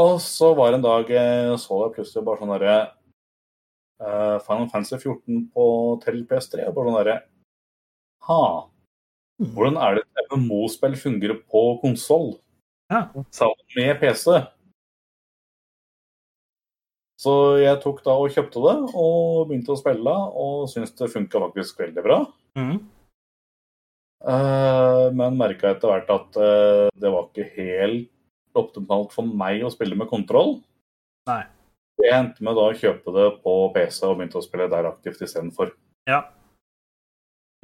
[0.00, 2.74] Og så var det en dag jeg så jeg plutselig bare sånn derre
[4.02, 5.64] uh, Final Fantasy 14 på
[6.04, 6.66] til PS3.
[6.70, 7.16] Og bare sånn derre
[8.28, 8.42] Ha.
[9.40, 12.34] Hvordan er det et MMO-spill fungerer på konsoll
[12.92, 13.06] Ja.
[13.32, 14.34] sammen med PC?
[17.20, 21.40] Så jeg tok da og kjøpte det og begynte å spille, og syntes det funka
[21.42, 22.18] faktisk veldig bra.
[22.56, 22.78] Mhm.
[24.20, 28.10] Eh, men merka etter hvert at eh, det var ikke helt
[28.58, 30.58] optimalt for meg å spille med kontroll.
[31.30, 31.44] Nei.
[32.00, 35.20] Jeg endte med da å kjøpe det på PC og begynte å spille der aktivt
[35.24, 35.72] istedenfor.
[36.08, 36.24] Ja.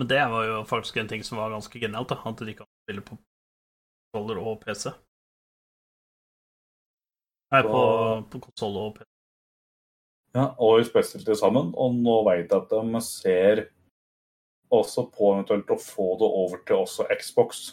[0.01, 2.21] Men det var jo faktisk en ting som var ganske genialt, da.
[2.21, 4.91] At de kan spille på kontroller og PC.
[7.55, 7.81] Nei, på,
[8.33, 9.09] på konsoll og PC.
[10.37, 11.73] Ja, og spesielt til sammen.
[11.81, 13.65] Og nå veit jeg at de ser
[14.75, 17.69] også på eventuelt å få det over til også Xbox.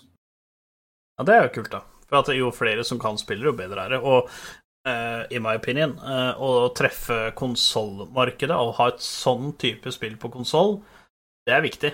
[1.18, 1.84] Ja, det er jo kult, da.
[2.10, 4.02] For at jo flere som kan spille, jo bedre er det.
[4.02, 10.18] Og uh, i my opinion, uh, å treffe konsollmarkedet og ha et sånn type spill
[10.22, 10.78] på konsoll,
[11.48, 11.94] det er viktig.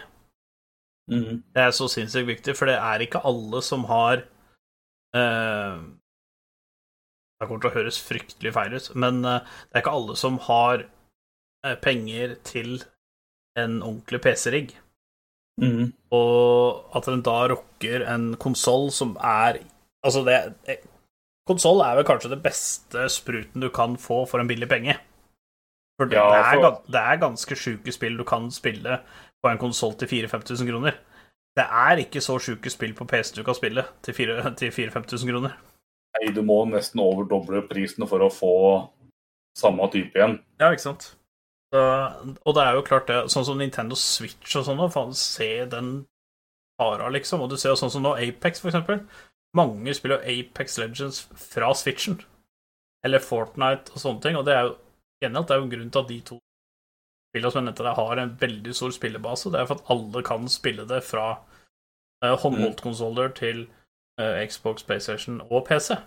[1.10, 1.40] Mhm.
[1.56, 4.22] Det er så sinnssykt viktig, for det er ikke alle som har
[5.18, 5.80] uh,
[7.40, 9.40] Det kommer til å høres fryktelig feil ut, men det
[9.72, 10.84] er ikke alle som har
[11.80, 12.82] penger til
[13.56, 14.74] en ordentlig PC-rigg.
[15.62, 15.92] Mhm.
[16.16, 19.62] Og at den da rocker en konsoll som er
[20.00, 20.80] Altså, det
[21.50, 24.94] Konsoll er vel kanskje det beste spruten du kan få for en billig penge.
[26.00, 29.00] For det, Ja, er, det, er, det er ganske sjuke spill du kan spille
[29.44, 31.00] på en konsoll til 4000-5000 kroner.
[31.58, 35.58] Det er ikke så sjuke spill på PC du kan spille til 4000-5000 kroner.
[36.16, 38.54] Nei, du må nesten overdoble prisen for å få
[39.58, 40.40] samme type igjen.
[40.62, 41.10] Ja, ikke sant.
[41.74, 45.92] Og det er jo klart det, sånn som Nintendo Switch og sånn, faen, se den
[46.80, 47.44] fara, liksom.
[47.44, 49.04] Og du ser jo sånn som nå Apex, for eksempel.
[49.58, 52.20] Mange spiller jo Apex Legends fra Switchen.
[53.06, 54.38] Eller Fortnite og sånne ting.
[54.40, 54.76] Og det er jo
[55.24, 55.50] genialt.
[55.50, 56.40] Det er jo en grunn til at de to
[57.30, 59.52] spillene som jeg nevnte der, har en veldig stor spillebase.
[59.54, 61.28] Det er for at alle kan spille det fra
[62.26, 63.68] uh, håndholdtkonsoller til
[64.22, 66.00] uh, Xbox, PlayStation og PC.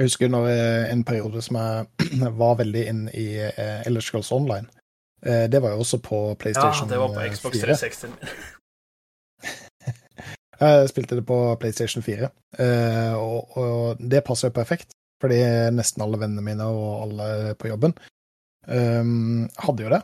[0.00, 4.30] Jeg husker når eh, en periode som jeg var veldig inn i uh, Elder Scrolls
[4.32, 4.64] Online.
[5.20, 6.88] Uh, det var jo også på PlayStation 4.
[6.88, 7.66] Ja, det var på eh, Xbox 4.
[7.66, 8.08] 360.
[10.60, 15.38] Jeg spilte det på PlayStation 4, uh, og, og det passer jo perfekt, fordi
[15.76, 17.92] nesten alle vennene mine og alle på jobben
[18.68, 20.00] um, hadde jo det.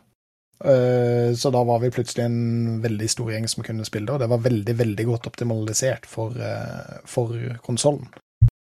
[0.60, 4.24] Uh, så da var vi plutselig en veldig stor gjeng som kunne spille det, og
[4.24, 8.08] det var veldig, veldig godt optimalisert for, uh, for konsollen.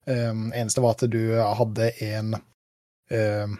[0.07, 2.33] Um, eneste var at du hadde en
[3.11, 3.57] um,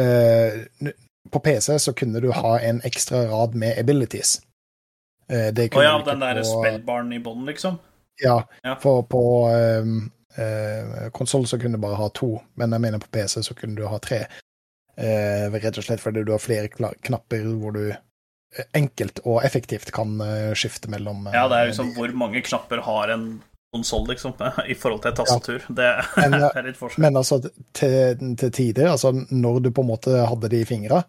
[0.00, 0.90] uh,
[1.30, 4.40] På PC så kunne du ha en ekstra rad med abilities.
[5.32, 7.78] Uh, det Å oh, ja, den der på- spellbaren i bånn, liksom.
[8.22, 8.76] ja, Ja.
[8.80, 13.10] for på um, uh, konsoll så kunne du bare ha to, men jeg mener på
[13.12, 14.24] PC så kunne du ha tre.
[14.96, 17.92] Uh, rett og slett fordi du har flere knapper hvor du
[18.72, 20.14] enkelt og effektivt kan
[20.56, 23.26] skifte mellom Ja, det er liksom hvor mange knapper har en
[23.74, 24.32] konsoll, liksom,
[24.66, 25.68] i forhold til et tastatur.
[25.68, 27.06] Det Men, er litt forskjell.
[27.06, 27.40] Men altså,
[27.76, 31.02] til, til tider, altså når du på en måte hadde det i fingra,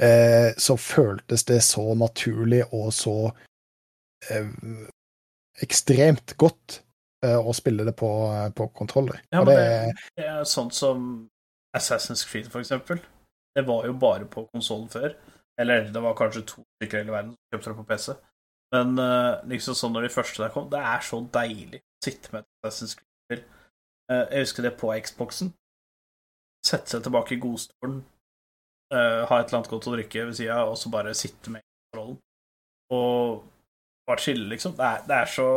[0.00, 3.16] eh, så føltes det så naturlig og så
[4.30, 4.50] eh,
[5.62, 6.80] ekstremt godt
[7.24, 8.10] eh, å spille det på,
[8.56, 9.22] på kontroller.
[9.30, 11.06] Ja, men det, det, det er sånn som
[11.76, 13.00] Assassin's Creed, for eksempel.
[13.56, 15.14] Det var jo bare på konsollen før.
[15.60, 18.08] Eller det var kanskje to stykker i hele verden som kjøpte det på PC.
[18.74, 22.32] Men eh, liksom sånn når de første der kom, det er så deilig å sitte
[22.32, 23.44] med et Assassin's Creed-spill.
[24.10, 25.52] Eh, jeg husker det på Xboxen.
[26.66, 28.00] Sette seg tilbake i godstolen,
[28.90, 31.62] eh, ha et eller annet godt å drikke ved sida, og så bare sitte med
[31.94, 32.18] rollen.
[32.94, 33.44] Og
[34.06, 34.74] bare chille, liksom.
[34.78, 35.48] Det er, det er så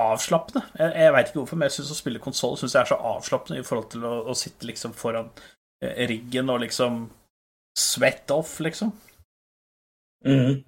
[0.00, 0.64] avslappende.
[0.78, 2.98] Jeg, jeg veit ikke hvorfor, men jeg syns å spille konsoll synes jeg er så
[3.12, 5.30] avslappende i forhold til å, å sitte liksom foran
[5.80, 7.04] riggen og liksom
[7.78, 8.90] sweat off, liksom.
[10.26, 10.58] Mhm.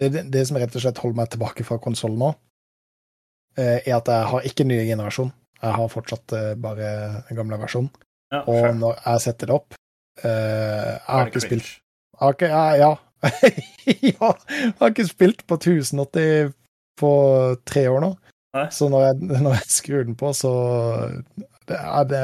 [0.00, 2.32] Det, det, det som rett og slett holder meg tilbake fra konsoll nå,
[3.56, 5.32] eh, er at jeg har ikke nye generasjon.
[5.62, 6.90] Jeg har fortsatt eh, bare
[7.30, 7.90] den gamle versjonen.
[8.34, 9.76] Ja, Og når jeg setter det opp
[10.24, 11.68] eh, Jeg har ikke spilt
[12.16, 12.88] jeg har ikke, ja,
[14.16, 14.30] ja.
[14.48, 16.54] jeg har ikke spilt på 1080
[16.96, 17.10] på
[17.68, 18.08] tre år nå.
[18.56, 18.64] Nei.
[18.72, 20.52] Så når jeg, når jeg skrur den på, så
[21.68, 22.22] det, er det,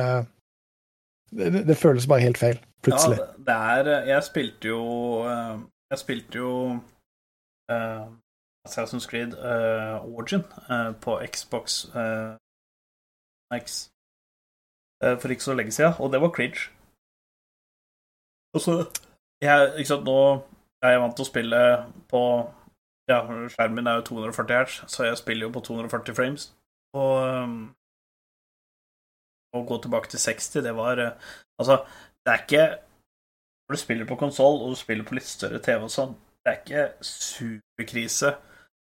[1.36, 3.20] det Det føles bare helt feil, plutselig.
[3.20, 4.82] Ja, det- er Jeg spilte jo
[5.28, 6.52] Jeg spilte jo
[7.70, 8.06] eh,
[8.66, 11.86] Assassin's Creed uh, Origin uh, på Xbox
[13.52, 13.88] X
[15.02, 16.70] for ikke så lenge siden, og det var cringe.
[18.54, 18.72] Og så
[19.42, 20.18] jeg, ikke sant, Nå
[20.82, 21.62] er jeg vant til å spille
[22.10, 22.22] på
[23.10, 23.18] Ja,
[23.50, 26.44] skjermen min er jo 240 hertz, så jeg spiller jo på 240 frames.
[26.94, 27.56] Og um,
[29.52, 31.02] å gå tilbake til 60, det var
[31.58, 31.82] Altså,
[32.24, 32.66] det er ikke
[33.66, 36.52] Når du spiller på konsoll, og du spiller på litt større TV og sånn, det
[36.52, 38.34] er ikke superkrise,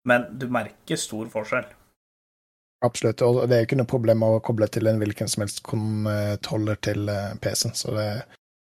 [0.06, 1.68] men du merker stor forskjell.
[2.84, 3.22] Absolutt.
[3.24, 6.76] Og det er jo ikke noe problem å koble til en hvilken som helst kontroller
[6.84, 7.76] til eh, PC-en.
[7.76, 8.10] Så det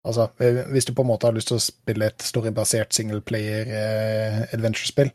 [0.04, 0.26] Altså,
[0.68, 5.08] hvis du på en måte har lyst til å spille et storybasert singleplayer eh, adventure-spill,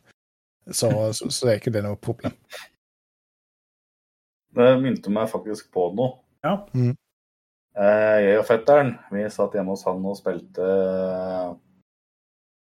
[0.65, 2.34] så, så, så er ikke det noe problem.
[4.57, 6.15] Det minte meg faktisk på noe.
[6.41, 6.56] Ja.
[6.73, 6.95] Mm.
[7.77, 11.51] Eh, Jeg og fetteren vi satt hjemme hos han og spilte eh,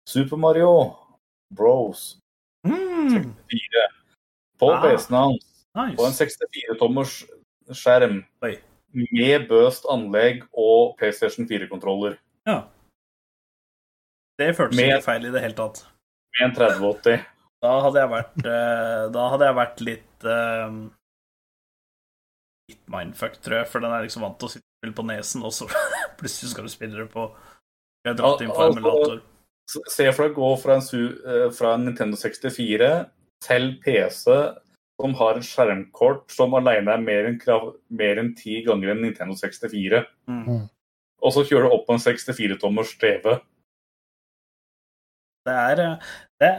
[0.10, 0.72] Super Mario
[1.54, 2.18] Bros.
[2.68, 3.88] Mm, 4
[4.60, 4.82] på Ah.
[4.82, 5.48] PC-en hans.
[5.98, 7.24] På en 64-tommers
[7.72, 8.58] skjerm Oi.
[8.94, 12.18] med bøst anlegg og PlayStation 4-kontroller.
[12.46, 12.64] Ja.
[14.38, 15.86] Det føltes Med- ikke feil i det hele tatt.
[16.40, 17.26] Med en 3080.
[17.62, 20.72] Da hadde jeg vært eh, Da hadde jeg vært litt eh,
[22.72, 25.52] Litt mindfuck, tror jeg, for den er liksom vant til å sitte på nesen, og
[25.54, 25.68] så
[26.18, 27.28] plutselig skal du spille det på
[28.08, 29.20] Jeg dratt inn på emulator.
[29.20, 29.28] altså-
[29.70, 30.84] Se for deg å gå fra en,
[31.26, 32.92] eh, fra en Nintendo 64
[33.46, 34.26] til PC
[35.02, 39.02] som har et skjermkort som alene er mer enn krav- mer enn ti ganger en
[39.02, 40.06] Nintendo 64.
[40.30, 40.44] Mm.
[40.46, 40.70] Mm.
[41.22, 43.40] Og så kjører du opp på en 64-tommers TV.
[45.46, 46.12] Det er eh,
[46.42, 46.52] det,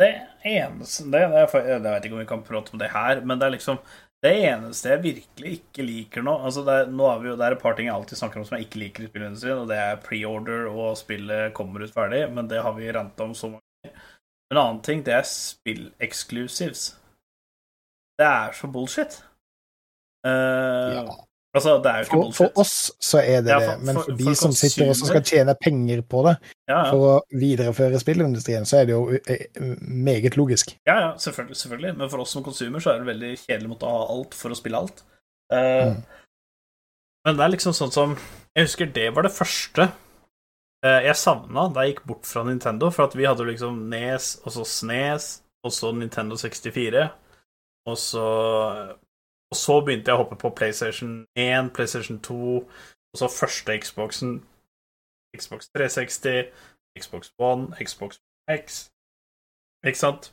[0.00, 0.10] det
[0.44, 3.46] eneste det, det, Jeg vet ikke om vi kan prate om det her, men det
[3.48, 3.80] er liksom
[4.24, 7.46] det eneste jeg virkelig ikke liker nå altså det, er, nå er vi jo, det
[7.46, 9.70] er et par ting jeg alltid snakker om som jeg ikke liker i spillindustrien, og
[9.70, 13.52] det er pre-order og spillet kommer ut ferdig, men det har vi ranta om så
[13.52, 14.02] mange ganger.
[14.48, 16.88] En annen ting, det er spill-exclusives.
[18.18, 19.20] Det er så bullshit.
[20.26, 21.04] Uh, Ja.
[21.58, 22.38] Altså, det er jo ikke For, bullshit.
[22.38, 22.74] for oss
[23.10, 25.54] så er det Ja, det, men for- for de for som sitter og skal tjene
[25.60, 26.34] penger på det,
[26.70, 29.46] Ja, for å videreføre spillindustrien, så er det jo eh,
[29.82, 30.74] meget logisk.
[30.86, 31.96] Ja, ja, selvfølgelig, selvfølgelig.
[31.98, 34.50] Men for oss som konsumer så er det veldig kjedelig å måtte ha alt for
[34.54, 35.02] å spille alt.
[35.52, 36.04] Uh, Mm.
[37.26, 38.16] Men det er liksom sånn som
[38.56, 39.90] Jeg husker det var det første
[40.84, 44.38] eh, jeg savna da jeg gikk bort fra Nintendo, for at vi hadde liksom Nes,
[44.46, 47.10] og så Snes, og så Nintendo 64,
[47.86, 48.24] og så
[49.48, 54.34] Og så begynte jeg å hoppe på PlayStation 1, PlayStation 2, og så første Xboxen,
[55.36, 56.50] Xbox 360,
[56.98, 58.20] Xbox One, Xbox
[58.52, 58.82] X,
[59.86, 60.30] ikke sant?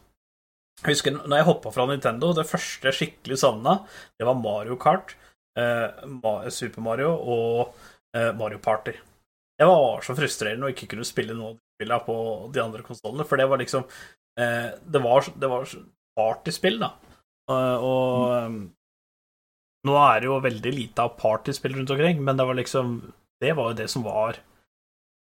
[0.84, 3.78] Jeg husker når jeg hoppa fra Nintendo, det første jeg skikkelig savna,
[4.20, 5.16] det var Mario Kart,
[5.56, 7.76] eh, Super Mario og
[8.16, 8.98] eh, Mario Party.
[9.56, 12.18] Det var så frustrerende å ikke kunne spille noe av de spillene på
[12.52, 15.76] de andre konsollene, for det var liksom eh, Det var, det var
[16.20, 16.92] partyspill, da.
[17.56, 18.58] Og eh,
[19.86, 22.98] nå er det jo veldig lite av partyspill rundt omkring, men det var liksom
[23.42, 24.38] Det var jo det som var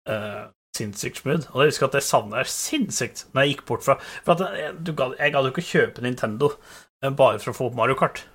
[0.09, 1.49] uh, sinnssykt smooth.
[1.55, 4.59] Og jeg husker at det savna jeg sinnssykt når jeg gikk bort fra For at
[4.61, 6.51] jeg, jeg gadd jo ikke kjøpe Nintendo
[7.03, 8.27] eh, bare for å få opp Mario Kart.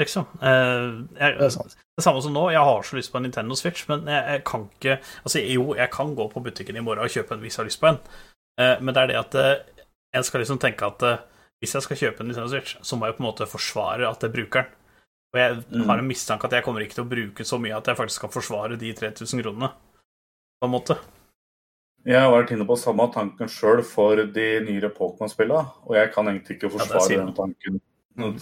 [0.00, 0.24] Liksom.
[0.40, 0.86] Eh,
[1.20, 1.50] jeg, Det
[1.94, 4.44] det samme som nå, jeg har så lyst på en Nintendo Switch, men jeg, jeg
[4.48, 7.58] kan ikke Altså, jo, jeg kan gå på butikken i morgen og kjøpe en hvis
[7.58, 8.00] jeg har lyst på en,
[8.80, 9.36] men det er det at
[10.14, 11.04] jeg skal liksom tenke at
[11.64, 14.22] hvis jeg skal kjøpe en Nintendo Switch, så må jeg på en måte forsvare at
[14.22, 14.80] jeg bruker den.
[15.34, 15.88] Og jeg Mm.
[15.88, 18.20] har en mistanke at jeg kommer ikke til å bruke så mye at jeg faktisk
[18.22, 19.72] kan forsvare de 3000 kronene,
[20.62, 20.94] på en måte.
[22.04, 26.28] Jeg har vært inne på samme tanken sjøl for de nyere Pokémon-spillene, og jeg kan
[26.28, 27.80] egentlig ikke forsvare ja, den tanken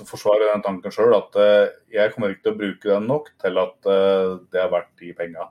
[0.05, 1.15] forsvare den tanken sjøl.
[1.17, 4.73] At eh, jeg kommer ikke til å bruke den nok til at eh, det er
[4.75, 5.47] verdt de penga.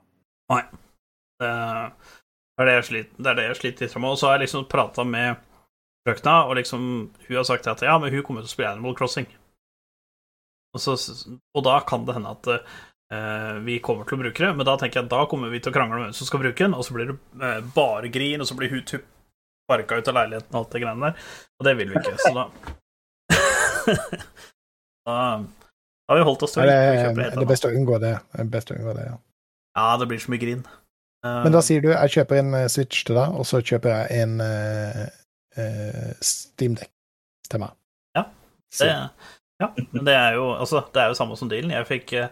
[1.40, 1.48] Det
[2.60, 4.10] er det jeg sliter, det er det jeg sliter litt med.
[4.12, 5.36] Og så har jeg liksom prata med
[6.06, 6.82] frøkna, og liksom
[7.26, 9.28] hun har sagt at ja, men hun kommer til å spille Animal Crossing.
[10.72, 10.96] Og, så,
[11.52, 14.76] og da kan det hende at uh, vi kommer til å bruke det, men da
[14.80, 16.76] tenker jeg at da kommer vi til å krangle om hvem som skal bruke den,
[16.76, 19.04] og så blir det uh, bare grin, og så blir hun tupp
[19.62, 21.26] sparka ut av leiligheten og alt det greiene der.
[21.60, 22.48] Og det vil vi ikke, så da
[25.02, 25.14] Da
[26.12, 27.98] har vi holdt oss til å det, er, kjøpe det helt er best å unngå
[28.02, 28.12] det.
[28.32, 29.16] Det er best å unngå det, ja.
[29.78, 30.62] Ja, det blir så mye grin.
[31.24, 33.94] Eh, Men da sier du jeg kjøper en eh, Switch til deg, og så kjøper
[33.94, 34.34] jeg en
[35.58, 36.90] uh, Steamdeck
[37.50, 37.76] til meg.
[38.16, 38.26] Ja,
[38.78, 38.90] Det,
[39.62, 41.74] ja, men det er jo altså, det er jo samme som dealen.
[41.74, 42.30] Jeg fikk, eh,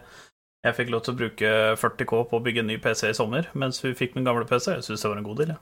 [0.65, 3.47] jeg fikk lov til å bruke 40K på å bygge en ny PC i sommer,
[3.53, 4.73] mens hun fikk min gamle PC.
[4.79, 5.53] Jeg syns det var en god deal.
[5.53, 5.59] Ja.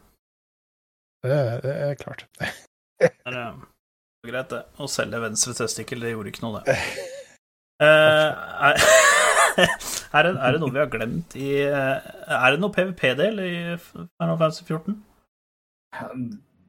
[1.30, 2.26] det, det er klart.
[3.00, 3.60] Det er eh,
[4.28, 4.66] greit, det.
[4.76, 6.76] Å selge venstre testikkel, det gjorde ikke noe, det.
[7.80, 7.86] Eh,
[8.68, 8.76] er,
[10.20, 13.54] er, det, er det noe vi har glemt i eh, Er det noe PVP-del i
[13.80, 14.98] Final Fantasy 14?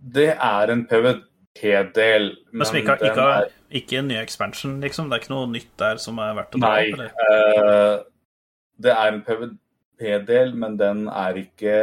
[0.01, 3.51] Det er en PVT-del, Men som ikke, ikke, er
[3.81, 5.11] ikke en ny expansion, liksom?
[5.11, 7.03] Det er ikke noe nytt der som er verdt å ta opp?
[7.03, 7.11] Nei.
[7.21, 7.97] Uh,
[8.81, 11.77] det er en PVP-del, men den er ikke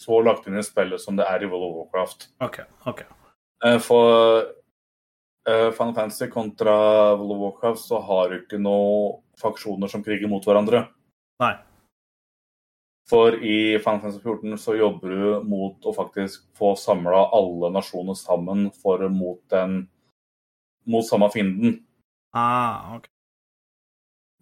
[0.00, 2.30] så lagt inn i spillet som det er i World of Warcraft.
[2.42, 3.04] Ok, ok.
[3.62, 4.42] Uh, For
[5.46, 6.74] uh, Final Fantasy kontra
[7.14, 10.88] World of Warcraft så har du ikke noen faksjoner som kriger mot hverandre.
[11.40, 11.54] Nei.
[13.10, 18.14] For i Final Fantasy 14 så jobber du mot å faktisk få samla alle nasjoner
[18.18, 19.88] sammen for mot den
[20.90, 21.80] mot samme fienden.
[22.36, 23.08] Ah, ok.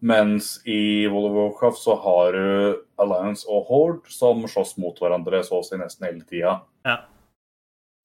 [0.01, 5.41] Mens i World of Warcraft så har du Alliance og Horde som slåss mot hverandre
[5.47, 6.61] så å si nesten hele tida.
[6.87, 7.01] Ja.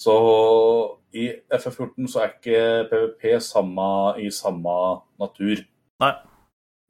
[0.01, 0.15] Så
[1.13, 4.77] i FF14 så er ikke PVP samme, i samme
[5.21, 5.61] natur.
[6.01, 6.13] Nei.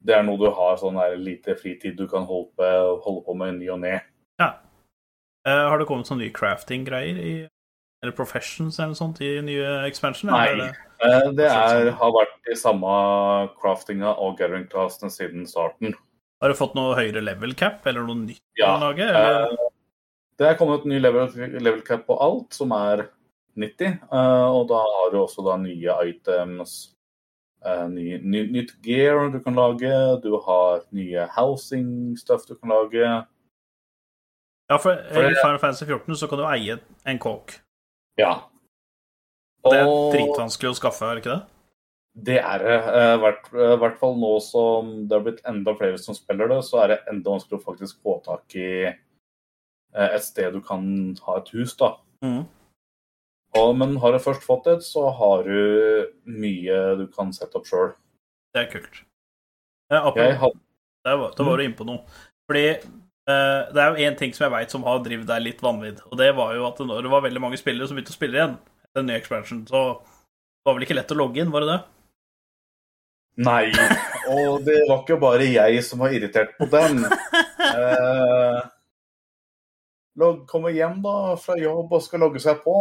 [0.04, 3.36] Det er noe du har sånn der lite fritid du kan holde på, holde på
[3.40, 4.00] med ny og ne.
[5.46, 7.32] Eh, har det kommet sånne nye crafting-greier i
[8.02, 10.30] Eller professions eller sånt i nye expansion?
[10.30, 10.46] Nei.
[10.48, 10.64] Eller
[11.00, 15.94] er det- Eh, er, har vært de samme craftinga og gathering classene siden starten.
[16.40, 19.00] Har du fått noe høyere level cap, eller noe nytt Ja, lage?
[19.00, 19.44] Eller?
[19.50, 19.56] Eh,
[20.38, 21.28] Det er kommet ny level,
[21.60, 23.08] level cap på alt, som er
[23.56, 23.86] 90.
[24.12, 26.93] eh, Og da har du også da nye items,
[27.88, 29.92] ny, ny, nytt gear du kan lage,
[30.22, 33.04] du har nye housing stuff du kan lage.
[34.68, 37.58] Ja, for for i Final Fantasy 14 så kan du eie en kåk.
[38.20, 38.34] Ja.
[39.64, 41.42] Det er dritvanskelig å skaffe, er det ikke det?
[42.14, 42.74] Det er det.
[42.84, 46.60] I hvert, eh, hvert fall nå som det har blitt enda flere som spiller det,
[46.66, 50.84] så er det enda vanskeligere å faktisk få tak i eh, et sted du kan
[51.26, 51.96] ha et hus, da.
[52.22, 52.44] Mhm.
[53.58, 57.68] Og, men har du først fått et, så har du mye du kan sette opp
[57.70, 57.92] sjøl.
[58.54, 59.00] Det er kult.
[59.92, 60.60] Apropos- Jeg hadde
[61.04, 62.00] Da var, var du inne på noe.
[62.48, 65.60] Fordi eh, det er jo én ting som jeg veit som har drevet deg litt
[65.62, 68.16] vanvidd, og det var jo at når det var veldig mange spillere som begynte å
[68.18, 68.56] spille igjen,
[68.96, 71.80] den nye expansion, så det var vel ikke lett å logge inn, var det det?
[73.44, 73.64] Nei,
[74.30, 77.04] og det var ikke bare jeg som var irritert på den.
[77.74, 78.60] Eh,
[80.46, 82.74] kommer hjem da fra jobb og skal logge seg på.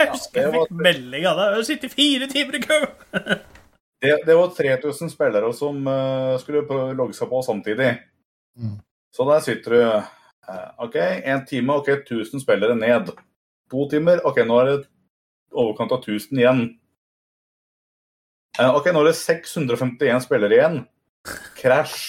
[0.00, 1.56] Jeg husker jeg fikk melding av deg.
[1.58, 2.78] Jeg sitter fire timer i kø!
[4.00, 6.62] Det, det var 3000 spillere som uh, skulle
[6.96, 7.90] logge seg på samtidig.
[8.56, 8.78] Mm.
[9.12, 13.12] Så der sitter du uh, OK, én time, OK, 1000 spillere ned.
[13.70, 14.78] To timer, OK, nå er det
[15.52, 16.62] overkant av 1000 igjen.
[18.56, 20.80] Uh, OK, nå er det 651 spillere igjen.
[21.60, 22.00] Krasj.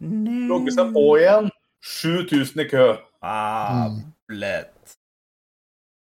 [0.00, 1.52] Logge seg på igjen.
[1.84, 2.88] 7000 i kø.
[3.20, 4.00] Ah, Mm.
[4.28, 4.96] blett.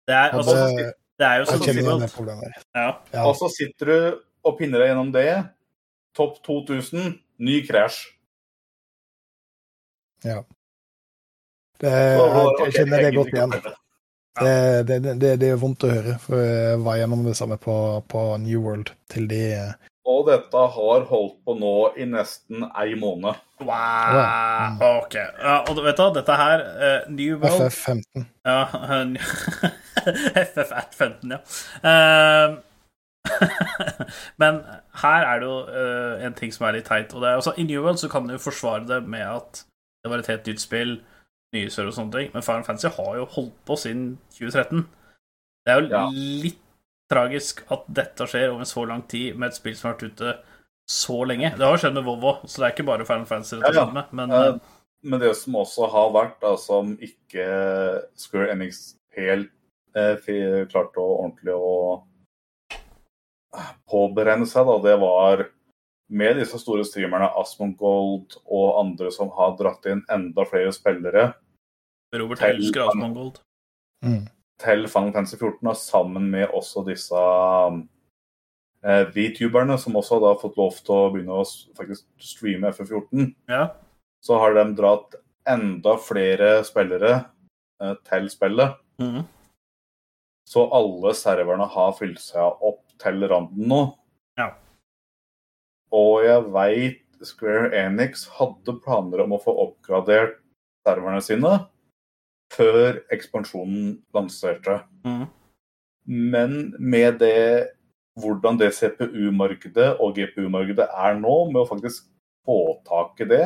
[0.08, 0.86] Det er, Ja, altså, det,
[1.20, 2.62] det er jo jeg kjenner igjen det at- problemet der.
[2.80, 2.90] ja.
[3.14, 3.24] Ja.
[3.28, 5.30] Og så sitter du og pinner deg gjennom det.
[6.16, 8.06] Topp 2000, ny krasj.
[10.24, 12.22] Det, jeg,
[12.64, 13.52] jeg kjenner det godt igjen.
[14.38, 17.58] Det, det, det, det, det er vondt å høre, for jeg var gjennom det samme
[17.62, 17.76] på,
[18.10, 19.42] på New World til de
[20.08, 23.36] Og dette har holdt på nå i nesten ei måned.
[23.60, 24.78] Wow.
[25.02, 25.18] OK.
[25.18, 28.24] Ja, og du vet du, dette her uh, New World FF15.
[28.48, 28.62] Ja,
[30.54, 31.42] FF at 15, ja.
[31.84, 32.58] Uh,
[34.42, 34.62] Men
[35.02, 37.12] her er det jo eh, en ting som er litt teit.
[37.14, 39.66] Og det er, altså, I New World så kan du jo forsvare det med at
[40.04, 40.94] det var et helt nytt spill,
[41.56, 44.06] nye server og sånne ting, men Final Fantasy har jo holdt på siden
[44.38, 44.86] 2013.
[45.68, 46.06] Det er jo Ja.
[46.14, 46.64] litt
[47.12, 50.34] tragisk at dette skjer over så lang tid med et spill som har vært ute
[50.88, 51.52] så lenge.
[51.58, 53.86] Det har skjedd med Vovo, så det er ikke bare Final Fantasy Ja, ja.
[53.92, 54.56] med, men Eh, eh,
[55.04, 57.46] Men det som også har vært, da, som ikke
[58.18, 59.52] Square Enix helt
[59.96, 62.04] eh, klarte å ordentlig å
[63.90, 65.46] påberegne seg, da, det var
[66.10, 71.34] med disse store streamerne, Asmongold og andre som har dratt inn enda flere spillere
[72.16, 73.40] Robert Helsker, Asmund Asmongold.
[74.06, 74.26] Mm.
[74.62, 77.22] Til Final Fantasy 14, sammen med også disse
[78.86, 81.46] eh, VTuberne, som også har fått lov til å begynne å
[81.78, 83.68] faktisk streame FF14, Ja.
[84.24, 85.18] så har de dratt
[85.48, 87.14] enda flere spillere
[87.82, 88.78] eh, til spillet.
[89.00, 89.24] Mm.
[90.48, 93.82] Så alle serverne har fylt seg opp til randen nå.
[94.40, 94.54] Ja.
[95.94, 100.38] Og jeg veit Square Enix hadde planer om å få oppgradert
[100.86, 101.54] serverne sine
[102.54, 104.82] før ekspansjonen lanserte.
[105.06, 105.26] Mm.
[106.08, 107.74] Men med det
[108.18, 112.08] hvordan det CPU-markedet og GPU-markedet er nå, med å faktisk
[112.48, 113.46] få tak i det,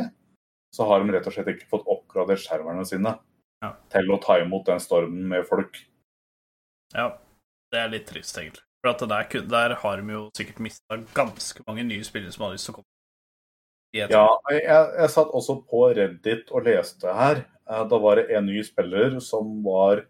[0.72, 3.18] så har de rett og slett ikke fått oppgradert skjermene sine
[3.62, 3.76] Ja.
[3.94, 5.76] til å ta imot den stormen med folk.
[6.96, 7.18] Ja,
[7.72, 8.64] det er litt trist, egentlig.
[8.82, 12.56] For at der, der har de jo sikkert mista ganske mange nye spillere som har
[12.56, 12.90] lyst til å komme.
[13.94, 14.08] Ja,
[14.50, 17.44] jeg, jeg satt også på Reddit og leste her.
[17.72, 20.04] Eh, Da var det en ny spiller som var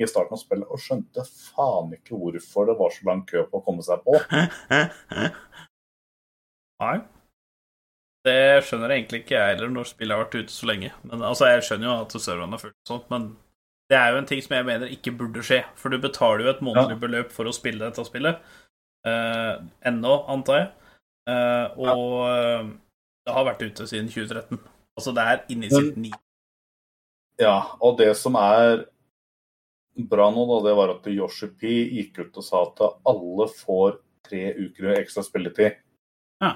[0.00, 3.60] i starten av spillet og skjønte faen ikke hvorfor det var så lang kø på
[3.60, 4.16] å komme seg på.
[6.82, 6.96] Nei.
[8.26, 10.92] Det skjønner jeg egentlig ikke jeg heller, når spillet har vært ute så lenge.
[11.10, 13.24] Men altså, Jeg skjønner jo at serverne er fulle og sånn, men
[13.90, 15.60] det er jo en ting som jeg mener ikke burde skje.
[15.76, 18.38] For du betaler jo et månedlig beløp for å spille dette spillet.
[19.06, 19.58] Uh,
[19.90, 20.68] ennå, antar jeg.
[21.28, 22.70] Uh, og eh,
[23.26, 24.62] det har vært ute siden 2013.
[24.98, 26.10] Altså, det er inne i sitt ni.
[27.40, 28.86] Ja, og det som er
[29.96, 33.98] bra nå, da, det var at Yoshi P gikk ut og sa at alle får
[34.28, 35.80] tre uker ekstra spilletid.
[36.42, 36.52] Ja.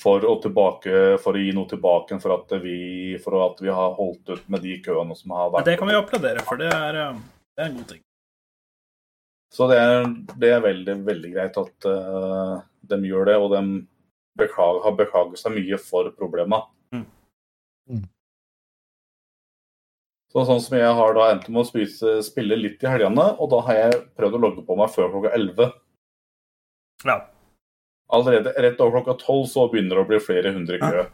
[0.00, 3.94] For å, tilbake, for å gi noe tilbake for at, vi, for at vi har
[3.94, 5.60] holdt ut med de køene som har vært.
[5.60, 5.68] vært.
[5.70, 7.20] det kan vi applaudere, for det er, eh,
[7.54, 8.02] det er en god ting.
[9.54, 10.08] Så det er,
[10.42, 12.56] det er veldig, veldig greit at uh,
[12.90, 13.60] de gjør det, og de
[14.40, 16.66] beklager, har beklaget seg mye for problemet.
[16.90, 17.04] Mm.
[17.92, 18.02] Mm.
[20.34, 23.52] Så sånn som jeg har da endt med å spise, spille litt i helgene, og
[23.52, 25.68] da har jeg prøvd å logge på meg før klokka 11.
[27.06, 27.20] Ja.
[28.14, 31.04] Allerede rett over klokka 12 så begynner det å bli flere hundre i kø.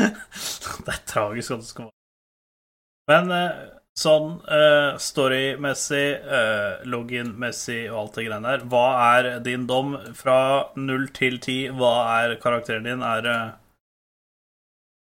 [0.86, 3.60] det er tragisk at det skal være Men eh,
[4.00, 10.40] sånn eh, storymessig, eh, login-messig og alt det greiene der, hva er din dom fra
[10.80, 11.76] 0 til 10?
[11.76, 13.04] Hva er karakteren din?
[13.04, 13.38] Er det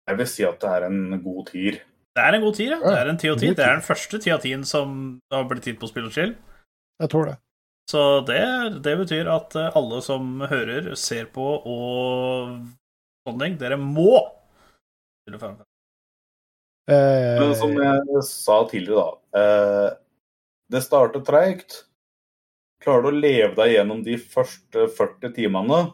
[0.10, 1.84] Jeg vil si at det er en god tier.
[2.14, 2.78] Det er en god 10, ja.
[2.84, 3.56] Det er en 10 av 10.
[3.58, 4.98] Det er den første 10 av 10 som
[5.34, 6.36] har blitt gitt på spill og chill.
[7.02, 7.36] Jeg tror det.
[7.90, 8.44] Så det,
[8.86, 12.54] det betyr at eh, alle som hører, ser på og
[13.28, 14.22] sånne ting, dere må
[15.24, 15.70] spille Final Fantasy.
[16.88, 19.42] Men som Eh, jeg sa tidligere, da.
[19.42, 19.90] Eh,
[20.72, 21.84] det starter treigt.
[22.84, 25.86] Klarer du å leve deg gjennom de første 40 timene,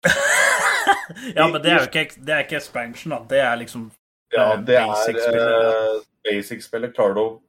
[1.36, 3.18] Ja, men det er jo ikke, det er ikke expansion, da.
[3.28, 3.88] Det er liksom
[4.32, 4.86] ja, Eh, det er
[6.24, 6.94] basic-spillet, eh.
[6.94, 7.40] Klarer du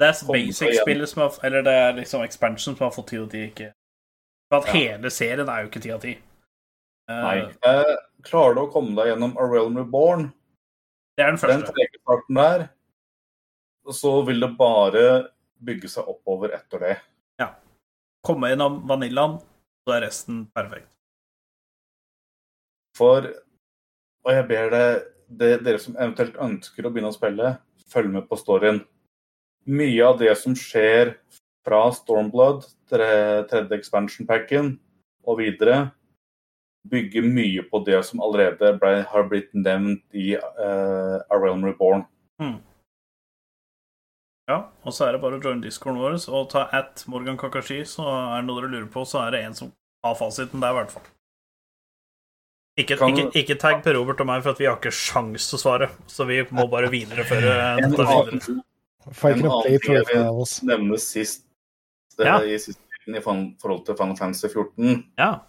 [0.00, 3.30] Det er basic-spillet som har Eller det er liksom expansion som har fått 10 av
[3.30, 3.72] 10, ikke
[4.50, 4.72] For at Ja.
[4.72, 6.18] hele serien er jo ikke 10 av 10.
[7.08, 7.38] Eh, Nei.
[7.66, 10.32] Uh, klarer du å komme deg gjennom A Realm Reborn,
[11.16, 11.72] Det er den første.
[11.76, 12.68] Den starten der,
[13.92, 15.28] så vil det bare
[15.62, 16.96] bygge seg oppover etter det.
[17.38, 17.50] Ja.
[18.24, 19.40] Komme gjennom vaniljaen,
[19.84, 20.88] så er resten perfekt.
[22.96, 23.26] For
[24.24, 25.04] Og jeg ber det,
[25.38, 27.56] det, dere som eventuelt ønsker å begynne å spille,
[27.92, 28.82] følg med på storyen.
[29.68, 31.16] Mye av det som skjer
[31.62, 33.10] fra Stormblood, tre,
[33.50, 34.74] tredje expansion packen
[35.22, 35.92] og videre,
[36.90, 42.02] bygger mye på det som allerede ble, har blitt nevnt i uh, A Realm Reborn.
[44.50, 47.84] Ja, og så er det bare å joine discorden vår og ta at Morgan Kakashi,
[47.86, 49.70] så er det noe dere lurer på, så er det en som
[50.02, 51.06] har fasiten der, i hvert fall.
[52.80, 55.48] Ikke, Kan- ikke, ikke tagg Per Robert og meg, for at vi har ikke sjans
[55.50, 55.88] til å svare.
[56.08, 58.62] Så vi må bare videreføre dette videre.
[59.02, 61.42] En annen ting jeg vil nevne sist
[62.18, 62.38] eh, Ja.
[62.40, 65.40] i siste i forhold til Final Fantasy 14, Ja.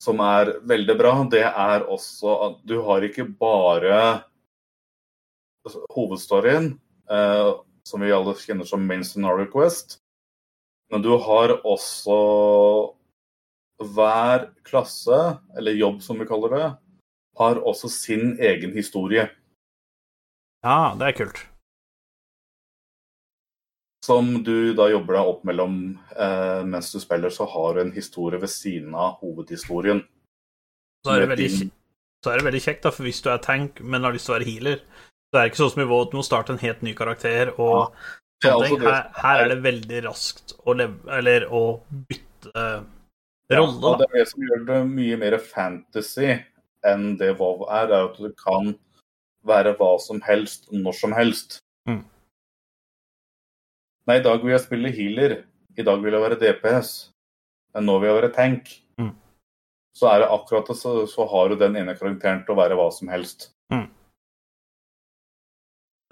[0.00, 4.24] som er veldig bra, det er også at du har ikke bare
[5.94, 6.78] hovedstoryen,
[7.10, 7.52] eh,
[7.84, 9.98] som vi alle kjenner som Main Scenario Quest,
[10.90, 12.94] men du har også
[13.82, 16.68] hver klasse, eller jobb som vi kaller det,
[17.38, 19.28] har også sin egen historie.
[20.64, 21.40] ja, det er kult.
[24.04, 25.76] Som du da jobber deg opp mellom
[26.12, 30.02] eh, mens du spiller, så har du en historie ved siden av hovedhistorien.
[31.04, 31.72] Så er det veldig, din-
[32.24, 34.34] så er det veldig kjekt, da, for hvis du er tank, men har lyst til
[34.34, 34.82] å være healer,
[35.32, 37.50] så er det ikke sånn som i WoW, du må starte en helt ny karakter
[37.56, 38.84] og er sånne altså ting.
[38.84, 41.62] Her, her er det veldig raskt å, leve, eller å
[42.12, 42.66] bytte
[43.52, 46.30] rolle, og det er det som gjør det mye mer fantasy
[46.84, 48.74] enn det WoW er, er at det kan
[49.44, 51.58] være hva som helst, når som helst.
[51.88, 52.02] Mm.
[54.08, 55.36] Nei, i dag vil jeg spille healer.
[55.76, 56.92] I dag vil jeg være DPS.
[57.74, 58.70] Men nå vil jeg være tank.
[59.00, 59.12] Mm.
[59.96, 62.76] Så er det akkurat det, så, så har du den ene karakteren til å være
[62.78, 63.48] hva som helst.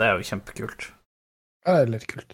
[0.01, 0.89] Det er jo kjempekult.
[1.63, 2.33] Ja, det er litt kult.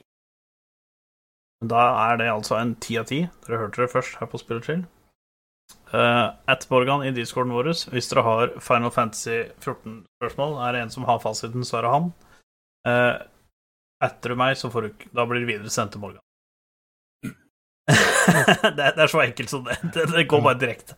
[1.65, 1.81] Da
[2.11, 3.25] er det altså en ti av ti.
[3.47, 4.85] Dere hørte det først her på Spill chill.
[5.93, 10.95] Uh, at Morgan i discorden vår, hvis dere har Final Fantasy 14-spørsmål, er det en
[10.95, 12.09] som har fasiten, så er det han.
[12.89, 13.15] Uh,
[14.07, 16.25] etter meg, så får du Da blir det videre sendt til Morgan.
[18.79, 19.79] det, det er så enkelt som det.
[19.95, 20.95] Det, det går bare direkte.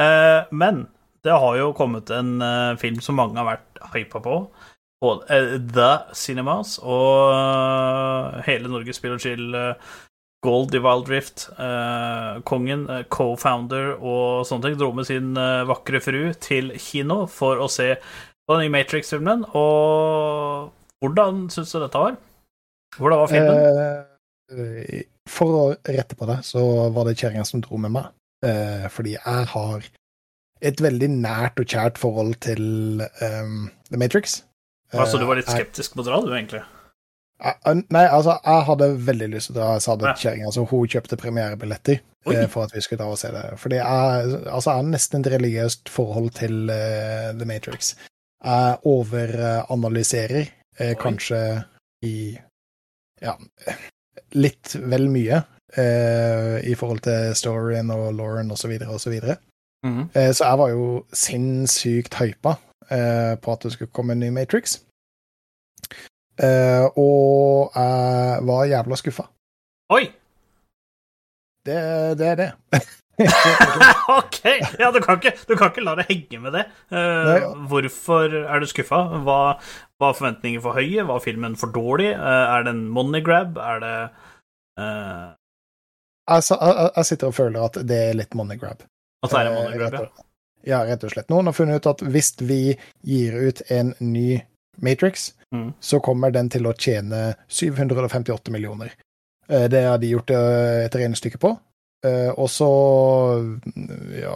[0.00, 0.86] Uh, men
[1.24, 5.90] det har jo kommet en eh, film som mange har vært hypa på, eh, The
[6.16, 9.96] Cinemas, og eh, hele Norges Spill og Chill eh,
[10.44, 15.64] Gold i Wild Rift, eh, kongen, eh, co-founder og sånne ting, dro med sin eh,
[15.68, 17.94] vakre fru til kino for å se
[18.44, 19.46] på den nye Matrix-filmen.
[19.56, 22.18] Og hvordan syns du dette var?
[22.98, 23.60] Hvordan var filmen?
[24.52, 26.62] Eh, for å rette på det, så
[26.92, 28.12] var det kjerringa som dro med meg.
[28.44, 29.86] Eh, fordi jeg har
[30.64, 34.42] et veldig nært og kjært forhold til um, The Matrix.
[35.00, 36.62] Altså, du var litt Eh, skeptisk på å dra, du, egentlig?
[37.44, 40.30] jeg- jeg- Nei, altså, jeg hadde veldig lyst til å dra, jeg sa det til
[40.30, 43.58] kjerringa, Altså, hun kjøpte premierebilletter eh, for at vi skulle dra og se det.
[43.58, 47.94] Fordi jeg, altså, jeg har nesten et religiøst forhold til uh, The Matrix.
[48.44, 50.48] Jeg overanalyserer
[50.80, 51.64] uh, kanskje
[52.04, 52.38] i
[53.22, 53.34] ja,
[54.34, 55.42] litt vel mye
[55.78, 59.36] uh, i forhold til storyen og Lauren og så videre og så videre.
[59.84, 60.08] -hmm.
[60.14, 62.56] Eh, så jeg var jo sinnssykt hypa
[62.90, 64.78] eh, på at det skulle komme en ny Matrix.
[66.42, 69.28] Eh, og jeg var jævla skuffa.
[69.94, 70.04] Oi!
[71.64, 71.78] Det,
[72.18, 72.50] det er det.
[74.18, 74.40] ok!
[74.80, 76.64] Ja, du kan, ikke, du kan ikke la det henge med det.
[76.90, 76.98] Uh,
[77.28, 77.38] Nei.
[77.70, 78.98] hvorfor er du skuffa?
[79.24, 79.62] Var,
[80.02, 81.06] var forventningene for høye?
[81.08, 82.10] Var filmen for dårlig?
[82.18, 83.56] Uh, er det en money grab?
[83.62, 83.94] Er det
[84.82, 85.30] uh...
[86.34, 88.82] Altså, jeg, jeg- sitter og føler at det er litt money grab.
[89.24, 90.24] At det er en money grab, ja?
[90.66, 91.28] Ja, rett og slett.
[91.28, 94.42] Noen har funnet ut at hvis vi gir ut en ny
[94.82, 95.68] Matrix, Mm.
[95.78, 98.90] så kommer den til å tjene 758 millioner.
[99.48, 101.52] Eh, Det har de gjort eh, et regnestykke på,
[102.02, 102.66] eh, og så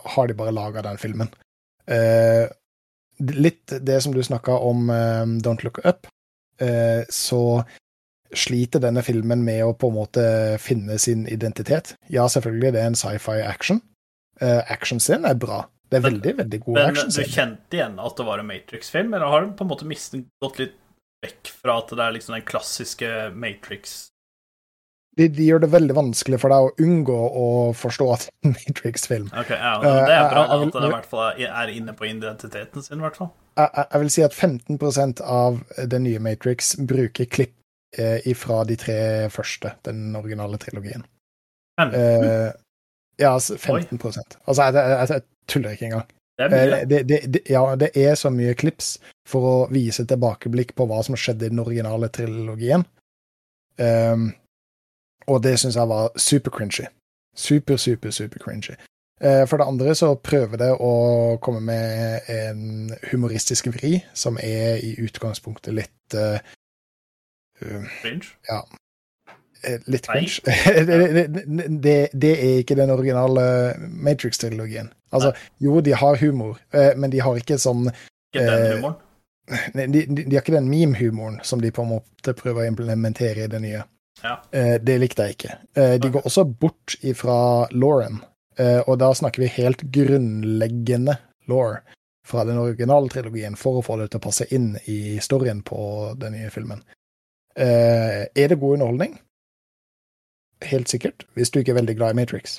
[0.05, 1.29] har de bare laga den filmen.
[3.21, 4.91] Litt det som du snakka om
[5.43, 6.07] Don't Look Up,
[7.09, 7.65] så
[8.35, 11.95] sliter denne filmen med å på en måte finne sin identitet.
[12.11, 13.81] Ja, selvfølgelig, det er en sci-fi action.
[14.41, 15.65] Actionscenen er bra.
[15.91, 19.15] Det er Men- veldig, veldig god Men du kjente igjen at det var en Matrix-film,
[19.15, 20.75] eller har du på en måte mistet, gått litt
[21.25, 24.09] vekk fra at det er liksom den klassiske Matrix
[25.19, 28.47] De, de gjør det veldig vanskelig for deg å unngå å forstå at det er
[28.47, 29.31] en Matrix-film.
[29.33, 32.07] Ok, ja, Eh, Det er bra vil- at den i hvert fall er- inne på
[32.07, 33.33] identiteten sin, i hvert fall.
[33.57, 37.55] Jeg, jeg- vil si at 15% av den nye Matrix bruker klipp
[37.99, 41.03] eh, ifra de tre første, den originale trilogien.
[41.79, 42.53] Men, Eh,
[43.19, 43.99] ja, altså 15
[44.47, 46.07] Altså, jeg, jeg, jeg tuller ikke engang.
[46.39, 46.47] Det.
[46.53, 50.87] Eh, Det, det, det, ja, det er så mye klips for å vise tilbakeblikk på
[50.87, 52.85] hva som skjedde i den originale trilogien.
[53.79, 54.31] Um,
[55.27, 56.87] og det syns jeg var super cringy.
[57.37, 58.77] Super, super, super cringy.
[59.19, 60.93] Uh, For det andre så prøver det å
[61.43, 66.39] komme med en humoristisk vri, som er i utgangspunktet litt uh,
[67.63, 68.31] uh, Cringe.
[68.51, 68.63] eh,
[69.91, 70.41] Litt cringe.
[71.85, 73.43] det, det, er ikke den originale
[73.79, 74.93] Matrix-trilogien.
[75.13, 79.05] Altså, jo, de har humor, eh, men de har ikke sånn Ikke den Eh, humoren.
[79.73, 83.47] De, de, de har ikke den meme-humoren som de på en måte prøver å implementere
[83.47, 83.79] i det nye.
[84.21, 84.35] Ja.
[84.53, 85.55] Eh, det likte jeg ikke.
[85.73, 87.39] Eh, de går også bort ifra
[87.73, 88.21] Lauren,
[88.59, 91.17] eh, og da snakker vi helt grunnleggende
[91.49, 91.79] law
[92.29, 95.81] fra den originale trilogien for å få det til å passe inn i storyen på
[96.21, 96.85] den nye filmen.
[97.57, 99.17] Eh, er det god underholdning?
[100.65, 102.59] Helt sikkert, hvis du ikke er veldig glad i Matrix.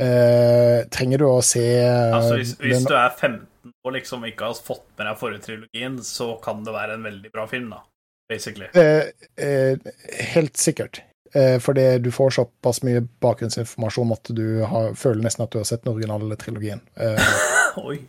[0.00, 4.48] Uh, trenger du å se Altså, hvis, hvis den- du er 15 og liksom ikke
[4.48, 7.82] har fått med deg forrige trilogien, så kan det være en veldig bra film, da.
[8.28, 8.68] Basically.
[8.76, 9.10] Uh,
[9.40, 9.76] uh,
[10.32, 11.02] helt sikkert.
[11.34, 15.68] Eh, fordi du får såpass mye bakgrunnsinformasjon at du har, føler nesten at du har
[15.68, 16.80] sett den originale trilogien.
[17.00, 18.00] Eh, Oi.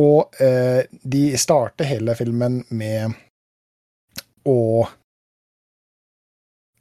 [0.00, 3.12] og eh, de starter hele filmen med
[4.48, 4.86] å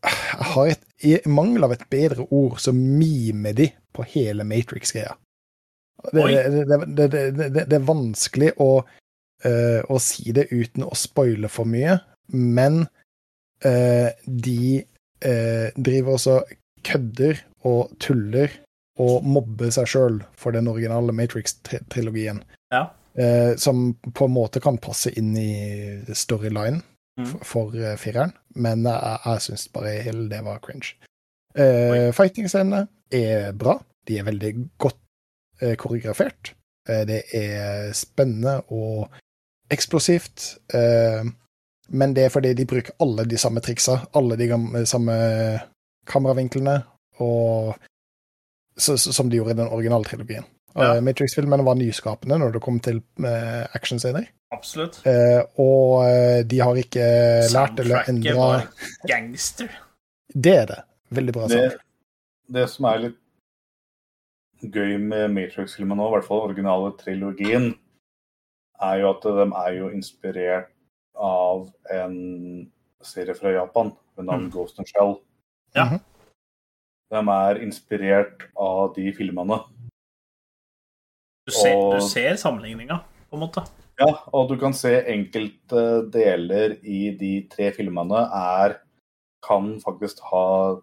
[0.06, 5.16] Jeg har et, I mangel av et bedre ord, så mimer de på hele Matrix-greia.
[6.14, 6.24] Det,
[6.96, 8.70] det, det, det, er vanskelig å,
[9.46, 11.98] uh, å si det uten å spoile for mye,
[12.32, 12.86] men
[13.66, 16.38] uh, de uh, driver også
[16.88, 18.56] kødder og tuller
[19.04, 22.42] og mobber seg sjøl for den originale Matrix-trilogien.
[22.72, 22.90] Ja.
[23.60, 25.52] Som på en måte kan passe inn i
[26.16, 26.82] storylinen.
[27.26, 30.96] For, for eh, fireren, men jeg, jeg syns bare hele det var cringe.
[31.58, 33.80] Uh, Fighting-scenene er bra.
[34.08, 35.00] De er veldig godt
[35.64, 36.54] uh, koreografert.
[36.90, 39.10] Uh, det er spennende og
[39.70, 40.58] eksplosivt.
[40.74, 41.26] Eh,
[41.90, 45.14] men det er fordi de bruker alle de samme triksa, alle de gamle, samme
[46.10, 46.76] kameravinklene,
[47.22, 47.76] og,
[48.78, 50.46] så, så, som de gjorde i den originale trilogien.
[50.84, 51.02] Ja.
[51.02, 54.28] Matrix-filmene var nyskapende når det kom til eh, actionscener.
[54.52, 55.02] Absolutt.
[55.06, 57.06] Eh, og eh, de har ikke
[57.54, 58.68] lært eller Soundtracket var
[59.08, 59.70] gangster.
[60.34, 60.80] Det er det.
[61.10, 61.86] Veldig bra Det, soundtrack.
[62.58, 63.20] det som er litt
[64.74, 67.70] gøy med Matrix-filmene nå, i hvert fall originale trilogien,
[68.82, 70.70] er jo at de er jo inspirert
[71.20, 72.70] av en
[73.04, 74.52] serie fra Japan ved navn Mm.
[74.54, 75.18] Ghost and Shell.
[75.76, 75.86] Ja.
[75.86, 76.00] Mhm.
[77.10, 79.60] De er inspirert av de filmene.
[81.50, 83.00] Du ser, Og- ser sammenligninga,
[83.30, 83.66] på en måte.
[84.00, 85.82] Ja, og du kan se enkelte
[86.14, 88.80] deler i de tre filmene er
[89.44, 90.76] Kan faktisk ha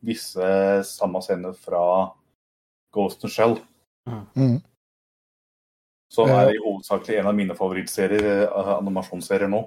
[0.00, 0.46] visse
[0.88, 2.14] samme scener fra
[2.90, 3.58] Ghost and Shell.
[4.34, 4.62] Mm.
[6.10, 9.60] Som er i hovedsakelig en av mine favorittserier, eh, animasjonsserier nå.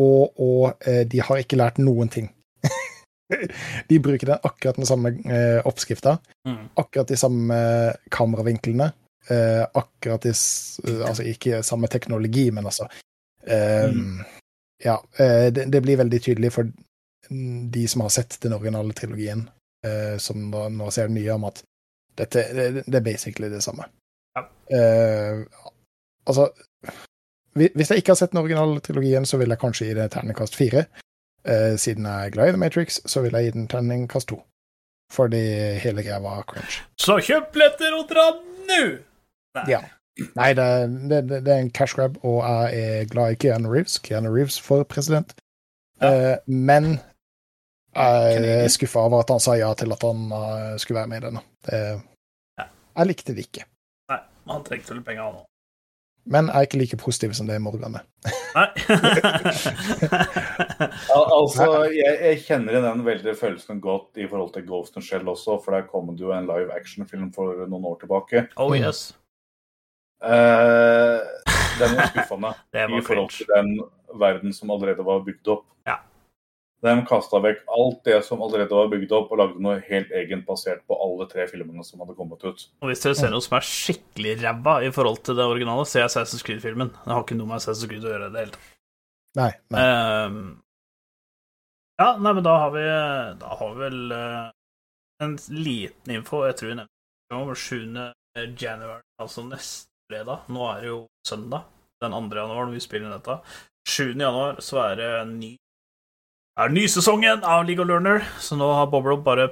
[0.00, 2.30] Og, og eh, de har ikke lært noen ting.
[3.88, 6.68] de bruker den akkurat den samme eh, oppskrifta, Mm.
[6.74, 7.56] akkurat de samme
[8.10, 8.90] kameravinklene,
[9.30, 12.88] eh, akkurat de eh, Altså ikke samme teknologi, men altså
[13.46, 14.24] eh, Mm.
[14.84, 14.96] Ja.
[15.18, 16.70] Eh, det, det blir veldig tydelig for
[17.70, 19.42] de som har sett den originale trilogien,
[19.86, 21.60] eh, som nå, nå ser den nye, om at
[22.18, 23.84] dette det, det er basically det samme.
[24.34, 24.42] Ja.
[24.76, 25.44] Eh,
[26.26, 26.48] altså
[27.54, 30.56] Hvis jeg ikke har sett den originale trilogien, så vil jeg kanskje gi det terningkast
[30.56, 30.84] fire.
[31.48, 34.42] Eh, siden jeg er glad i The Matrix, så vil jeg gi den terningkast to.
[35.12, 35.40] Fordi
[35.82, 36.82] hele greia var cringe.
[37.00, 38.26] Så kjøp billetter og dra
[38.68, 38.82] nå!
[39.56, 39.64] Nei.
[39.72, 39.80] Ja.
[40.36, 40.66] Nei, det,
[41.10, 43.96] det, det er en cash grab, og jeg er glad i Keanu Reeves.
[44.04, 45.32] Keanu Reeves for president.
[46.02, 46.98] Eh, men
[47.96, 51.22] jeg er skuffa over at han sa ja til at han uh, skulle være med
[51.22, 51.42] i denne.
[51.66, 51.80] Det,
[52.60, 52.66] Ja.
[53.00, 53.64] jeg likte det ikke.
[54.12, 54.20] Nei,
[54.52, 55.46] han trengte vel penger, han òg.
[56.30, 58.04] Men jeg er ikke like positiv som det er Morgan er.
[58.54, 58.68] Nei.
[61.14, 65.28] Al altså, jeg, jeg kjenner den veldig følelsen godt i forhold til Ghost and Shell
[65.30, 68.38] også, for der kom det jo en live action-film for noen år tilbake.
[68.56, 69.10] oh yes.
[70.20, 71.18] Uh,
[71.80, 73.68] den var skuffende i forhold til den
[74.20, 75.64] verden som allerede var bygd opp.
[75.88, 75.96] Ja.
[76.80, 80.46] De kasta vekk alt det som allerede var bygd opp, og lagde noe helt egent
[80.48, 82.64] basert på alle tre filmene som hadde kommet ut.
[82.80, 86.00] Og hvis dere ser noe som er skikkelig ræva i forhold til det originale, se
[86.00, 86.94] Assassin's Creed-filmen.
[87.04, 88.72] Det har ikke noe med Assassin's Creed å gjøre i det hele tatt.
[89.38, 89.50] Nei.
[89.70, 89.84] nei.
[90.26, 90.40] Um,
[92.00, 92.82] ja, nei, men da har vi
[93.38, 94.48] Da har vi vel uh,
[95.22, 96.42] en liten info.
[96.48, 98.56] Jeg tror vi nevnte det om 7.
[98.64, 100.48] januar, altså neste fredag.
[100.48, 101.68] Nå er det jo søndag,
[102.00, 102.40] den 2.
[102.40, 103.36] januar, når vi spiller inn dette.
[103.84, 104.14] 7.
[104.16, 105.54] januar så er det ny
[106.60, 109.50] er nysesongen av League of Learner, så nå har Bob Rob bare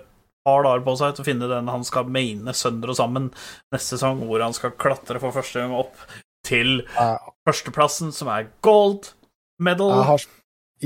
[0.49, 3.29] par dager på seg til å finne den han skal maine sønder og sammen
[3.75, 5.97] neste sesong, hvor han skal klatre for første gang opp
[6.47, 6.83] til
[7.49, 9.13] førsteplassen, som er gold
[9.61, 9.93] medal.
[9.99, 10.27] jeg har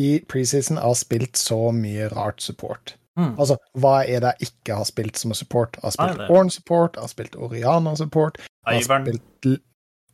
[0.02, 2.94] i preseason har spilt så mye rart support.
[3.18, 3.34] Mm.
[3.36, 5.76] Altså, hva er det jeg ikke har spilt som support?
[5.76, 9.60] Jeg har spilt Nei, Orn support, jeg har spilt Oriana support, jeg har spilt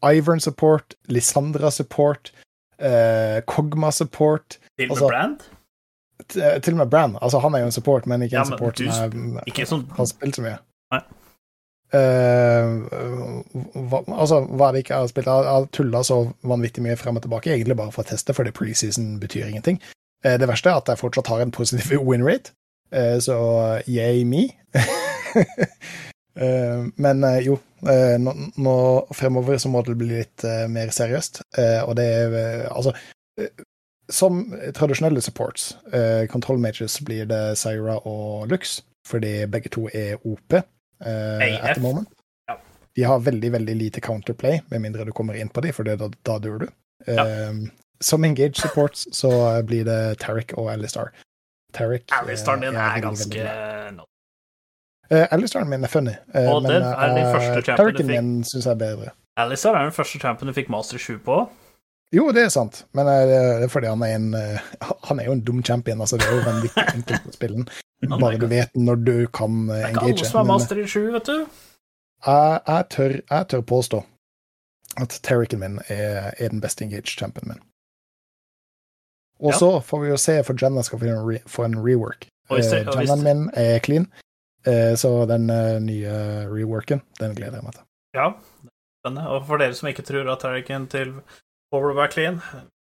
[0.02, 2.32] Ivern support, Lisandra support,
[2.78, 5.38] eh, Kogma support, og altså-
[6.26, 7.16] til og med Bran.
[7.22, 9.86] Altså, han er jo en support, men ikke Ja, en support du som er, sånn
[9.96, 10.58] har spilt så mye.
[10.94, 11.02] Nei.
[11.88, 12.84] Uh,
[13.88, 15.30] hva, altså, hva er det ikke jeg har spilt?
[15.30, 18.52] Jeg har tulla så vanvittig mye frem og tilbake, egentlig bare for å teste, fordi
[18.56, 19.80] preseason betyr ingenting.
[20.24, 22.52] Uh, det verste er at jeg fortsatt har en positiv win rate,
[22.92, 23.38] uh, så
[23.88, 24.48] yay me.
[26.38, 28.32] Men jo, nå,
[28.62, 28.74] nå
[29.10, 31.40] fremover så må det bli litt mer seriøst,
[31.82, 32.36] og det er
[32.70, 32.92] altså
[34.08, 34.42] som
[34.74, 40.54] tradisjonelle supports, eh, control mages, blir det Syra og Lux, fordi begge to er OP
[40.54, 42.08] eh, at the moment.
[42.48, 42.56] Ja.
[42.96, 45.98] De har veldig veldig lite counterplay, med mindre du kommer inn på dem, for det,
[46.00, 46.68] da, da dør du.
[47.06, 47.52] Eh,
[48.00, 49.30] Som engage supports så
[49.66, 51.10] blir det Tarek og Alistar.
[51.74, 54.04] Tarek eh, Alistaren din er er, ganske veldig.
[55.10, 58.06] Uh, Alistaren min er funny, eh, Og men eh, Tareken fikk.
[58.06, 59.10] min syns jeg er bedre.
[59.40, 61.38] Alistar er den første champion du fikk Master 7 på.
[62.14, 64.68] Jo, det er sant, men eh, det er fordi han er en eh,
[65.10, 66.16] Han er jo en dum champion, altså.
[66.16, 67.68] Det er jo vanvittig enkelt å spille den.
[68.22, 69.74] Bare du vet når du kan engage.
[69.74, 71.34] Det er ikke alle som er master i 7, vet du.
[72.26, 74.00] jeg, jeg, tør, jeg tør påstå
[75.02, 77.64] at Terriken min er, er den beste engage championen min.
[79.38, 79.58] Og Ja.
[79.58, 82.24] så får vi jo se, for Jenna skal få en, re, få en rework.
[82.50, 84.08] Eh, Jennaen min er clean,
[84.66, 86.14] eh, så den eh, nye
[86.50, 87.84] reworken, den gleder jeg meg til.
[88.16, 88.30] Ja,
[89.02, 89.28] spennende.
[89.36, 91.12] Og for dere som ikke tror at Tarriken til
[91.74, 92.38] Overwatch er clean,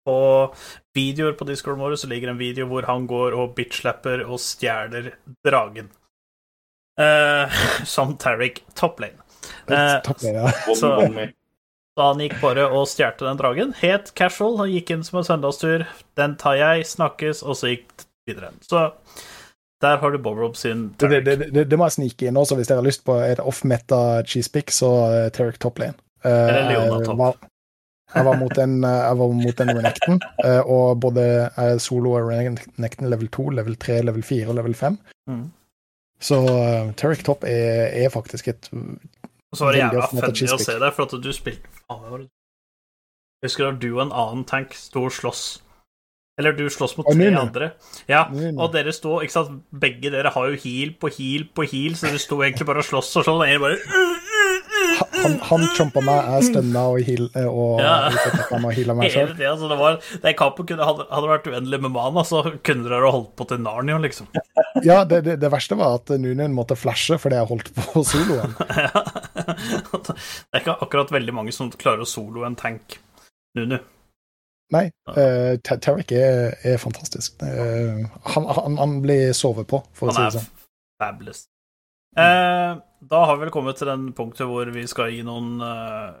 [0.07, 0.15] på
[0.97, 5.11] videoer på discorden vår så ligger en video hvor han går og bitchlapper og stjeler
[5.45, 5.91] dragen.
[6.99, 7.59] Eh,
[7.95, 9.21] som Tariq toplane.
[9.69, 10.49] Eh, ja.
[10.75, 10.97] Så-
[11.91, 13.73] Så han gikk bare og stjal den dragen.
[13.81, 14.55] Helt casual.
[14.61, 15.83] Han gikk inn som en søndagstur.
[16.17, 18.53] Den tar jeg, snakkes, og så gikk videre.
[18.63, 18.93] Så
[19.83, 21.25] der har du Bob Rob sin Tarek.
[21.25, 23.41] det, det, det, det må jeg snike inn også, hvis dere har lyst på et
[23.43, 25.97] off-meta cheesepick, så uh, Terric toplane.
[26.23, 27.50] Uh, Eller Leona jeg topp.
[28.11, 32.15] Jeg var mot en, eh, jeg var mot en Renekton, eh, og både eh, solo
[32.17, 34.97] og Renekton level 2, level 3, level 4 og level 5.
[35.31, 35.45] Mm.
[36.21, 40.59] Så uh, Turek Top er, er faktisk et Og så var det jævla funny å
[40.61, 42.27] se deg, for at du spilte Faen,
[43.41, 45.45] Jeg husker da du og en annen tank sto og slåss.
[46.37, 47.71] Eller du slåss mot tre andre.
[48.09, 49.63] Ja, og dere sto ikke sant?
[49.73, 52.87] Begge dere har jo heal på heal på heal, så dere sto egentlig bare og
[52.87, 53.41] slåss og sånn.
[53.41, 53.81] Og en bare
[55.21, 57.93] Han, han chompa meg, jeg stønna og, heal, eh, og Ja.
[58.57, 59.31] og heala meg sjøl.
[59.37, 63.11] Altså, det var Den kampen kunne, hadde, hadde vært uendelig med mana, så kunne dere
[63.13, 64.29] holdt på til Narnia, liksom.
[64.87, 68.53] Ja, det, det, det verste var at Nunien måtte flashe fordi jeg holdt på soloen.
[68.71, 68.91] Ja.
[70.01, 70.15] det
[70.55, 72.97] er ikke akkurat veldig mange som klarer å solo en tank.
[73.57, 73.77] Nunu.
[74.71, 77.35] Nei, uh, Tarek er, er fantastisk.
[77.43, 80.47] Uh, han, han, han blir sovet på, for å si det sånn.
[80.47, 81.41] Han er fabulous.
[82.21, 82.71] Eh,
[83.01, 86.19] da har vi vel kommet til den punktet hvor vi skal gi noen uh,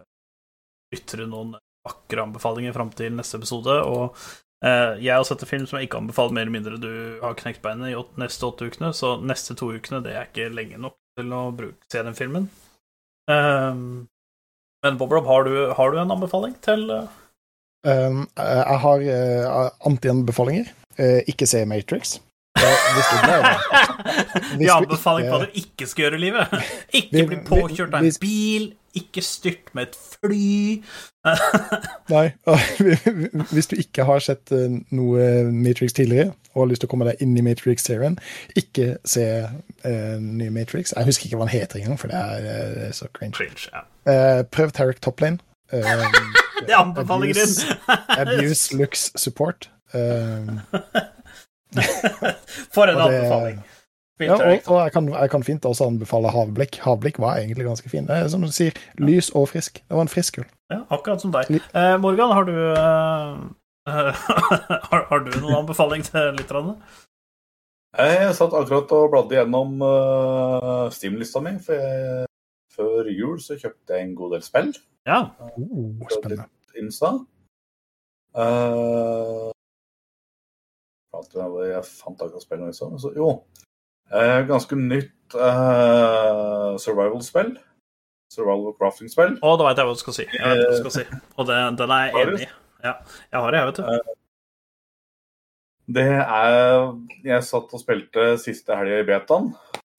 [0.91, 1.53] Ytre noen
[1.87, 3.77] vakre anbefalinger fram til neste episode.
[3.87, 4.17] Og
[4.65, 6.91] uh, jeg har sett en film som jeg ikke anbefaler mer eller mindre du
[7.21, 10.51] har knekt beinet i åt, neste åtte ukene, så neste to ukene det er ikke
[10.51, 12.49] lenge nok til å bruke, se den filmen.
[13.31, 13.81] Eh,
[14.81, 17.17] men Bob Rob, har du, har du en anbefaling til eh,
[17.81, 20.67] Um, jeg har uh, anti-anbefalinger.
[21.25, 22.19] Ikke se Matrix.
[22.59, 23.47] Eh.
[24.59, 26.61] Vi anbefaler hva du ikke skal gjøre i livet.
[26.99, 30.81] Ikke bli påkjørt av en bil, ikke styrt med et fly.
[32.11, 32.25] Nei.
[33.53, 37.07] Hvis du ikke har sett eh, noe Matrix tidligere, og har lyst til å komme
[37.07, 38.17] deg inn i Matrix-serien,
[38.59, 40.91] ikke se uh, nye Matrix.
[40.97, 43.37] Jeg husker ikke hva den heter engang, for det er uh, så cringe.
[43.39, 43.85] Cringe, ja.
[44.11, 45.39] uh, prøv Tarek Toplane.
[45.71, 46.03] Uh,
[46.67, 47.77] Det anbefaler Abuse-!
[48.19, 49.69] Abuse looks support.
[49.93, 50.47] Eh,
[52.75, 53.61] For en det- anbefaling.
[54.21, 56.75] Ja, og, og jeg, kan, jeg kan fint også anbefale havblikk.
[56.83, 58.05] Havblikk var egentlig ganske fin.
[58.05, 59.79] Det er som du sier, lys og frisk.
[59.81, 60.45] Det var en frisk øl.
[60.69, 61.49] Ja, akkurat som deg.
[61.49, 63.39] Eh, Morgan, har du eh,
[64.91, 66.75] har, har du noen anbefaling til lytterne?
[67.97, 71.55] Jeg satt akkurat og bladde gjennom uh, Steam-lista mi.
[71.65, 72.29] For jeg,
[72.77, 74.69] før jul så kjøpte jeg en god del spill.
[75.09, 75.23] Ja.
[75.57, 76.45] Oh, spennende.
[76.79, 77.15] Insta.
[78.37, 79.49] Uh,
[81.11, 82.91] jeg fant akkurat spillet nå, så.
[83.01, 83.33] så jo.
[84.11, 87.53] Eh, ganske nytt eh, survival-spill.
[88.31, 89.37] Survival crafting-spill.
[89.43, 90.25] Å, da veit jeg hva du skal si.
[90.27, 91.05] Jeg vet hva du skal si.
[91.35, 92.49] Og det, den er jeg enig i.
[92.81, 92.95] Ja,
[93.27, 94.17] jeg har det, jeg, vet du.
[95.91, 96.65] Det er
[97.27, 99.51] Jeg satt og spilte siste helga i betaen.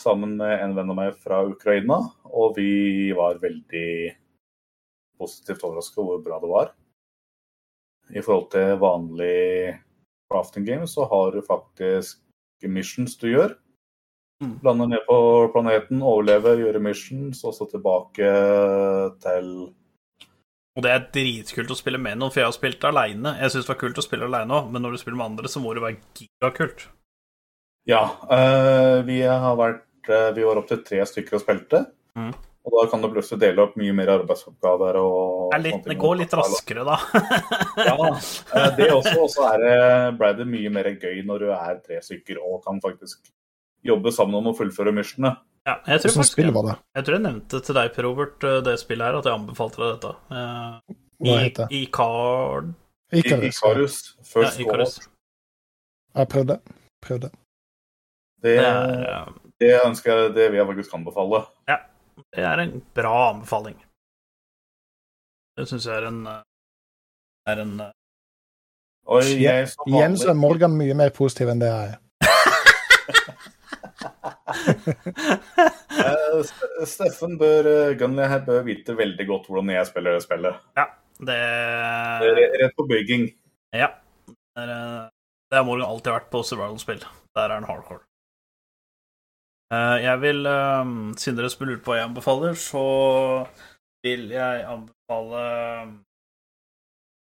[0.02, 4.10] sammen med en venn av meg fra Ukraina, og vi var veldig
[5.20, 6.72] positivt overrasket over hvor bra det var.
[8.10, 9.76] I forhold til vanlig
[10.32, 12.18] crafting game så har du faktisk
[12.68, 13.54] missions du gjør.
[14.42, 14.56] Mm.
[14.66, 15.18] Lande ned på
[15.54, 18.32] planeten, overleve, gjøre missions, og så tilbake
[19.22, 19.52] til
[20.72, 23.36] Og det er dritkult å spille med noen, for jeg har spilt aleine.
[23.38, 25.52] Jeg syns det var kult å spille aleine òg, men når du spiller med andre,
[25.52, 26.86] så må det være gigakult.
[27.86, 31.84] Ja, eh, vi har vært eh, Vi var opp til tre stykker og spilte.
[32.18, 32.30] Mm.
[32.62, 35.96] Og da kan du plutselig dele opp mye mer arbeidsoppgaver og Det, er litt, det
[35.98, 36.98] går litt raskere, da.
[37.88, 39.14] Ja, eh, det også.
[39.18, 42.60] Og så er det- ble det mye mer gøy når du er tre stykker og
[42.64, 43.32] kan faktisk
[43.82, 45.34] jobbe sammen om å fullføre missionene.
[45.66, 46.76] Ja, jeg, tror faktisk, spill jeg, var det?
[46.96, 49.82] jeg tror jeg nevnte til deg, Per Robert, eh, det spillet her, at jeg anbefalte
[49.82, 50.14] deg dette.
[50.30, 51.82] Eh, Hva heter det?
[51.82, 52.72] Icard...
[53.12, 53.56] Icarus.
[53.60, 53.96] Icarus,
[54.34, 54.94] ja, Icarus.
[56.16, 56.60] Jeg prøvde.
[57.04, 57.28] prøvde.
[58.42, 61.42] Det, Det er, eh, det ønsker jeg, det vil jeg faktisk anbefale.
[62.32, 63.76] Det er en bra anbefaling.
[65.56, 66.42] Det syns jeg er en eh,
[67.52, 71.72] er en Oi, Og jeg er Igjen så er Morgan mye mer positiv enn det
[71.72, 71.98] jeg er.
[76.02, 80.54] Eh, Steffen bør, eh, Gunley her bør vite veldig godt hvordan jeg spiller det spillet.
[81.22, 82.24] Det er
[82.62, 83.26] Rett på bygging.
[83.76, 83.90] Ja.
[84.26, 85.04] Det, er, eh,
[85.52, 87.04] det Morgan alltid vært på survival-spill.
[87.36, 88.02] Der er han hardcore.
[89.72, 92.84] Eh, Jeg vil, eh, siden dere spør lurt på hva jeg anbefaler, så
[94.04, 95.92] vil jeg anbefale eh,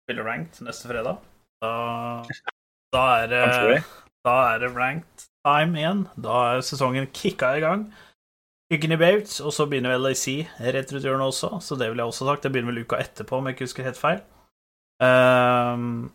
[0.04, 1.18] spille ranked neste fredag.
[1.62, 1.72] Da,
[2.94, 3.82] da er det
[4.26, 6.04] Da er det ranked time igjen.
[6.20, 7.88] Da er sesongen kicka i gang.
[8.70, 10.26] Kicken i baut, og så begynner LAC
[10.60, 12.44] rett rundt hjørnet også, så det vil jeg også ha sagt.
[12.44, 14.20] Det begynner vel uka etterpå, om jeg ikke husker helt feil.
[15.00, 16.10] Um,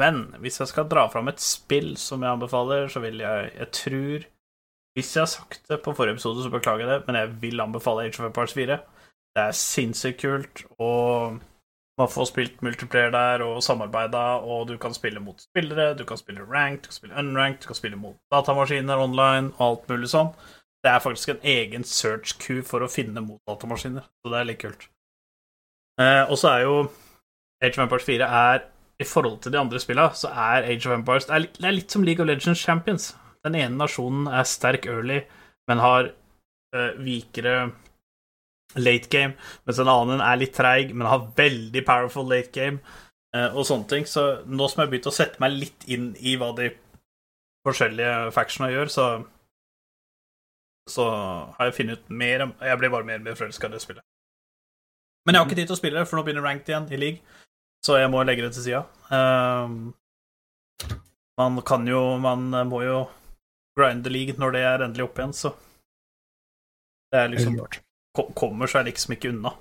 [0.00, 3.70] men hvis jeg skal dra fram et spill som jeg anbefaler, så vil jeg Jeg
[3.78, 4.26] tror
[5.00, 7.60] Hvis jeg har sagt det på forrige episode, så beklager jeg det, men jeg vil
[7.60, 8.74] anbefale Age of Empires 4.
[9.36, 11.38] Det er sinnssykt kult, og
[12.00, 16.20] man får spilt multiplayer der og samarbeida, og du kan spille mot spillere, du kan
[16.20, 20.10] spille ranked, du kan spille unranked, du kan spille mot datamaskiner online og alt mulig
[20.12, 20.34] sånn.
[20.84, 24.50] Det er faktisk en egen search queue for å finne mot datamaskiner, så det er
[24.50, 24.84] litt kult.
[26.00, 26.76] Eh, og så er jo
[27.64, 28.68] Age of Empires 4 er
[29.00, 31.68] I forhold til de andre spillene, så er Age of Empires Det er litt, det
[31.72, 33.14] er litt som League of Legends Champions.
[33.46, 35.22] Den ene nasjonen er sterk early,
[35.70, 36.10] men har
[36.76, 37.70] uh, vikere
[38.78, 39.34] late game,
[39.66, 42.78] mens den annen er litt treig, men har veldig powerful late game,
[43.36, 44.06] uh, og sånne ting.
[44.06, 46.70] Så nå som jeg har begynt å sette meg litt inn i hva de
[47.66, 49.10] forskjellige factionene gjør, så
[50.90, 51.04] så
[51.54, 54.02] har jeg funnet ut mer Jeg blir bare mer og mer forelska i det spillet.
[55.22, 57.38] Men jeg har ikke tid til å spille for nå begynner ranked igjen i league,
[57.84, 58.80] så jeg må legge det til sida.
[59.12, 59.92] Um,
[61.38, 62.96] man kan jo Man må jo
[63.80, 65.56] grinde league når det er endelig oppe igjen, så
[67.10, 67.58] Det er liksom
[68.38, 69.52] Kommer seg liksom ikke unna.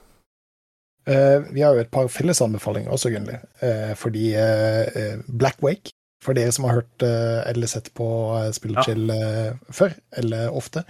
[1.09, 3.37] Uh, vi har jo et par fellesanbefalinger også, Gunnli.
[3.61, 8.07] Uh, fordi eh, Black Wake, for dere som har hørt eller sett på
[8.53, 9.53] Spillchill ja.
[9.71, 10.83] før, eller ofte,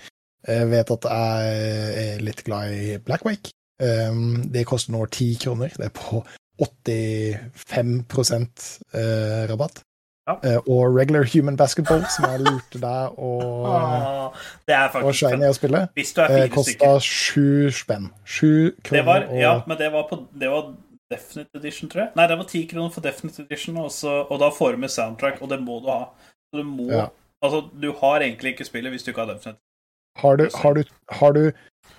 [0.47, 1.60] vet at jeg
[2.06, 3.51] er litt glad i Black Wake.
[3.80, 5.72] Um, det koster nå ti kroner.
[5.77, 6.23] Det er på
[6.60, 9.81] 85 eh, rabatt.
[10.30, 10.35] Ja.
[10.45, 14.35] Eh, og Regular Human Basketball, som jeg lurte deg og,
[15.01, 18.11] og Shiny å spille, eh, kosta sju spenn.
[18.30, 20.73] Sju kroner var, og Ja, men det var på Det var
[21.10, 22.11] Definite Edition, tror jeg.
[22.19, 25.41] Nei, det var ti kroner for Definite Edition, også, og da får du med soundtrack,
[25.41, 26.03] og det må du ha.
[26.51, 27.07] Så du må Ja.
[27.41, 29.60] Altså, du har egentlig ikke spillet hvis du ikke har Definite.
[30.19, 31.43] Har du, har du, har du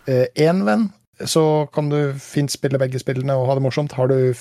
[0.07, 0.93] eh, én venn,
[1.27, 3.93] så kan du fint spille begge spillene og ha det morsomt.
[3.93, 4.35] Har du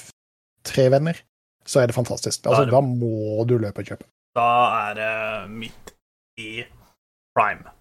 [0.67, 1.17] tre venner,
[1.65, 2.41] så er det fantastisk.
[2.43, 4.05] Da er Altså, det- da må du løpe og kjøpe.
[4.35, 5.93] Da er det midt
[6.37, 6.65] i
[7.35, 7.71] prime.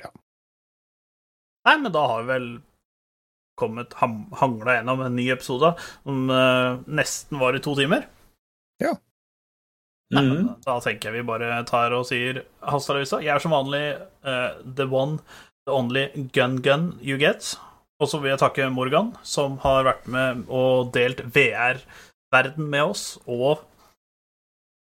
[0.00, 0.10] Ja.
[1.66, 2.48] Nei, men da har vi vel
[3.60, 8.06] kommet ham, hangla gjennom en ny episode som eh, nesten var i to timer.
[8.82, 8.94] Ja.
[10.12, 10.48] Nei, mm.
[10.64, 13.20] Da tenker jeg vi bare tar og sier Hastadavisa.
[13.24, 13.84] Jeg er som vanlig
[14.28, 15.20] uh, the one,
[15.66, 17.54] the only gun gun you get.
[18.02, 21.22] Og så vil jeg takke Morgan, som har vært med og delt
[22.32, 23.62] VR-verden med oss, og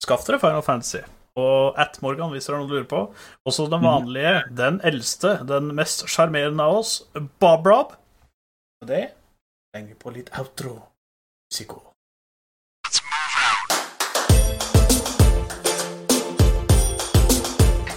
[0.03, 1.03] skaff dere Final Fantasy.
[1.37, 3.01] Og at Morgan, hvis dere har noe du lurer på.
[3.45, 7.03] Også den vanlige, den eldste, den mest sjarmerende av oss,
[7.43, 7.97] Bob Rob.
[8.83, 9.09] Og det
[9.75, 10.79] henger på litt outro.
[11.51, 11.83] Psyko.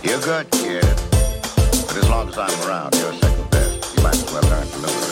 [0.02, 0.82] You're good, kid.
[1.86, 3.96] But as long as I'm around, you're second best.
[3.96, 5.07] You might as well learn